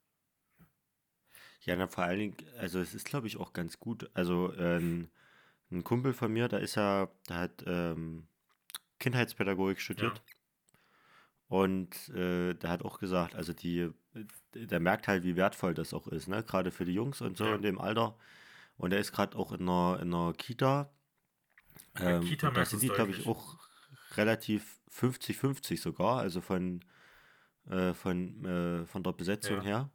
Ja, 1.65 1.77
na, 1.77 1.87
vor 1.87 2.05
allen 2.05 2.19
Dingen, 2.19 2.37
also 2.59 2.81
es 2.81 2.93
ist, 2.95 3.07
glaube 3.07 3.27
ich, 3.29 3.37
auch 3.37 3.53
ganz 3.53 3.79
gut. 3.79 4.11
Also 4.15 4.53
ähm, 4.57 5.11
ein 5.71 5.85
Kumpel 5.85 6.13
von 6.13 6.33
mir, 6.33 6.49
da 6.49 6.59
ist 6.59 6.75
ja, 6.75 7.09
der 7.29 7.37
hat 7.37 7.65
ähm, 7.67 8.27
Kindheitspädagogik 8.99 9.81
studiert. 9.81 10.23
Und 11.49 12.09
äh, 12.11 12.55
der 12.55 12.71
hat 12.71 12.83
auch 12.83 12.99
gesagt, 12.99 13.35
also 13.35 13.53
die, 13.53 13.91
der 14.55 14.81
merkt 14.81 15.07
halt, 15.07 15.23
wie 15.23 15.37
wertvoll 15.37 15.75
das 15.75 15.93
auch 15.93 16.09
ist, 16.09 16.27
ne? 16.27 16.43
Gerade 16.43 16.71
für 16.71 16.85
die 16.85 16.95
Jungs 16.95 17.21
und 17.21 17.37
so 17.37 17.45
Ja. 17.45 17.55
in 17.55 17.63
dem 17.63 17.79
Alter. 17.79 18.17
Und 18.79 18.93
er 18.93 18.99
ist 18.99 19.13
gerade 19.13 19.37
auch 19.37 19.53
in 19.53 19.69
einer, 19.69 20.01
in 20.01 20.13
einer 20.15 20.33
Kita. 20.33 20.91
Ähm, 21.97 22.23
Kita 22.23 22.51
da 22.51 22.65
sind 22.65 22.83
die, 22.83 22.89
glaube 22.89 23.13
ich, 23.13 23.27
auch 23.27 23.59
relativ 24.13 24.81
50-50 24.91 25.81
sogar, 25.81 26.19
also 26.21 26.41
von, 26.41 26.85
äh, 27.69 27.93
von, 27.93 28.45
äh, 28.45 28.87
von 28.87 29.03
der 29.03 29.13
Besetzung 29.13 29.59
Ja. 29.59 29.63
her. 29.63 29.91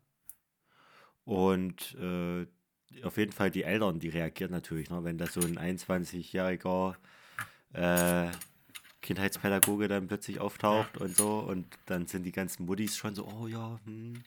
Und 1.27 1.93
äh, 1.95 2.47
auf 3.03 3.17
jeden 3.17 3.33
Fall 3.33 3.51
die 3.51 3.63
Eltern, 3.63 3.99
die 3.99 4.07
reagieren 4.07 4.51
natürlich, 4.51 4.89
ne? 4.89 5.03
wenn 5.03 5.17
da 5.17 5.27
so 5.27 5.41
ein 5.41 5.59
21-jähriger 5.59 6.95
äh, 7.73 8.31
Kindheitspädagoge 9.01 9.89
dann 9.89 10.07
plötzlich 10.07 10.39
auftaucht 10.39 10.97
und 10.97 11.17
so 11.17 11.39
und 11.39 11.67
dann 11.85 12.07
sind 12.07 12.23
die 12.23 12.31
ganzen 12.31 12.65
Muttis 12.65 12.95
schon 12.95 13.13
so, 13.13 13.27
oh 13.27 13.47
ja, 13.47 13.77
hm. 13.83 14.23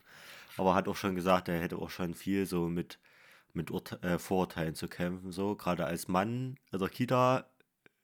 aber 0.58 0.74
hat 0.74 0.88
auch 0.88 0.96
schon 0.96 1.14
gesagt, 1.14 1.48
er 1.48 1.58
hätte 1.58 1.78
auch 1.78 1.88
schon 1.88 2.12
viel 2.12 2.44
so 2.44 2.68
mit, 2.68 2.98
mit 3.54 3.70
Urte 3.70 4.02
äh, 4.02 4.18
Vorurteilen 4.18 4.74
zu 4.74 4.86
kämpfen, 4.86 5.32
so, 5.32 5.56
gerade 5.56 5.86
als 5.86 6.06
Mann 6.06 6.58
der 6.70 6.88
Kita, 6.90 7.46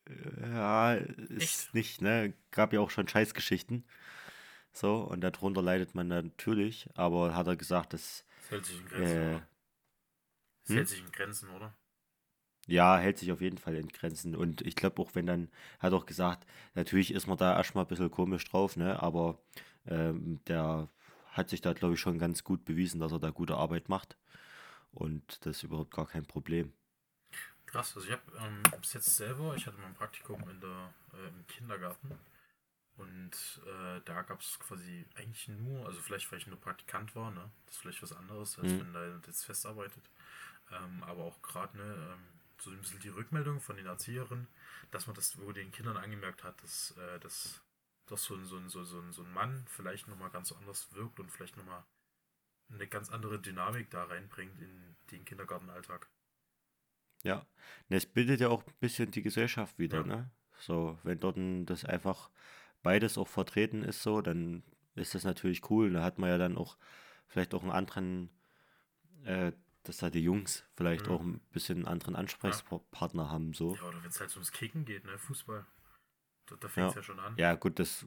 äh, 0.08 0.50
ja, 0.50 0.94
ist 0.94 1.66
Echt? 1.66 1.74
nicht, 1.74 2.00
ne, 2.00 2.32
gab 2.50 2.72
ja 2.72 2.80
auch 2.80 2.90
schon 2.90 3.08
Scheißgeschichten, 3.08 3.84
so, 4.72 4.96
und 4.96 5.20
darunter 5.20 5.60
leidet 5.60 5.94
man 5.94 6.08
natürlich, 6.08 6.88
aber 6.94 7.34
hat 7.34 7.46
er 7.46 7.56
gesagt, 7.56 7.92
dass, 7.92 8.25
Das 8.46 8.52
hält 8.52 8.66
sich 8.66 8.78
in 8.80 8.86
Grenzen, 8.86 9.16
äh, 9.16 9.28
oder? 9.28 9.48
Das 10.62 10.68
hm? 10.68 10.76
hält 10.76 10.88
sich 10.88 11.00
in 11.00 11.12
Grenzen, 11.12 11.50
oder? 11.50 11.76
Ja, 12.68 12.96
hält 12.98 13.18
sich 13.18 13.32
auf 13.32 13.40
jeden 13.40 13.58
Fall 13.58 13.74
in 13.74 13.88
Grenzen. 13.88 14.36
Und 14.36 14.62
ich 14.62 14.76
glaube 14.76 15.02
auch, 15.02 15.14
wenn 15.14 15.26
dann, 15.26 15.50
hat 15.80 15.92
auch 15.92 16.06
gesagt, 16.06 16.46
natürlich 16.74 17.12
ist 17.12 17.26
man 17.26 17.38
da 17.38 17.56
erstmal 17.56 17.84
ein 17.84 17.88
bisschen 17.88 18.10
komisch 18.10 18.44
drauf, 18.44 18.76
ne? 18.76 19.02
Aber 19.02 19.40
ähm, 19.86 20.40
der 20.46 20.88
hat 21.26 21.48
sich 21.50 21.60
da, 21.60 21.72
glaube 21.72 21.94
ich, 21.94 22.00
schon 22.00 22.18
ganz 22.18 22.44
gut 22.44 22.64
bewiesen, 22.64 23.00
dass 23.00 23.12
er 23.12 23.18
da 23.18 23.30
gute 23.30 23.56
Arbeit 23.56 23.88
macht. 23.88 24.16
Und 24.92 25.44
das 25.44 25.58
ist 25.58 25.62
überhaupt 25.64 25.90
gar 25.90 26.06
kein 26.06 26.24
Problem. 26.24 26.72
Krass, 27.66 27.96
also 27.96 28.06
ich 28.06 28.12
habe 28.12 28.22
ähm, 28.38 28.62
bis 28.80 28.92
jetzt 28.92 29.16
selber, 29.16 29.54
ich 29.56 29.66
hatte 29.66 29.76
mal 29.78 29.88
ein 29.88 29.94
Praktikum 29.94 30.48
in 30.48 30.60
der, 30.60 30.94
äh, 31.14 31.28
im 31.28 31.46
Kindergarten 31.48 32.16
und 32.96 33.30
äh, 33.66 34.00
da 34.04 34.22
gab 34.22 34.40
es 34.40 34.58
quasi 34.58 35.06
eigentlich 35.16 35.48
nur, 35.48 35.86
also 35.86 36.00
vielleicht 36.00 36.30
weil 36.32 36.38
ich 36.38 36.46
nur 36.46 36.60
Praktikant 36.60 37.14
war, 37.14 37.30
ne? 37.30 37.50
Das 37.66 37.74
ist 37.76 37.80
vielleicht 37.82 38.02
was 38.02 38.12
anderes, 38.12 38.58
als 38.58 38.72
Mhm. 38.72 38.80
wenn 38.80 38.92
da 38.92 39.16
jetzt 39.26 39.44
festarbeitet. 39.44 40.02
Ähm, 40.70 41.02
aber 41.04 41.24
auch 41.24 41.40
gerade, 41.42 41.76
ne, 41.76 41.84
ähm, 42.12 42.20
so 42.58 42.70
ein 42.70 42.78
bisschen 42.80 43.00
die 43.00 43.08
Rückmeldung 43.10 43.60
von 43.60 43.76
den 43.76 43.86
Erzieherinnen, 43.86 44.48
dass 44.90 45.06
man 45.06 45.14
das 45.14 45.38
wo 45.38 45.52
den 45.52 45.70
Kindern 45.72 45.96
angemerkt 45.96 46.42
hat, 46.42 46.60
dass, 46.62 46.92
äh, 46.96 47.20
dass, 47.20 47.60
dass 48.06 48.24
so, 48.24 48.34
ein, 48.34 48.46
so, 48.46 48.56
ein, 48.56 48.68
so, 48.68 48.80
ein, 48.80 49.12
so 49.12 49.22
ein 49.22 49.32
Mann 49.32 49.66
vielleicht 49.68 50.08
nochmal 50.08 50.30
ganz 50.30 50.52
anders 50.52 50.92
wirkt 50.94 51.20
und 51.20 51.30
vielleicht 51.30 51.56
nochmal 51.56 51.84
eine 52.70 52.86
ganz 52.88 53.10
andere 53.10 53.38
Dynamik 53.40 53.90
da 53.90 54.04
reinbringt 54.04 54.60
in 54.60 54.96
den 55.10 55.24
Kindergartenalltag. 55.24 56.08
Ja. 57.22 57.46
Es 57.88 58.06
bildet 58.06 58.40
ja 58.40 58.48
auch 58.48 58.66
ein 58.66 58.74
bisschen 58.80 59.10
die 59.10 59.22
Gesellschaft 59.22 59.78
wieder, 59.78 59.98
Ja. 59.98 60.04
ne? 60.06 60.30
So, 60.58 60.98
wenn 61.02 61.20
dort 61.20 61.36
das 61.68 61.84
einfach 61.84 62.30
beides 62.86 63.18
auch 63.18 63.26
vertreten 63.26 63.82
ist, 63.82 64.00
so, 64.04 64.22
dann 64.22 64.62
ist 64.94 65.16
das 65.16 65.24
natürlich 65.24 65.68
cool. 65.70 65.92
Da 65.92 66.04
hat 66.04 66.18
man 66.18 66.30
ja 66.30 66.38
dann 66.38 66.56
auch 66.56 66.76
vielleicht 67.26 67.52
auch 67.52 67.62
einen 67.64 67.72
anderen, 67.72 68.30
äh, 69.24 69.50
dass 69.82 69.96
da 69.96 70.08
die 70.08 70.22
Jungs 70.22 70.64
vielleicht 70.76 71.06
Mhm. 71.08 71.12
auch 71.12 71.20
ein 71.20 71.40
bisschen 71.50 71.78
einen 71.78 71.86
anderen 71.86 72.14
Ansprechpartner 72.14 73.28
haben, 73.28 73.54
so. 73.54 73.74
Ja, 73.74 73.82
oder 73.82 74.00
wenn 74.04 74.10
es 74.10 74.20
halt 74.20 74.32
ums 74.34 74.52
Kicken 74.52 74.84
geht, 74.84 75.04
ne, 75.04 75.18
Fußball. 75.18 75.66
Da, 76.46 76.54
da 76.54 76.68
fängt 76.68 76.90
es 76.90 76.94
Ja. 76.94 77.00
ja. 77.00 77.02
schon 77.02 77.18
an. 77.18 77.34
Ja, 77.36 77.54
gut, 77.56 77.80
das 77.80 78.06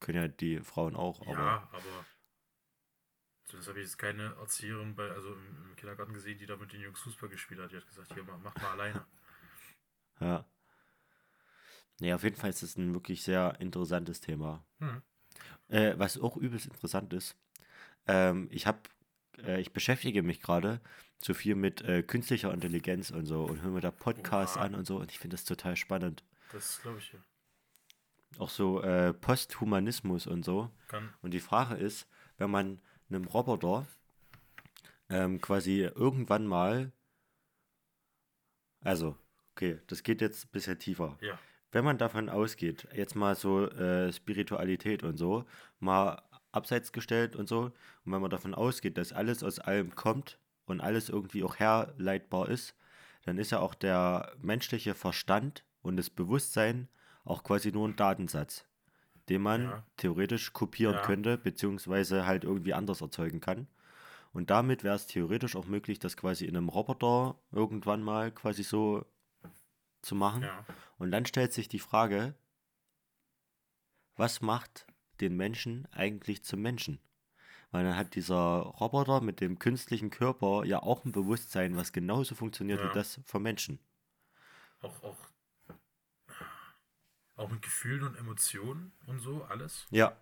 können 0.00 0.18
ja 0.18 0.28
die 0.28 0.60
Frauen 0.60 0.94
auch, 0.94 1.22
aber 1.22 1.32
Ja, 1.32 1.68
aber 1.72 2.04
zumindest 3.46 3.68
habe 3.70 3.78
ich 3.80 3.86
jetzt 3.86 3.96
keine 3.98 4.34
Erzieherin 4.34 4.94
bei, 4.94 5.10
also 5.10 5.32
im, 5.32 5.70
im 5.70 5.76
Kindergarten 5.76 6.12
gesehen, 6.12 6.36
die 6.36 6.44
da 6.44 6.58
mit 6.58 6.74
den 6.74 6.82
Jungs 6.82 7.00
Fußball 7.00 7.30
gespielt 7.30 7.58
hat. 7.60 7.72
Die 7.72 7.76
hat 7.78 7.86
gesagt, 7.86 8.12
hier, 8.12 8.24
mach, 8.24 8.36
mach 8.38 8.54
mal 8.56 8.72
alleine. 8.72 9.06
ja. 10.20 10.44
Nee, 12.02 12.14
auf 12.14 12.24
jeden 12.24 12.34
Fall 12.34 12.50
ist 12.50 12.64
es 12.64 12.76
ein 12.76 12.92
wirklich 12.94 13.22
sehr 13.22 13.60
interessantes 13.60 14.20
Thema. 14.20 14.64
Hm. 14.80 15.02
Äh, 15.68 15.94
was 15.98 16.18
auch 16.18 16.36
übelst 16.36 16.66
interessant 16.66 17.12
ist, 17.12 17.36
ähm, 18.08 18.48
ich 18.50 18.66
habe, 18.66 18.80
äh, 19.38 19.60
ich 19.60 19.72
beschäftige 19.72 20.24
mich 20.24 20.40
gerade 20.40 20.80
so 21.20 21.32
viel 21.32 21.54
mit 21.54 21.80
äh, 21.82 22.02
künstlicher 22.02 22.52
Intelligenz 22.52 23.12
und 23.12 23.26
so 23.26 23.44
und 23.44 23.62
höre 23.62 23.70
mir 23.70 23.80
da 23.80 23.92
Podcasts 23.92 24.56
Oha. 24.56 24.64
an 24.64 24.74
und 24.74 24.84
so 24.84 24.96
und 24.96 25.12
ich 25.12 25.20
finde 25.20 25.36
das 25.36 25.44
total 25.44 25.76
spannend. 25.76 26.24
Das 26.50 26.82
glaube 26.82 26.98
ich 26.98 27.12
ja. 27.12 27.20
Auch 28.38 28.50
so 28.50 28.82
äh, 28.82 29.14
Posthumanismus 29.14 30.26
und 30.26 30.44
so. 30.44 30.72
Kann. 30.88 31.14
Und 31.22 31.30
die 31.30 31.38
Frage 31.38 31.76
ist, 31.76 32.08
wenn 32.36 32.50
man 32.50 32.80
einem 33.10 33.26
Roboter 33.26 33.86
ähm, 35.08 35.40
quasi 35.40 35.82
irgendwann 35.82 36.48
mal, 36.48 36.90
also, 38.80 39.16
okay, 39.52 39.78
das 39.86 40.02
geht 40.02 40.20
jetzt 40.20 40.46
ein 40.46 40.50
bisschen 40.50 40.80
tiefer. 40.80 41.16
Ja. 41.20 41.38
Wenn 41.72 41.84
man 41.84 41.98
davon 41.98 42.28
ausgeht, 42.28 42.86
jetzt 42.94 43.16
mal 43.16 43.34
so 43.34 43.66
äh, 43.66 44.12
Spiritualität 44.12 45.02
und 45.02 45.16
so, 45.16 45.44
mal 45.80 46.22
abseits 46.52 46.92
gestellt 46.92 47.34
und 47.34 47.48
so, 47.48 47.72
und 48.04 48.12
wenn 48.12 48.20
man 48.20 48.30
davon 48.30 48.54
ausgeht, 48.54 48.98
dass 48.98 49.12
alles 49.12 49.42
aus 49.42 49.58
allem 49.58 49.94
kommt 49.94 50.38
und 50.66 50.80
alles 50.82 51.08
irgendwie 51.08 51.42
auch 51.42 51.56
herleitbar 51.56 52.48
ist, 52.50 52.74
dann 53.24 53.38
ist 53.38 53.52
ja 53.52 53.60
auch 53.60 53.74
der 53.74 54.32
menschliche 54.40 54.94
Verstand 54.94 55.64
und 55.80 55.96
das 55.96 56.10
Bewusstsein 56.10 56.88
auch 57.24 57.42
quasi 57.42 57.72
nur 57.72 57.88
ein 57.88 57.96
Datensatz, 57.96 58.66
den 59.28 59.40
man 59.42 59.62
Ja. 59.62 59.86
theoretisch 59.96 60.52
kopieren 60.52 60.96
Ja. 60.96 61.02
könnte, 61.02 61.38
beziehungsweise 61.38 62.26
halt 62.26 62.44
irgendwie 62.44 62.74
anders 62.74 63.00
erzeugen 63.00 63.40
kann. 63.40 63.66
Und 64.34 64.50
damit 64.50 64.82
wäre 64.82 64.96
es 64.96 65.06
theoretisch 65.06 65.56
auch 65.56 65.66
möglich, 65.66 65.98
das 65.98 66.16
quasi 66.16 66.46
in 66.46 66.56
einem 66.56 66.68
Roboter 66.68 67.36
irgendwann 67.50 68.02
mal 68.02 68.30
quasi 68.32 68.62
so 68.62 69.04
zu 70.02 70.14
machen. 70.14 70.42
Ja. 70.42 70.64
Und 70.98 71.10
dann 71.10 71.26
stellt 71.26 71.52
sich 71.52 71.68
die 71.68 71.78
Frage, 71.78 72.34
was 74.16 74.40
macht 74.40 74.86
den 75.20 75.36
Menschen 75.36 75.86
eigentlich 75.92 76.44
zum 76.44 76.60
Menschen? 76.60 77.00
Weil 77.70 77.84
dann 77.84 77.96
hat 77.96 78.14
dieser 78.14 78.36
Roboter 78.36 79.22
mit 79.22 79.40
dem 79.40 79.58
künstlichen 79.58 80.10
Körper 80.10 80.64
ja 80.64 80.82
auch 80.82 81.04
ein 81.04 81.12
Bewusstsein, 81.12 81.76
was 81.76 81.92
genauso 81.92 82.34
funktioniert 82.34 82.80
Ja. 82.80 82.90
wie 82.90 82.94
das 82.94 83.20
vom 83.24 83.42
Menschen. 83.42 83.78
Auch, 84.82 85.02
auch, 85.02 85.16
auch 87.36 87.48
mit 87.50 87.62
Gefühlen 87.62 88.02
und 88.02 88.16
Emotionen 88.16 88.92
und 89.06 89.20
so, 89.20 89.44
alles. 89.44 89.86
Ja. 89.90 90.16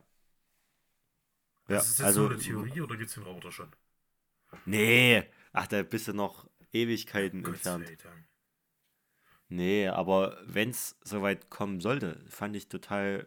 Ja, 1.68 1.78
ist 1.78 1.88
das 1.90 1.98
jetzt 1.98 2.06
also, 2.06 2.20
nur 2.22 2.30
eine 2.30 2.38
Theorie 2.38 2.80
oder 2.80 2.96
gibt 2.96 3.08
es 3.08 3.14
den 3.14 3.22
Roboter 3.24 3.50
schon? 3.52 3.72
nee, 4.64 5.24
ach, 5.52 5.66
da 5.66 5.82
bist 5.82 6.08
du 6.08 6.12
noch 6.12 6.48
Ewigkeiten 6.72 7.42
Gott 7.42 7.54
entfernt. 7.54 7.86
sei 7.86 7.96
Dank. 7.96 8.29
Nee, 9.50 9.88
aber 9.88 10.38
wenn 10.46 10.70
es 10.70 10.96
soweit 11.04 11.50
kommen 11.50 11.80
sollte, 11.80 12.24
fand 12.28 12.54
ich 12.56 12.68
total 12.68 13.26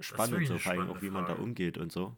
spannend, 0.00 0.46
so 0.48 0.58
vor 0.58 0.72
allem 0.72 0.90
auch, 0.90 1.00
wie 1.02 1.10
man 1.10 1.24
da 1.26 1.34
umgeht 1.34 1.78
und 1.78 1.92
so. 1.92 2.16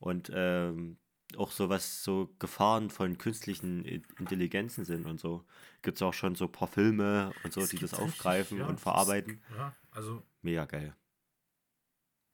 Und 0.00 0.30
ähm, 0.34 0.96
auch 1.36 1.52
so, 1.52 1.68
was 1.68 2.02
so 2.02 2.34
Gefahren 2.38 2.90
von 2.90 3.18
künstlichen 3.18 3.84
Intelligenzen 3.84 4.84
sind 4.84 5.06
und 5.06 5.20
so. 5.20 5.44
Gibt 5.82 5.98
es 5.98 6.02
auch 6.02 6.14
schon 6.14 6.34
so 6.34 6.46
ein 6.46 6.52
paar 6.52 6.66
Filme 6.68 7.32
und 7.44 7.52
so, 7.52 7.60
Es 7.60 7.70
die 7.70 7.78
das 7.78 7.92
richtig, 7.92 8.02
aufgreifen 8.16 8.58
ja, 8.58 8.66
und 8.66 8.74
das- 8.74 8.82
verarbeiten. 8.82 9.40
Ja, 9.56 9.74
also 9.92 10.22
Mega 10.42 10.64
geil. 10.64 10.94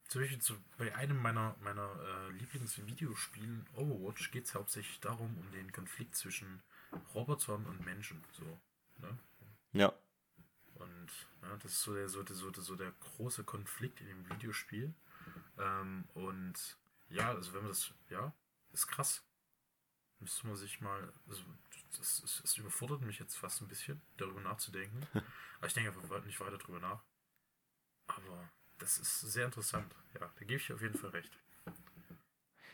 Zum 0.08 0.20
Beispiel 0.20 0.38
zu, 0.38 0.54
bei 0.78 0.94
einem 0.94 1.20
meiner, 1.20 1.56
meiner 1.60 1.90
äh, 2.00 2.32
Lieblingsvideospielen, 2.38 3.66
Overwatch, 3.74 4.30
geht 4.30 4.44
es 4.44 4.54
hauptsächlich 4.54 5.00
darum, 5.00 5.36
um 5.36 5.50
den 5.50 5.72
Konflikt 5.72 6.14
zwischen 6.14 6.62
Robotern 7.12 7.66
und 7.66 7.84
Menschen. 7.84 8.22
So, 8.32 8.44
ne? 9.02 9.18
Ja, 9.78 9.92
Und 10.74 11.10
ja, 11.42 11.56
das 11.56 11.72
ist 11.72 11.82
so 11.82 11.94
der, 11.94 12.08
so, 12.08 12.22
der, 12.22 12.36
so, 12.36 12.50
der, 12.50 12.62
so 12.62 12.76
der 12.76 12.92
große 12.92 13.44
Konflikt 13.44 14.00
in 14.00 14.06
dem 14.08 14.28
Videospiel. 14.30 14.94
Ähm, 15.58 16.04
und 16.14 16.78
ja, 17.08 17.30
also 17.30 17.52
wenn 17.52 17.60
man 17.62 17.70
das, 17.70 17.92
ja, 18.10 18.32
ist 18.72 18.86
krass. 18.88 19.22
Müsste 20.18 20.46
man 20.46 20.56
sich 20.56 20.80
mal, 20.80 21.12
also 21.28 21.42
das, 21.98 22.20
das, 22.22 22.40
das 22.42 22.56
überfordert 22.56 23.02
mich 23.02 23.18
jetzt 23.18 23.36
fast 23.36 23.60
ein 23.60 23.68
bisschen, 23.68 24.00
darüber 24.16 24.40
nachzudenken. 24.40 25.06
Aber 25.58 25.66
ich 25.66 25.74
denke 25.74 25.90
einfach 25.90 26.24
nicht 26.24 26.40
weiter 26.40 26.58
drüber 26.58 26.80
nach. 26.80 27.02
Aber 28.06 28.50
das 28.78 28.98
ist 28.98 29.20
sehr 29.20 29.46
interessant. 29.46 29.94
Ja, 30.14 30.20
da 30.20 30.44
gebe 30.44 30.54
ich 30.56 30.72
auf 30.72 30.80
jeden 30.80 30.98
Fall 30.98 31.10
recht. 31.10 31.38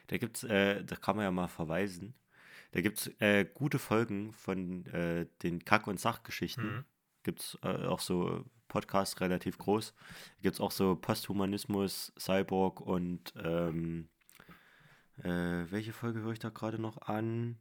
da 0.09 0.19
gibt's, 0.19 0.45
äh, 0.45 0.85
da 0.85 0.97
kann 0.97 1.17
man 1.17 1.25
ja 1.25 1.31
mal 1.31 1.49
verweisen. 1.49 2.15
Da 2.73 2.81
gibt 2.81 2.99
es 2.99 3.07
äh, 3.21 3.45
gute 3.45 3.79
Folgen 3.79 4.33
von 4.33 4.87
äh, 4.87 5.27
den 5.43 5.65
Kack- 5.65 5.87
und 5.87 6.01
Sachgeschichten. 6.01 6.77
Mhm. 6.77 6.85
Gibt 7.23 7.41
es 7.41 7.59
äh, 7.63 7.87
auch 7.87 8.01
so 8.01 8.45
Podcasts 8.69 9.21
relativ 9.21 9.59
groß. 9.59 9.95
Gibt 10.41 10.55
es 10.55 10.61
auch 10.61 10.71
so 10.71 10.97
Posthumanismus, 10.97 12.13
Cyborg 12.19 12.81
und 12.81 13.33
ähm, 13.37 14.09
äh, 15.19 15.71
welche 15.71 15.93
Folge 15.93 16.21
höre 16.21 16.33
ich 16.33 16.39
da 16.39 16.49
gerade 16.49 16.81
noch 16.81 17.03
an? 17.03 17.59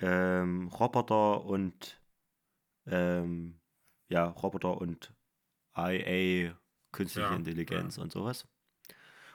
Ähm, 0.00 0.68
Roboter 0.68 1.44
und 1.44 2.00
ähm, 2.86 3.60
ja, 4.08 4.24
Roboter 4.24 4.80
und 4.80 5.14
IA, 5.76 6.54
künstliche 6.90 7.28
Ja, 7.28 7.36
Intelligenz 7.36 7.98
und 7.98 8.12
sowas. 8.12 8.46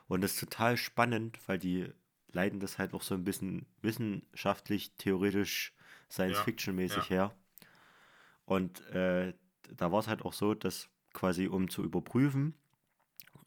Und 0.08 0.22
das 0.22 0.34
ist 0.34 0.40
total 0.40 0.78
spannend, 0.78 1.40
weil 1.48 1.58
die 1.58 1.92
leiten 2.28 2.60
das 2.60 2.78
halt 2.78 2.94
auch 2.94 3.02
so 3.02 3.16
ein 3.16 3.24
bisschen 3.24 3.66
wissenschaftlich, 3.82 4.94
theoretisch, 4.98 5.74
Science-Fiction-mäßig 6.12 7.10
ja. 7.10 7.10
her. 7.10 7.36
Und 8.48 8.82
äh, 8.88 9.34
da 9.76 9.92
war 9.92 10.00
es 10.00 10.08
halt 10.08 10.24
auch 10.24 10.34
so, 10.34 10.56
dass 10.56 10.90
quasi 11.14 11.48
um 11.48 11.70
zu 11.70 11.84
überprüfen, 11.84 12.56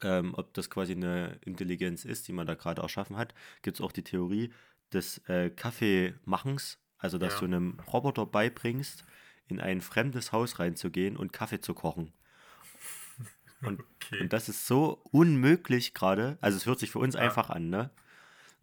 ähm, 0.03 0.33
ob 0.35 0.53
das 0.53 0.69
quasi 0.69 0.93
eine 0.93 1.39
Intelligenz 1.45 2.05
ist, 2.05 2.27
die 2.27 2.33
man 2.33 2.47
da 2.47 2.53
gerade 2.55 2.81
erschaffen 2.83 3.17
hat, 3.17 3.33
gibt 3.63 3.77
es 3.77 3.81
auch 3.81 3.91
die 3.91 4.03
Theorie, 4.03 4.53
des 4.93 5.19
äh, 5.29 5.49
Kaffeemachens, 5.49 6.79
also 6.97 7.17
dass 7.17 7.33
Ja. 7.35 7.39
du 7.39 7.45
einem 7.45 7.79
Roboter 7.91 8.25
beibringst, 8.27 9.05
in 9.47 9.59
ein 9.59 9.81
fremdes 9.81 10.31
Haus 10.33 10.59
reinzugehen 10.59 11.17
und 11.17 11.33
Kaffee 11.33 11.61
zu 11.61 11.73
kochen. 11.73 12.13
Und, 13.63 13.79
Okay. 13.79 14.21
und 14.21 14.33
das 14.33 14.49
ist 14.49 14.65
so 14.67 15.01
unmöglich 15.11 15.93
gerade. 15.93 16.37
Also 16.41 16.57
es 16.57 16.65
hört 16.65 16.79
sich 16.79 16.91
für 16.91 16.99
uns 16.99 17.15
Ja. 17.15 17.21
einfach 17.21 17.49
an, 17.49 17.69
ne? 17.69 17.91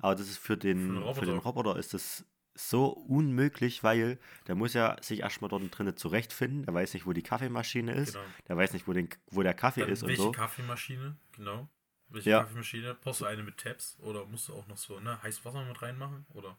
Aber 0.00 0.14
das 0.14 0.28
ist 0.28 0.38
für 0.38 0.56
den, 0.56 1.02
Für 1.14 1.26
den. 1.26 1.38
Roboter 1.38 1.76
ist 1.76 1.94
das 1.94 2.24
so 2.58 2.88
unmöglich, 2.88 3.82
weil 3.84 4.18
der 4.46 4.54
muss 4.54 4.74
ja 4.74 4.96
sich 5.00 5.20
erstmal 5.20 5.48
dort 5.48 5.62
drinnen 5.76 5.96
zurechtfinden. 5.96 6.64
Der 6.64 6.74
weiß 6.74 6.94
nicht, 6.94 7.06
wo 7.06 7.12
die 7.12 7.22
Kaffeemaschine 7.22 7.92
ist. 7.92 8.14
Genau. 8.14 8.24
Der 8.48 8.56
weiß 8.56 8.72
nicht, 8.72 8.88
wo, 8.88 8.92
den, 8.92 9.08
wo 9.30 9.42
der 9.42 9.54
Kaffee 9.54 9.82
Dann 9.82 9.90
ist 9.90 10.02
und 10.02 10.08
welche 10.08 10.22
so. 10.22 10.32
Kaffeemaschine, 10.32 11.16
genau. 11.32 11.68
Welche 12.08 12.30
Ja. 12.30 12.40
Kaffeemaschine? 12.40 12.96
Brauchst 13.00 13.20
du 13.20 13.26
eine 13.26 13.42
mit 13.42 13.58
Tabs 13.58 13.96
oder 14.00 14.24
musst 14.26 14.48
du 14.48 14.54
auch 14.54 14.66
noch 14.66 14.76
so 14.76 14.98
ne, 14.98 15.22
heißes 15.22 15.44
Wasser 15.44 15.64
mit 15.64 15.80
reinmachen? 15.80 16.26
Oder? 16.30 16.58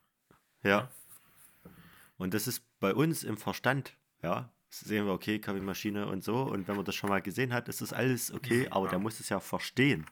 Ja. 0.63 0.89
Und 2.17 2.33
das 2.33 2.47
ist 2.47 2.63
bei 2.79 2.93
uns 2.93 3.23
im 3.23 3.37
Verstand, 3.37 3.95
ja. 4.21 4.51
Sehen 4.71 5.05
wir, 5.05 5.13
okay, 5.13 5.39
Kaffeemaschine 5.39 6.05
und 6.07 6.23
so. 6.23 6.43
Und 6.43 6.67
wenn 6.67 6.75
man 6.75 6.85
das 6.85 6.93
schon 6.93 7.09
mal 7.09 7.21
gesehen 7.21 7.53
hat, 7.53 7.67
ist 7.67 7.81
das 7.81 7.91
alles 7.91 8.31
okay, 8.31 8.61
Easy, 8.61 8.67
aber 8.69 8.85
ja. 8.85 8.91
der 8.91 8.99
muss 8.99 9.19
es 9.19 9.29
ja 9.29 9.39
verstehen. 9.39 10.05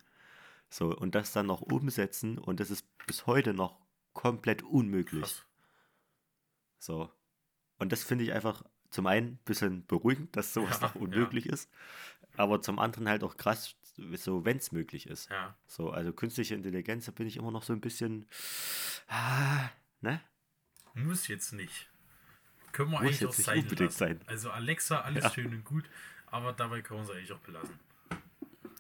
So, 0.69 0.95
und 0.95 1.13
das 1.15 1.31
dann 1.31 1.45
noch 1.45 1.61
umsetzen 1.61 2.39
und 2.39 2.59
das 2.59 2.71
ist 2.71 2.85
bis 3.05 3.27
heute 3.27 3.53
noch 3.53 3.79
komplett 4.13 4.63
unmöglich. 4.63 5.21
Krass. 5.21 5.46
So. 6.80 7.11
Und 7.80 7.91
das 7.91 8.03
finde 8.03 8.23
ich 8.23 8.34
einfach 8.34 8.63
zum 8.89 9.07
einen 9.07 9.34
ein 9.34 9.39
bisschen 9.45 9.86
beruhigend, 9.86 10.36
dass 10.36 10.53
sowas 10.53 10.80
Ja, 10.82 10.88
noch 10.88 10.95
unmöglich 10.95 11.45
ist, 11.47 11.69
aber 12.38 12.61
zum 12.61 12.80
anderen 12.80 13.09
halt 13.09 13.23
auch 13.23 13.38
krass, 13.38 13.75
so 14.15 14.45
wenn 14.45 14.57
es 14.57 14.71
möglich 14.71 15.07
ist. 15.07 15.30
Ja. 15.30 15.55
So, 15.67 15.91
also 15.91 16.13
künstliche 16.13 16.55
Intelligenz, 16.55 17.05
da 17.05 17.11
bin 17.11 17.28
ich 17.28 17.38
immer 17.38 17.51
noch 17.51 17.63
so 17.63 17.73
ein 17.73 17.82
bisschen, 17.82 18.25
ah, 19.07 19.69
ne? 20.01 20.21
Muss 20.93 21.28
jetzt 21.28 21.51
nicht. 21.53 21.89
Können 22.71 22.91
wir 22.91 23.01
Muss 23.01 23.21
eigentlich 23.21 23.25
auch 23.25 23.38
nicht 23.38 23.45
sein 23.45 23.59
unbedingt 23.59 23.91
lassen. 23.91 23.97
sein. 23.97 24.21
Also 24.28 24.51
Alexa, 24.51 25.01
alles 25.01 25.23
Ja. 25.25 25.30
schön 25.32 25.47
und 25.53 25.63
gut, 25.65 25.86
aber 26.28 26.53
dabei 26.53 26.82
können 26.82 27.01
wir 27.01 27.03
es 27.05 27.11
eigentlich 27.11 27.32
auch 27.34 27.39
belassen. 27.39 27.80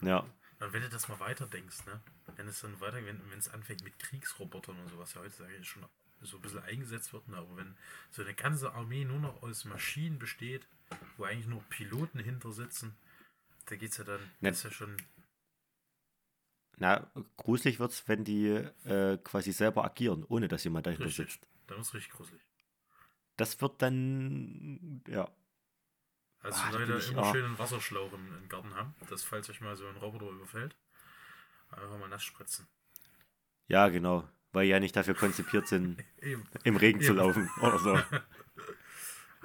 Ja, 0.01 0.25
Und 0.59 0.73
wenn 0.73 0.81
du 0.81 0.89
das 0.89 1.07
mal 1.07 1.19
weiterdenkst, 1.19 1.85
ne? 1.85 1.99
Wenn 2.35 2.47
es 2.47 2.61
dann 2.61 2.79
weiter, 2.79 2.97
wenn 3.05 3.19
wenn 3.29 3.39
es 3.39 3.49
anfängt 3.49 3.83
mit 3.83 3.97
Kriegsrobotern 3.99 4.79
und 4.79 4.89
sowas, 4.89 5.13
ja 5.13 5.21
heutzutage 5.21 5.63
schon 5.63 5.85
so 6.21 6.37
ein 6.37 6.41
bisschen 6.41 6.63
eingesetzt 6.63 7.13
wird, 7.13 7.27
ne? 7.27 7.37
aber 7.37 7.57
wenn 7.57 7.75
so 8.11 8.21
eine 8.23 8.33
ganze 8.33 8.73
Armee 8.73 9.05
nur 9.05 9.19
noch 9.19 9.43
aus 9.43 9.65
Maschinen 9.65 10.19
besteht, 10.19 10.67
wo 11.17 11.23
eigentlich 11.25 11.47
nur 11.47 11.61
Piloten 11.69 12.19
hinter 12.19 12.51
sitzen, 12.51 12.95
da 13.67 13.75
geht's 13.75 13.97
ja 13.97 14.03
dann, 14.03 14.19
das 14.41 14.57
ist 14.57 14.63
ja 14.63 14.71
schon, 14.71 14.97
na, 16.77 17.09
gruselig 17.37 17.79
wird 17.79 17.91
es, 17.91 18.07
wenn 18.07 18.23
die 18.23 18.47
äh, 18.85 19.17
quasi 19.23 19.51
selber 19.51 19.83
agieren, 19.83 20.23
ohne 20.27 20.47
dass 20.47 20.63
jemand 20.63 20.85
dahinter 20.85 21.05
Richtig. 21.05 21.33
sitzt. 21.33 21.47
dann 21.67 21.79
ist 21.79 21.93
richtig 21.93 22.13
gruselig. 22.13 22.41
Das 23.35 23.59
wird 23.61 23.81
dann, 23.81 25.01
ja, 25.07 25.29
Also 26.41 26.61
da 26.71 26.77
Leute, 26.77 26.97
ich- 26.97 27.11
immer 27.11 27.23
ah. 27.23 27.31
schön 27.31 27.45
einen 27.45 27.59
Wasserschlauch 27.59 28.13
im, 28.13 28.35
im 28.37 28.49
Garten 28.49 28.73
haben, 28.75 28.95
dass 29.09 29.23
falls 29.23 29.49
euch 29.49 29.61
mal 29.61 29.75
so 29.75 29.87
ein 29.87 29.97
Roboter 29.97 30.29
überfällt, 30.29 30.75
einfach 31.71 31.97
mal 31.99 32.09
nass 32.09 32.23
spritzen. 32.23 32.67
ja, 33.67 33.89
genau, 33.89 34.27
weil 34.57 34.65
die 34.65 34.71
ja 34.71 34.79
nicht 34.79 34.95
dafür 34.95 35.13
konzipiert 35.13 35.67
sind, 35.67 36.03
Eben. 36.21 36.43
im 36.63 36.77
Regen 36.77 36.99
zu 36.99 37.09
Eben. 37.11 37.17
laufen 37.17 37.49
oder 37.61 37.77
so. 37.77 37.99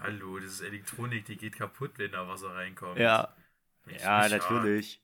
Hallo, 0.00 0.38
das 0.38 0.52
ist 0.52 0.60
Elektronik, 0.62 1.26
die 1.26 1.36
geht 1.36 1.56
kaputt, 1.56 1.92
wenn 1.96 2.12
da 2.12 2.26
Wasser 2.26 2.54
reinkommt. 2.54 2.98
Ja, 2.98 3.34
ja, 4.00 4.26
natürlich. 4.28 5.02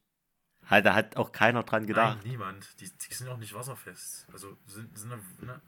Halt, 0.67 0.87
da 0.87 0.95
hat 0.95 1.17
auch 1.19 1.31
keiner 1.31 1.63
dran 1.63 1.87
gedacht. 1.87 2.21
Nein, 2.23 2.31
niemand. 2.31 2.81
Die, 2.81 2.87
die 2.91 3.15
sind 3.15 3.29
auch 3.29 3.37
nicht 3.37 3.53
wasserfest. 3.53 4.27
Also 4.33 4.57
sind, 4.67 4.97
sind 4.99 5.11
ne? 5.43 5.61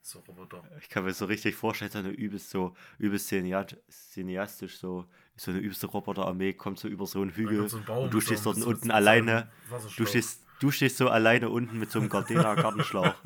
so 0.00 0.20
Roboter. 0.20 0.64
Ich 0.80 0.88
kann 0.88 1.04
mir 1.04 1.12
so 1.12 1.26
richtig 1.26 1.54
vorstellen, 1.54 1.90
so 1.90 1.98
eine 1.98 2.10
übelst 2.10 2.48
so, 2.48 2.74
übelst 2.98 3.28
cineastisch, 3.28 4.78
so, 4.78 5.06
so 5.36 5.50
eine 5.50 5.60
übelste 5.60 5.86
Roboterarmee 5.86 6.54
kommt 6.54 6.78
so 6.78 6.88
über 6.88 7.06
so 7.06 7.20
einen 7.20 7.34
Hügel 7.34 7.68
so 7.68 7.80
Baum 7.82 8.04
und 8.04 8.14
du 8.14 8.20
stehst 8.20 8.46
dort 8.46 8.62
unten 8.62 8.90
alleine. 8.90 9.50
Du 9.96 10.06
stehst, 10.06 10.42
du 10.60 10.70
stehst 10.70 10.96
so 10.98 11.08
alleine 11.08 11.48
unten 11.50 11.78
mit 11.78 11.90
so 11.90 11.98
einem 12.00 12.08
Gardena-Gartenschlauch. 12.08 13.14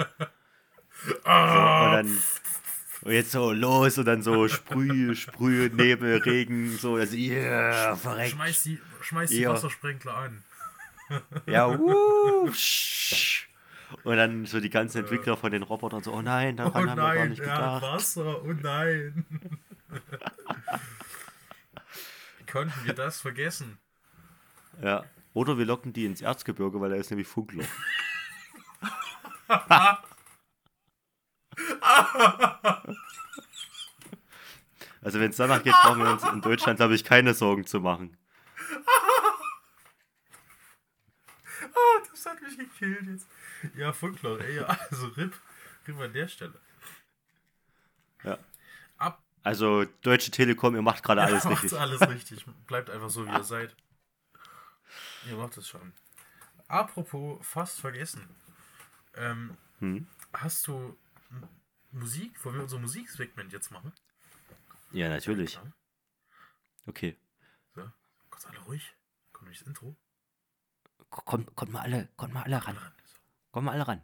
So, 1.05 1.15
Ah! 1.25 1.87
und 1.87 1.93
dann 1.97 2.23
und 3.03 3.11
jetzt 3.13 3.33
so 3.33 3.51
los 3.51 3.99
und 3.99 4.05
dann 4.05 4.23
so 4.23 4.47
Sprüh, 4.47 5.17
Sprüh, 5.17 5.69
Nebel, 5.73 6.19
Regen, 6.23 6.77
so, 6.79 6.95
also, 6.95 7.17
yeah, 7.17 7.97
verreckt. 7.97 8.35
Schmeiß 8.35 8.63
die, 8.63 8.81
schmeiß 9.01 9.31
die 9.31 9.41
Ja. 9.41 9.51
Wassersprenkler 9.51 10.15
an. 10.15 10.45
Ja, 11.47 11.67
uh, 11.77 12.49
Und 14.05 14.17
dann 14.17 14.47
so 14.47 14.61
die 14.61 14.71
ganzen 14.71 14.99
Entwickler 14.99 15.37
von 15.37 15.51
den 15.51 15.65
Robotern 15.65 16.05
so, 16.05 16.13
oh 16.13 16.23
nein, 16.23 16.55
Oh 16.55 16.71
daran 16.71 16.75
haben 16.75 16.87
wir 16.91 16.95
gar 17.03 17.15
nein, 17.17 17.31
nicht 17.31 17.41
ja, 17.43 17.55
gedacht. 17.57 17.83
Wasser, 17.83 18.45
oh 18.45 18.53
nein. 18.53 19.27
Wie 22.39 22.47
konnten 22.47 22.85
wir 22.85 22.95
das 22.95 23.21
vergessen? 23.21 23.79
Ja. 24.81 25.05
Oder 25.35 25.57
wir 25.59 25.65
locken 25.65 25.93
die 25.93 26.05
ins 26.05 26.21
Erzgebirge, 26.21 26.81
weil 26.81 26.91
da 26.91 26.97
ist 26.97 27.11
nämlich 27.11 27.27
Funkloch. 27.29 27.65
also 35.03 35.21
wenn 35.21 35.31
es 35.31 35.37
danach 35.37 35.63
geht, 35.63 35.73
brauchen 35.73 36.03
wir 36.03 36.11
uns 36.13 36.25
in 36.25 36.41
Deutschland, 36.41 36.79
glaube 36.79 36.95
ich, 36.95 37.05
keine 37.05 37.35
Sorgen 37.35 37.67
zu 37.67 37.81
machen. 37.81 38.17
Ah, 41.63 42.03
das 42.11 42.27
hat 42.27 42.41
mich 42.43 42.59
gekillt 42.59 43.07
jetzt. 43.07 43.27
Ja, 43.77 43.93
Funkloch, 43.93 44.39
ey, 44.41 44.57
ja, 44.57 44.67
also 44.91 45.07
RIP, 45.09 45.35
RIP 45.89 45.99
an 46.01 46.13
der 46.13 46.29
Stelle. 46.29 46.61
Ja. 48.25 48.39
Ab, 48.99 49.23
Also 49.43 49.85
Deutsche 50.03 50.31
Telekom, 50.31 50.75
ihr 50.75 50.83
macht 50.83 51.03
gerade 51.03 51.23
alles 51.23 51.45
ja, 51.45 51.51
richtig. 51.51 51.73
macht's 51.73 51.83
alles 51.83 52.01
richtig. 52.09 52.45
Bleibt 52.67 52.91
einfach 52.91 53.11
so, 53.11 53.27
wie 53.27 53.31
ihr 53.33 53.45
seid. 53.45 53.75
Ihr 55.29 55.37
macht 55.37 55.57
es 55.57 55.69
schon. 55.69 55.93
Apropos 56.69 57.45
fast 57.47 57.81
vergessen. 57.81 58.29
Ähm, 59.15 59.57
Hm? 59.79 60.07
hast 60.33 60.67
du 60.67 60.97
Musik? 61.91 62.43
Wollen 62.45 62.57
wir 62.57 62.63
unser 62.63 62.79
Musiksegment 62.79 63.53
jetzt 63.53 63.71
machen? 63.71 63.93
Ja, 64.93 65.09
natürlich. 65.09 65.59
Okay. 66.87 67.17
So, 67.75 67.91
kurz 68.31 68.47
alle 68.47 68.59
ruhig. 68.61 68.95
Kommt 69.33 69.49
nicht 69.51 69.61
das 69.61 69.69
Intro? 69.69 69.97
Kommt, 71.11 71.55
kommt 71.55 71.73
mal 71.73 71.81
alle, 71.83 72.09
kommt 72.17 72.33
mal 72.33 72.43
alle 72.43 72.57
ran. 72.65 72.77
Alle 72.77 72.87
ran. 72.87 72.93
So. 73.05 73.19
Kommt 73.51 73.67
mal 73.67 73.73
alle 73.73 73.87
ran. 73.89 74.03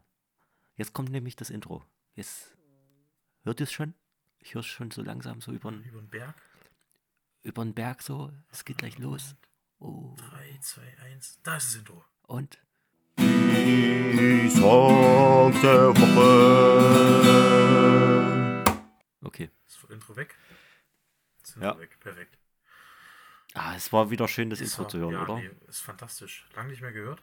Jetzt 0.77 0.93
kommt 0.93 1.11
nämlich 1.11 1.37
das 1.37 1.51
Intro. 1.51 1.85
Jetzt 2.15 2.57
hört 3.45 3.61
ihr 3.61 3.65
es 3.65 3.73
schon? 3.73 3.95
Ich 4.41 4.55
höre 4.55 4.61
es 4.61 4.67
schon 4.67 4.91
so 4.91 5.03
langsam 5.03 5.41
so 5.41 5.53
über 5.53 5.71
Über 5.73 6.01
den 6.01 6.09
Berg. 6.11 6.35
den 7.45 7.75
Berg 7.75 8.03
so. 8.03 8.33
Es 8.51 8.65
geht 8.65 8.79
gleich 8.79 8.99
los. 8.99 9.35
Oh. 9.81 10.15
3, 10.17 10.59
2, 10.61 10.83
1. 11.13 11.41
Da 11.43 11.57
ist 11.57 11.69
das 11.69 11.77
Intro. 11.77 12.05
Und 12.27 12.59
Die 13.19 14.51
Song 14.51 15.53
der 15.63 15.89
Woche. 15.97 16.79
okay. 19.23 19.51
Ist 19.67 19.83
das 19.83 19.91
Intro 19.91 20.17
weg? 20.17 20.37
Das 21.43 21.57
Intro 21.57 21.69
Ja. 21.69 21.79
weg. 21.79 21.99
Perfekt. 22.01 22.39
Ah, 23.55 23.75
es 23.75 23.93
war 23.93 24.11
wieder 24.11 24.29
schön, 24.29 24.51
das 24.51 24.61
Ist 24.61 24.73
Intro 24.73 24.83
er- 24.85 24.89
zu 24.89 24.99
hören, 24.99 25.13
ja, 25.13 25.23
oder? 25.23 25.37
Nee, 25.37 25.51
ist 25.69 25.81
fantastisch. 25.81 26.47
Lang 26.55 26.69
nicht 26.69 26.83
mehr 26.83 26.93
gehört. 26.93 27.23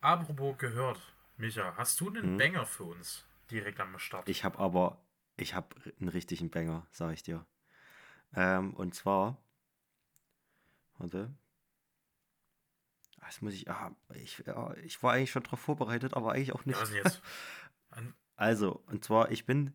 Apropos 0.00 0.58
gehört. 0.58 1.00
Micha, 1.36 1.74
hast 1.76 2.00
du 2.00 2.08
einen 2.08 2.22
Hm? 2.24 2.36
Banger 2.38 2.66
für 2.66 2.84
uns? 2.84 3.24
Direkt 3.50 3.80
am 3.80 3.98
Start. 3.98 4.28
Ich 4.28 4.44
habe 4.44 4.58
aber, 4.58 5.00
ich 5.36 5.54
habe 5.54 5.74
einen 6.00 6.08
richtigen 6.08 6.50
Banger, 6.50 6.86
sag 6.90 7.12
ich 7.14 7.22
dir. 7.22 7.46
Ähm, 8.34 8.74
und 8.74 8.94
zwar, 8.94 9.38
warte. 10.98 11.34
Ah, 13.32 13.34
Das 13.34 13.40
muss 13.42 13.54
ich, 13.54 13.70
ah, 13.70 13.90
ich, 14.14 14.38
ja, 14.46 14.74
ich 14.84 15.02
war 15.02 15.14
eigentlich 15.14 15.30
schon 15.30 15.42
darauf 15.42 15.60
vorbereitet, 15.60 16.14
aber 16.14 16.32
eigentlich 16.32 16.52
auch 16.52 16.64
Ja, 16.66 16.78
nicht. 16.80 16.92
jetzt? 16.92 17.22
An, 17.90 18.14
Also, 18.36 18.82
und 18.86 19.04
zwar, 19.04 19.30
ich 19.30 19.46
bin 19.46 19.72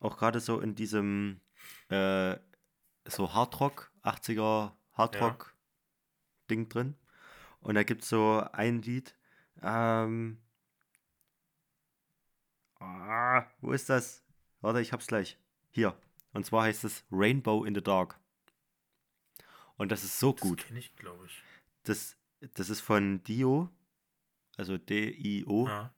auch 0.00 0.16
gerade 0.18 0.40
so 0.40 0.60
in 0.60 0.74
diesem 0.74 1.40
äh, 1.88 2.36
so 3.04 3.32
Hardrock, 3.34 3.92
80er 4.02 4.72
Hardrock-Ding 4.94 6.68
drin. 6.68 6.96
Und 7.60 7.76
da 7.76 7.84
gibt 7.84 8.02
es 8.02 8.08
so 8.08 8.44
ein 8.52 8.82
Lied. 8.82 9.14
Ähm, 9.62 10.38
ah, 12.80 13.46
wo 13.60 13.72
ist 13.72 13.88
das? 13.88 14.24
Warte, 14.60 14.80
ich 14.80 14.92
hab's 14.92 15.06
gleich. 15.06 15.38
Hier. 15.70 15.96
Und 16.32 16.46
zwar 16.46 16.64
heißt 16.64 16.84
es 16.84 17.04
Rainbow 17.12 17.64
in 17.64 17.74
the 17.74 17.82
Dark. 17.82 18.18
Und 19.76 19.90
das 19.92 20.02
ist 20.02 20.18
so 20.18 20.32
das 20.32 20.40
gut. 20.40 20.66
kenne 20.66 20.78
ich, 20.80 20.94
glaube 20.96 21.26
ich. 21.26 21.42
Das, 21.84 22.16
das 22.54 22.70
ist 22.70 22.80
von 22.80 23.22
Dio. 23.24 23.68
Also 24.56 24.78
D-I-O. 24.78 25.66
Ja. 25.66 25.94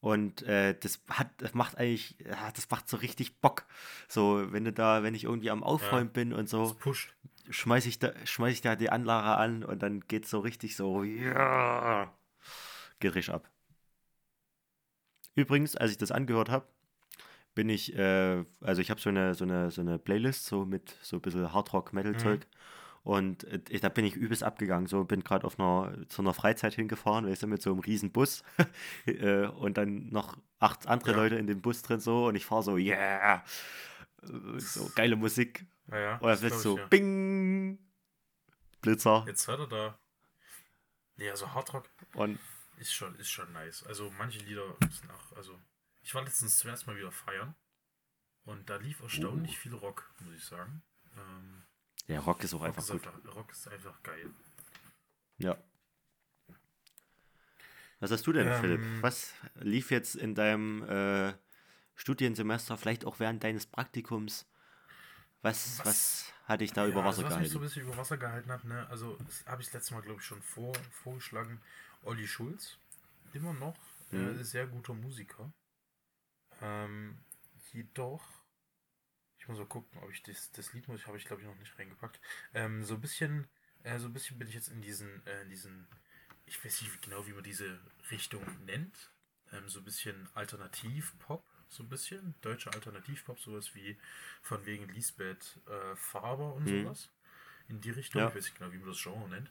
Und 0.00 0.42
äh, 0.42 0.74
das 0.78 1.00
hat, 1.10 1.28
das 1.38 1.52
macht 1.52 1.76
eigentlich, 1.76 2.16
ja, 2.20 2.50
das 2.52 2.70
macht 2.70 2.88
so 2.88 2.96
richtig 2.96 3.40
Bock. 3.40 3.66
So, 4.08 4.50
wenn 4.50 4.64
du 4.64 4.72
da, 4.72 5.02
wenn 5.02 5.14
ich 5.14 5.24
irgendwie 5.24 5.50
am 5.50 5.62
Aufräumen 5.62 6.10
bin 6.10 6.32
und 6.32 6.48
so, 6.48 6.74
schmeiß 7.50 7.84
ich 7.84 7.98
da, 7.98 8.12
schmeiß 8.24 8.54
ich 8.54 8.60
da 8.62 8.76
die 8.76 8.90
Anlage 8.90 9.36
an 9.36 9.62
und 9.62 9.82
dann 9.82 10.00
geht's 10.00 10.30
so 10.30 10.40
richtig 10.40 10.74
so, 10.74 11.02
ja, 11.02 12.14
geht 12.98 13.14
richtig 13.14 13.34
ab. 13.34 13.50
Übrigens, 15.34 15.76
als 15.76 15.90
ich 15.90 15.98
das 15.98 16.12
angehört 16.12 16.48
habe, 16.48 16.66
bin 17.54 17.68
ich, 17.68 17.94
äh, 17.94 18.44
also 18.60 18.80
ich 18.80 18.90
habe 18.90 19.00
so 19.00 19.10
eine, 19.10 19.34
so, 19.34 19.44
eine, 19.44 19.70
so 19.70 19.82
eine 19.82 19.98
Playlist, 19.98 20.46
so 20.46 20.64
mit 20.64 20.96
so 21.02 21.16
ein 21.16 21.22
bisschen 21.22 21.52
Hardrock-Metal-Zeug. 21.52 22.46
Und 23.02 23.44
äh, 23.44 23.80
da 23.80 23.88
bin 23.88 24.04
ich 24.04 24.14
übelst 24.14 24.42
abgegangen. 24.42 24.86
So 24.86 25.04
bin 25.04 25.24
gerade 25.24 25.46
auf 25.46 25.58
einer, 25.58 26.06
zu 26.08 26.20
einer 26.22 26.34
Freizeit 26.34 26.74
hingefahren, 26.74 27.26
weißt 27.26 27.42
du, 27.42 27.46
mit 27.46 27.62
so 27.62 27.70
einem 27.70 27.80
riesen 27.80 28.12
Bus. 28.12 28.42
äh, 29.06 29.46
und 29.46 29.78
dann 29.78 30.08
noch 30.10 30.36
acht 30.58 30.86
andere 30.86 31.12
Ja. 31.12 31.16
Leute 31.16 31.36
in 31.36 31.46
dem 31.46 31.62
Bus 31.62 31.82
drin 31.82 32.00
so 32.00 32.26
und 32.26 32.34
ich 32.34 32.44
fahre 32.44 32.62
so, 32.62 32.76
yeah! 32.76 33.36
Äh, 34.22 34.58
So 34.58 34.90
geile 34.94 35.16
Musik. 35.16 35.64
Naja, 35.86 36.16
Und 36.18 36.28
das 36.28 36.42
wird 36.42 36.54
so, 36.54 36.76
ja. 36.78 36.86
bing! 36.88 37.78
Blitzer. 38.82 39.24
Jetzt 39.26 39.48
hört 39.48 39.60
er 39.60 39.66
da. 39.66 39.98
Nee, 41.16 41.30
also 41.30 41.52
Hardrock 41.52 41.88
Und 42.14 42.38
ist 42.78 42.94
schon, 42.94 43.14
ist 43.16 43.30
schon 43.30 43.50
nice. 43.52 43.82
Also 43.84 44.10
manche 44.16 44.38
Lieder 44.40 44.64
sind 44.90 45.10
auch, 45.10 45.36
also 45.36 45.58
ich 46.02 46.14
war 46.14 46.22
letztens 46.22 46.58
zum 46.58 46.70
ersten 46.70 46.90
Mal 46.90 46.96
wieder 46.98 47.12
feiern 47.12 47.54
und 48.44 48.70
da 48.70 48.76
lief 48.76 49.00
erstaunlich 49.02 49.52
Uh. 49.52 49.60
viel 49.60 49.74
Rock, 49.74 50.10
muss 50.20 50.34
ich 50.34 50.44
sagen. 50.44 50.82
Ähm, 51.16 51.62
der 52.10 52.20
Rock 52.20 52.44
ist 52.44 52.54
auch 52.54 52.62
Rock, 52.62 52.68
einfach 52.68 52.82
ist 52.82 52.90
gut. 52.90 53.02
einfach, 53.06 53.34
Rock 53.34 53.50
ist 53.52 53.68
einfach 53.68 54.02
geil. 54.02 54.30
Ja. 55.38 55.56
Was 58.00 58.10
hast 58.10 58.26
du 58.26 58.32
denn, 58.32 58.46
Ähm, 58.46 58.52
Philipp? 58.52 58.80
Was 59.02 59.34
lief 59.60 59.90
jetzt 59.90 60.14
in 60.16 60.34
deinem 60.34 60.82
äh, 60.88 61.32
Studiensemester, 61.96 62.76
vielleicht 62.78 63.04
auch 63.04 63.20
während 63.20 63.44
deines 63.44 63.66
Praktikums? 63.66 64.46
Was, 65.42 65.80
was, 65.84 65.86
Was- 65.86 66.32
hat 66.46 66.60
dich 66.62 66.72
da 66.72 66.86
über 66.86 67.00
Ja, 67.00 67.04
Wasser 67.04 67.22
also 67.22 67.24
was 67.24 67.36
mich 67.38 67.50
so 67.50 67.58
ein 67.58 67.62
gehalten? 67.62 67.62
bisschen 67.62 67.82
über 67.82 67.96
Wasser 67.96 68.16
gehalten 68.16 68.50
hat, 68.50 68.64
ne? 68.64 68.86
Also 68.88 69.16
das 69.26 69.44
habe 69.46 69.62
ich 69.62 69.68
das 69.68 69.74
letzte 69.74 69.94
Mal, 69.94 70.02
glaube 70.02 70.20
ich, 70.20 70.26
schon 70.26 70.42
vor, 70.42 70.72
vorgeschlagen. 70.92 71.60
Olli 72.04 72.26
Schulz, 72.26 72.78
immer 73.32 73.52
noch 73.54 73.76
Mhm. 74.12 74.40
äh, 74.40 74.44
sehr 74.44 74.66
guter 74.66 74.94
Musiker. 74.94 75.52
Ähm, 76.62 77.18
jedoch, 77.72 78.22
ich 79.40 79.48
muss 79.48 79.58
mal 79.58 79.66
gucken, 79.66 79.98
ob 80.02 80.10
ich 80.10 80.22
das, 80.22 80.52
das 80.52 80.72
Lied 80.74 80.86
muss 80.86 81.00
ich, 81.00 81.06
habe 81.06 81.16
ich 81.16 81.24
glaube 81.24 81.40
ich 81.42 81.48
noch 81.48 81.56
nicht 81.56 81.76
reingepackt. 81.78 82.20
Ähm, 82.54 82.84
so 82.84 82.94
ein 82.94 83.00
bisschen, 83.00 83.48
äh, 83.82 83.98
so 83.98 84.06
ein 84.06 84.12
bisschen 84.12 84.38
bin 84.38 84.46
ich 84.48 84.54
jetzt 84.54 84.68
in 84.68 84.82
diesen, 84.82 85.26
äh, 85.26 85.42
in 85.42 85.48
diesen, 85.48 85.86
ich 86.46 86.62
weiß 86.62 86.82
nicht 86.82 87.02
genau, 87.02 87.26
wie 87.26 87.32
man 87.32 87.42
diese 87.42 87.80
Richtung 88.10 88.44
nennt. 88.66 89.10
Ähm, 89.52 89.68
so 89.68 89.80
ein 89.80 89.84
bisschen 89.84 90.28
Alternativ-Pop, 90.34 91.42
so 91.68 91.82
ein 91.82 91.88
bisschen. 91.88 92.34
Deutscher 92.42 92.72
Alternativ-Pop, 92.74 93.40
sowas 93.40 93.74
wie 93.74 93.98
von 94.42 94.64
wegen 94.66 94.88
Lisbeth 94.90 95.58
äh, 95.66 95.96
Faber 95.96 96.54
und 96.54 96.66
Mhm. 96.66 96.84
sowas. 96.84 97.08
In 97.68 97.80
die 97.80 97.90
Richtung. 97.90 98.20
Ja. 98.20 98.28
Ich 98.28 98.34
weiß 98.34 98.44
nicht 98.44 98.58
genau, 98.58 98.72
wie 98.72 98.78
man 98.78 98.88
das 98.88 99.02
Genre 99.02 99.28
nennt. 99.28 99.48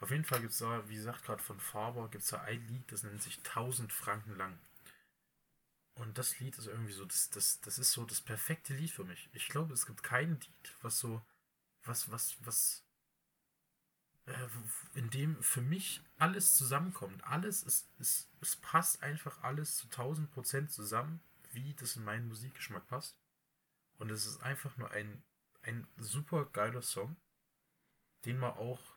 Auf 0.00 0.10
jeden 0.10 0.24
Fall 0.24 0.40
gibt 0.40 0.52
es 0.52 0.58
da, 0.58 0.88
wie 0.88 0.94
gesagt, 0.94 1.24
gerade 1.24 1.42
von 1.42 1.58
Faber 1.58 2.08
gibt 2.10 2.22
es 2.22 2.30
da 2.30 2.40
ein 2.42 2.64
Lied, 2.68 2.92
das 2.92 3.02
nennt 3.02 3.22
sich 3.22 3.38
1000 3.38 3.92
Franken 3.92 4.36
lang. 4.36 4.58
Und 5.94 6.16
das 6.16 6.38
Lied 6.40 6.56
ist 6.56 6.66
irgendwie 6.66 6.92
so, 6.92 7.04
das, 7.04 7.30
das, 7.30 7.60
das 7.60 7.78
ist 7.78 7.92
so 7.92 8.04
das 8.04 8.20
perfekte 8.20 8.74
Lied 8.74 8.90
für 8.90 9.04
mich. 9.04 9.28
Ich 9.32 9.48
glaube, 9.48 9.74
es 9.74 9.86
gibt 9.86 10.02
kein 10.02 10.40
Lied, 10.40 10.76
was 10.80 10.98
so, 10.98 11.22
was, 11.84 12.10
was, 12.10 12.36
was, 12.46 12.84
äh, 14.26 14.48
in 14.94 15.10
dem 15.10 15.42
für 15.42 15.60
mich 15.60 16.02
alles 16.16 16.54
zusammenkommt. 16.54 17.22
Alles 17.24 17.62
ist, 17.62 17.88
ist, 17.98 18.30
es 18.40 18.56
passt 18.56 19.02
einfach 19.02 19.42
alles 19.42 19.76
zu 19.76 19.86
1000 19.86 20.30
Prozent 20.30 20.70
zusammen, 20.70 21.20
wie 21.50 21.74
das 21.74 21.96
in 21.96 22.04
meinen 22.04 22.28
Musikgeschmack 22.28 22.86
passt. 22.86 23.18
Und 23.98 24.10
es 24.10 24.26
ist 24.26 24.42
einfach 24.42 24.76
nur 24.78 24.90
ein, 24.90 25.22
ein 25.62 25.86
super 25.98 26.46
geiler 26.46 26.82
Song, 26.82 27.16
den 28.24 28.38
man 28.38 28.52
auch 28.52 28.96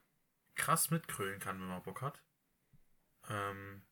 krass 0.56 0.90
mitkrölen 0.90 1.40
kann, 1.40 1.60
wenn 1.60 1.68
man 1.68 1.84
Bock 1.84 2.02
hat. 2.02 2.24
Ähm, 3.28 3.84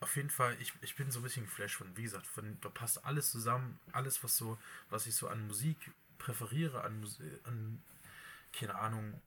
auf 0.00 0.16
jeden 0.16 0.30
Fall, 0.30 0.56
ich, 0.60 0.72
ich 0.82 0.96
bin 0.96 1.10
so 1.10 1.20
ein 1.20 1.22
bisschen 1.22 1.44
geflasht 1.46 1.76
von, 1.76 1.96
wie 1.96 2.02
gesagt, 2.04 2.26
von, 2.26 2.58
da 2.60 2.68
passt 2.68 3.04
alles 3.04 3.30
zusammen, 3.30 3.78
alles, 3.92 4.22
was 4.22 4.36
so, 4.36 4.58
was 4.90 5.06
ich 5.06 5.14
so 5.14 5.28
an 5.28 5.46
Musik 5.46 5.76
präferiere, 6.18 6.82
an, 6.84 7.00
Mus- 7.00 7.20
an 7.44 7.82
keine 8.52 8.76
Ahnung, 8.76 9.20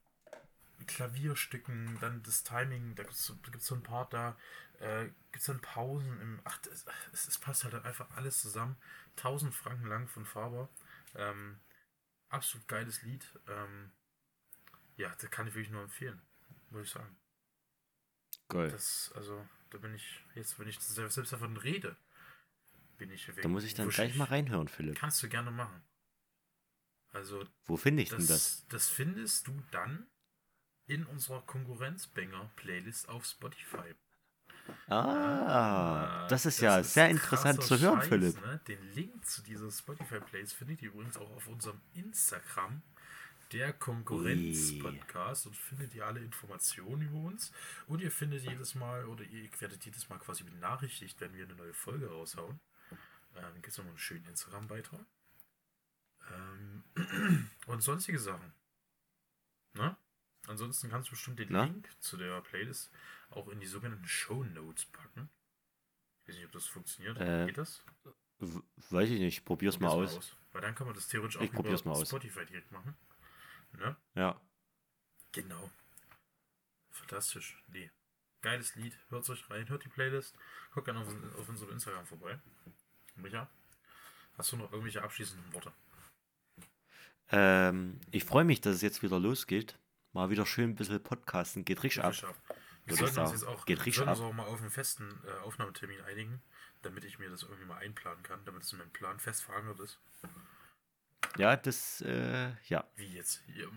Klavierstücken, 0.88 1.98
dann 2.02 2.24
das 2.24 2.44
Timing, 2.44 2.96
da 2.96 3.04
gibt 3.04 3.16
es 3.16 3.26
so, 3.26 3.36
gibt's 3.38 3.68
so 3.68 3.76
ein 3.76 3.84
Part 3.84 4.14
da, 4.14 4.38
äh, 4.80 5.06
gibt 5.06 5.38
es 5.42 5.46
dann 5.46 5.62
Pausen 5.62 6.20
im, 6.22 6.40
ach, 6.46 6.58
das, 6.60 6.86
es, 7.14 7.28
es 7.28 7.38
passt 7.38 7.64
halt 7.64 7.76
einfach 7.86 8.10
alles 8.16 8.42
zusammen. 8.42 8.76
1000 9.16 9.54
Franken 9.54 9.88
lang 9.88 10.08
von 10.08 10.26
Faber. 10.26 10.70
Ähm, 11.16 11.60
absolut 12.30 12.68
geiles 12.68 13.04
Lied. 13.04 13.26
Ähm, 13.48 13.92
ja, 14.98 15.10
das 15.20 15.32
kann 15.32 15.48
ich 15.48 15.56
wirklich 15.56 15.72
nur 15.72 15.82
empfehlen, 15.84 16.22
muss 16.70 16.84
ich 16.88 16.92
sagen. 16.92 17.16
Geil. 18.50 18.76
Das, 18.76 19.12
also, 19.16 19.46
da 19.72 19.78
bin 19.78 19.94
ich, 19.94 20.24
jetzt, 20.36 20.58
wenn 20.60 20.68
ich 20.68 20.80
selbst 20.80 21.34
davon 21.34 21.58
rede, 21.58 21.96
bin 22.98 23.12
ich 23.12 23.30
Da 23.42 23.48
muss 23.48 23.64
ich 23.64 23.74
dann 23.74 23.90
gleich 23.90 24.16
mal 24.16 24.26
reinhören, 24.26 24.68
Philipp. 24.68 24.96
Kannst 24.98 25.22
du 25.24 25.30
gerne 25.30 25.52
machen. 25.52 25.82
Also, 27.12 27.46
Wo 27.66 27.78
finde 27.78 28.04
ich 28.04 28.10
denn 28.10 28.20
das? 28.20 28.28
das, 28.28 28.68
das 28.68 28.90
findest 28.90 29.48
du 29.48 29.64
dann 29.72 30.08
in 30.86 31.06
unserer 31.06 31.42
Konkurrenzbanger-Playlist 31.42 33.10
auf 33.10 33.26
Spotify. 33.26 33.96
Ah, 34.88 36.28
das 36.28 36.46
ist 36.46 36.60
ja 36.62 36.80
ist 36.80 36.94
sehr 36.94 37.10
interessant 37.10 37.64
zu 37.64 37.80
hören, 37.80 38.02
Scheiß, 38.02 38.08
Philipp. 38.10 38.42
Ne? 38.42 38.60
Den 38.68 38.84
Link 38.94 39.26
zu 39.26 39.42
dieser 39.42 39.72
Spotify-Playlist 39.72 40.54
findet 40.54 40.82
ihr 40.82 40.90
übrigens 40.90 41.18
auch 41.18 41.32
auf 41.32 41.48
unserem 41.48 41.82
Instagram, 41.94 42.82
der 43.52 43.74
Konkurrenz-Podcast, 43.74 45.48
und 45.48 45.56
findet 45.56 45.94
ihr 45.96 46.06
alle 46.06 46.20
Informationen 46.20 47.04
über 47.04 47.20
uns. 47.20 47.52
Und 47.88 48.02
ihr 48.02 48.12
findet 48.12 48.44
jedes 48.44 48.76
Mal, 48.76 49.06
oder 49.06 49.24
ihr 49.24 49.50
werdet 49.60 49.84
jedes 49.86 50.10
Mal 50.10 50.20
quasi 50.20 50.44
benachrichtigt, 50.44 51.20
wenn 51.22 51.34
wir 51.34 51.46
eine 51.46 51.56
neue 51.56 51.74
Folge 51.74 52.10
raushauen. 52.10 52.60
Ähm, 53.36 53.42
dann 53.42 53.54
gibt 53.56 53.68
es 53.68 53.78
nochmal 53.78 53.92
einen 53.92 54.00
schönen 54.00 54.26
Instagram-Beitrag. 54.26 55.06
Ähm, 56.32 56.84
und 57.68 57.82
sonstige 57.82 58.20
Sachen. 58.20 58.54
Ne? 59.74 59.96
Ansonsten 60.48 60.90
kannst 60.90 61.10
du 61.10 61.12
bestimmt 61.12 61.40
den 61.40 61.50
Na? 61.52 61.66
Link 61.66 61.90
zu 62.00 62.18
der 62.18 62.42
Playlist 62.42 62.92
auch 63.30 63.48
in 63.50 63.60
die 63.60 63.68
sogenannten 63.68 64.08
Show 64.08 64.44
Notes 64.44 64.86
packen. 64.86 65.30
Ich 66.24 66.30
weiß 66.30 66.36
nicht, 66.36 66.46
ob 66.46 66.52
das 66.52 66.66
funktioniert. 66.66 67.18
Äh, 67.20 67.46
Geht 67.48 67.58
das? 67.58 67.84
Weiß 68.90 69.10
ich 69.10 69.20
nicht, 69.20 69.46
probier's 69.46 69.80
mal 69.80 69.90
Probier's 69.90 70.18
aus. 70.18 70.36
Weil 70.52 70.62
dann 70.62 70.74
kann 70.76 70.88
man 70.88 70.96
das 70.96 71.08
theoretisch 71.08 71.38
auch 71.38 71.42
Ich 71.42 71.52
probier's 71.52 71.82
über 71.82 71.92
mal 71.92 71.98
aus. 71.98 72.08
Spotify 72.08 72.46
direkt 72.46 72.72
machen. 72.72 72.96
Ne? 73.74 73.96
Ja. 74.16 74.40
Genau. 75.32 75.70
Fantastisch. 76.92 77.64
Nee. 77.68 77.92
Geiles 78.42 78.76
Lied. 78.76 78.98
Hört 79.10 79.30
euch 79.30 79.50
rein. 79.50 79.68
Hört 79.70 79.84
die 79.86 79.90
Playlist. 79.90 80.36
Guckt 80.74 80.86
gerne 80.86 81.02
auf, 81.02 81.08
auf 81.38 81.50
unserem 81.50 81.72
Instagram 81.72 82.06
vorbei. 82.06 82.40
Micha, 83.16 83.50
hast 84.38 84.52
du 84.52 84.58
noch 84.58 84.72
irgendwelche 84.72 85.04
abschließenden 85.04 85.54
Worte? 85.54 85.74
Ähm, 87.32 88.00
ich 88.12 88.24
freue 88.24 88.46
mich, 88.46 88.62
dass 88.62 88.76
es 88.76 88.82
jetzt 88.82 89.04
wieder 89.04 89.20
losgeht. 89.20 89.78
Mal 90.14 90.30
wieder 90.30 90.46
schön 90.46 90.72
ein 90.72 90.76
bisschen 90.76 91.04
podcasten. 91.04 91.66
Geht 91.66 91.84
richtig 91.84 92.04
ab. 92.04 92.14
Ab. 92.24 92.36
Wir 92.86 92.96
sollten 92.96 93.20
uns 93.20 93.32
jetzt 93.32 93.44
auch, 93.44 93.66
Geht 93.66 93.86
richtig 93.86 94.08
ab. 94.08 94.20
auch 94.20 94.34
mal 94.34 94.48
auf 94.48 94.62
einen 94.62 94.72
festen 94.72 95.22
äh, 95.28 95.44
Aufnahmetermin 95.44 96.02
einigen, 96.02 96.42
damit 96.82 97.04
ich 97.04 97.20
mir 97.20 97.30
das 97.30 97.44
irgendwie 97.44 97.66
mal 97.66 97.78
einplanen 97.78 98.24
kann, 98.24 98.44
damit 98.46 98.64
es 98.64 98.72
in 98.72 98.80
meinem 98.80 98.92
Plan 98.92 99.20
fest 99.20 99.44
verankert 99.44 99.80
ist. 99.80 100.00
Ja, 101.38 101.56
das, 101.56 102.02
äh, 102.02 102.52
ja, 102.68 102.84
Wie 102.96 103.08
jetzt? 103.08 103.42
Ja, 103.48 103.68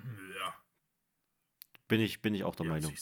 bin 1.93 2.01
ich, 2.01 2.23
bin 2.23 2.35
ich 2.35 2.43
auch 2.43 2.55
der 2.55 2.65
ja 2.65 2.73
Meinung. 2.73 2.95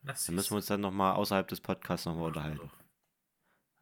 Dann 0.00 0.16
müssen 0.34 0.52
wir 0.52 0.56
uns 0.56 0.66
dann 0.66 0.80
nochmal 0.80 1.12
außerhalb 1.16 1.46
des 1.46 1.60
Podcasts 1.60 2.06
nochmal 2.06 2.28
unterhalten. 2.28 2.70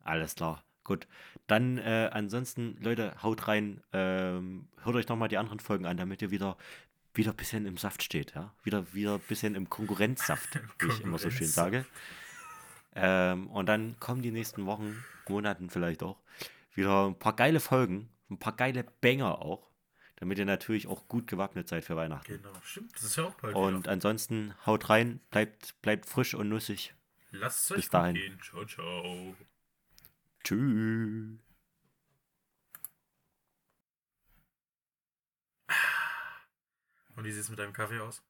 Alles 0.00 0.34
klar. 0.34 0.64
Gut. 0.82 1.06
Dann 1.46 1.78
äh, 1.78 2.10
ansonsten, 2.12 2.76
Leute, 2.80 3.22
haut 3.22 3.46
rein. 3.46 3.80
Ähm, 3.92 4.68
hört 4.82 4.96
euch 4.96 5.06
nochmal 5.06 5.28
die 5.28 5.38
anderen 5.38 5.60
Folgen 5.60 5.86
an, 5.86 5.96
damit 5.96 6.20
ihr 6.20 6.32
wieder, 6.32 6.56
wieder 7.14 7.30
ein 7.30 7.36
bisschen 7.36 7.64
im 7.64 7.76
Saft 7.76 8.02
steht. 8.02 8.34
Ja? 8.34 8.52
Wieder, 8.64 8.92
wieder 8.92 9.14
ein 9.14 9.20
bisschen 9.28 9.54
im 9.54 9.70
Konkurrenzsaft, 9.70 10.58
wie 10.80 10.88
ich 10.88 11.02
immer 11.02 11.18
so 11.18 11.30
schön 11.30 11.46
sage. 11.46 11.86
Ähm, 12.96 13.46
und 13.50 13.66
dann 13.66 14.00
kommen 14.00 14.20
die 14.20 14.32
nächsten 14.32 14.66
Wochen, 14.66 15.04
Monaten 15.28 15.70
vielleicht 15.70 16.02
auch, 16.02 16.18
wieder 16.74 17.06
ein 17.06 17.16
paar 17.16 17.36
geile 17.36 17.60
Folgen, 17.60 18.08
ein 18.30 18.38
paar 18.38 18.54
geile 18.56 18.84
Banger 18.84 19.40
auch, 19.42 19.70
damit 20.16 20.38
ihr 20.38 20.44
natürlich 20.44 20.86
auch 20.86 21.08
gut 21.08 21.26
gewappnet 21.26 21.68
seid 21.68 21.84
für 21.84 21.96
Weihnachten. 21.96 22.40
Genau, 22.40 22.52
stimmt. 22.62 22.94
Das 22.94 23.02
ist 23.04 23.16
ja 23.16 23.24
auch 23.24 23.34
bald 23.34 23.54
Und 23.56 23.78
wieder. 23.80 23.90
ansonsten 23.90 24.54
haut 24.66 24.88
rein, 24.90 25.20
bleibt, 25.30 25.80
bleibt 25.82 26.06
frisch 26.06 26.34
und 26.34 26.48
nussig. 26.48 26.94
Lasst 27.32 27.64
es 27.64 27.70
euch 27.72 27.76
bis 27.76 27.86
gut 27.86 27.94
dahin. 27.94 28.14
gehen. 28.14 28.40
Ciao, 28.42 28.64
ciao. 28.64 29.36
Tschüss. 30.44 31.38
Und 37.16 37.24
wie 37.24 37.32
sieht 37.32 37.42
es 37.42 37.48
mit 37.50 37.58
deinem 37.58 37.72
Kaffee 37.72 38.00
aus? 38.00 38.22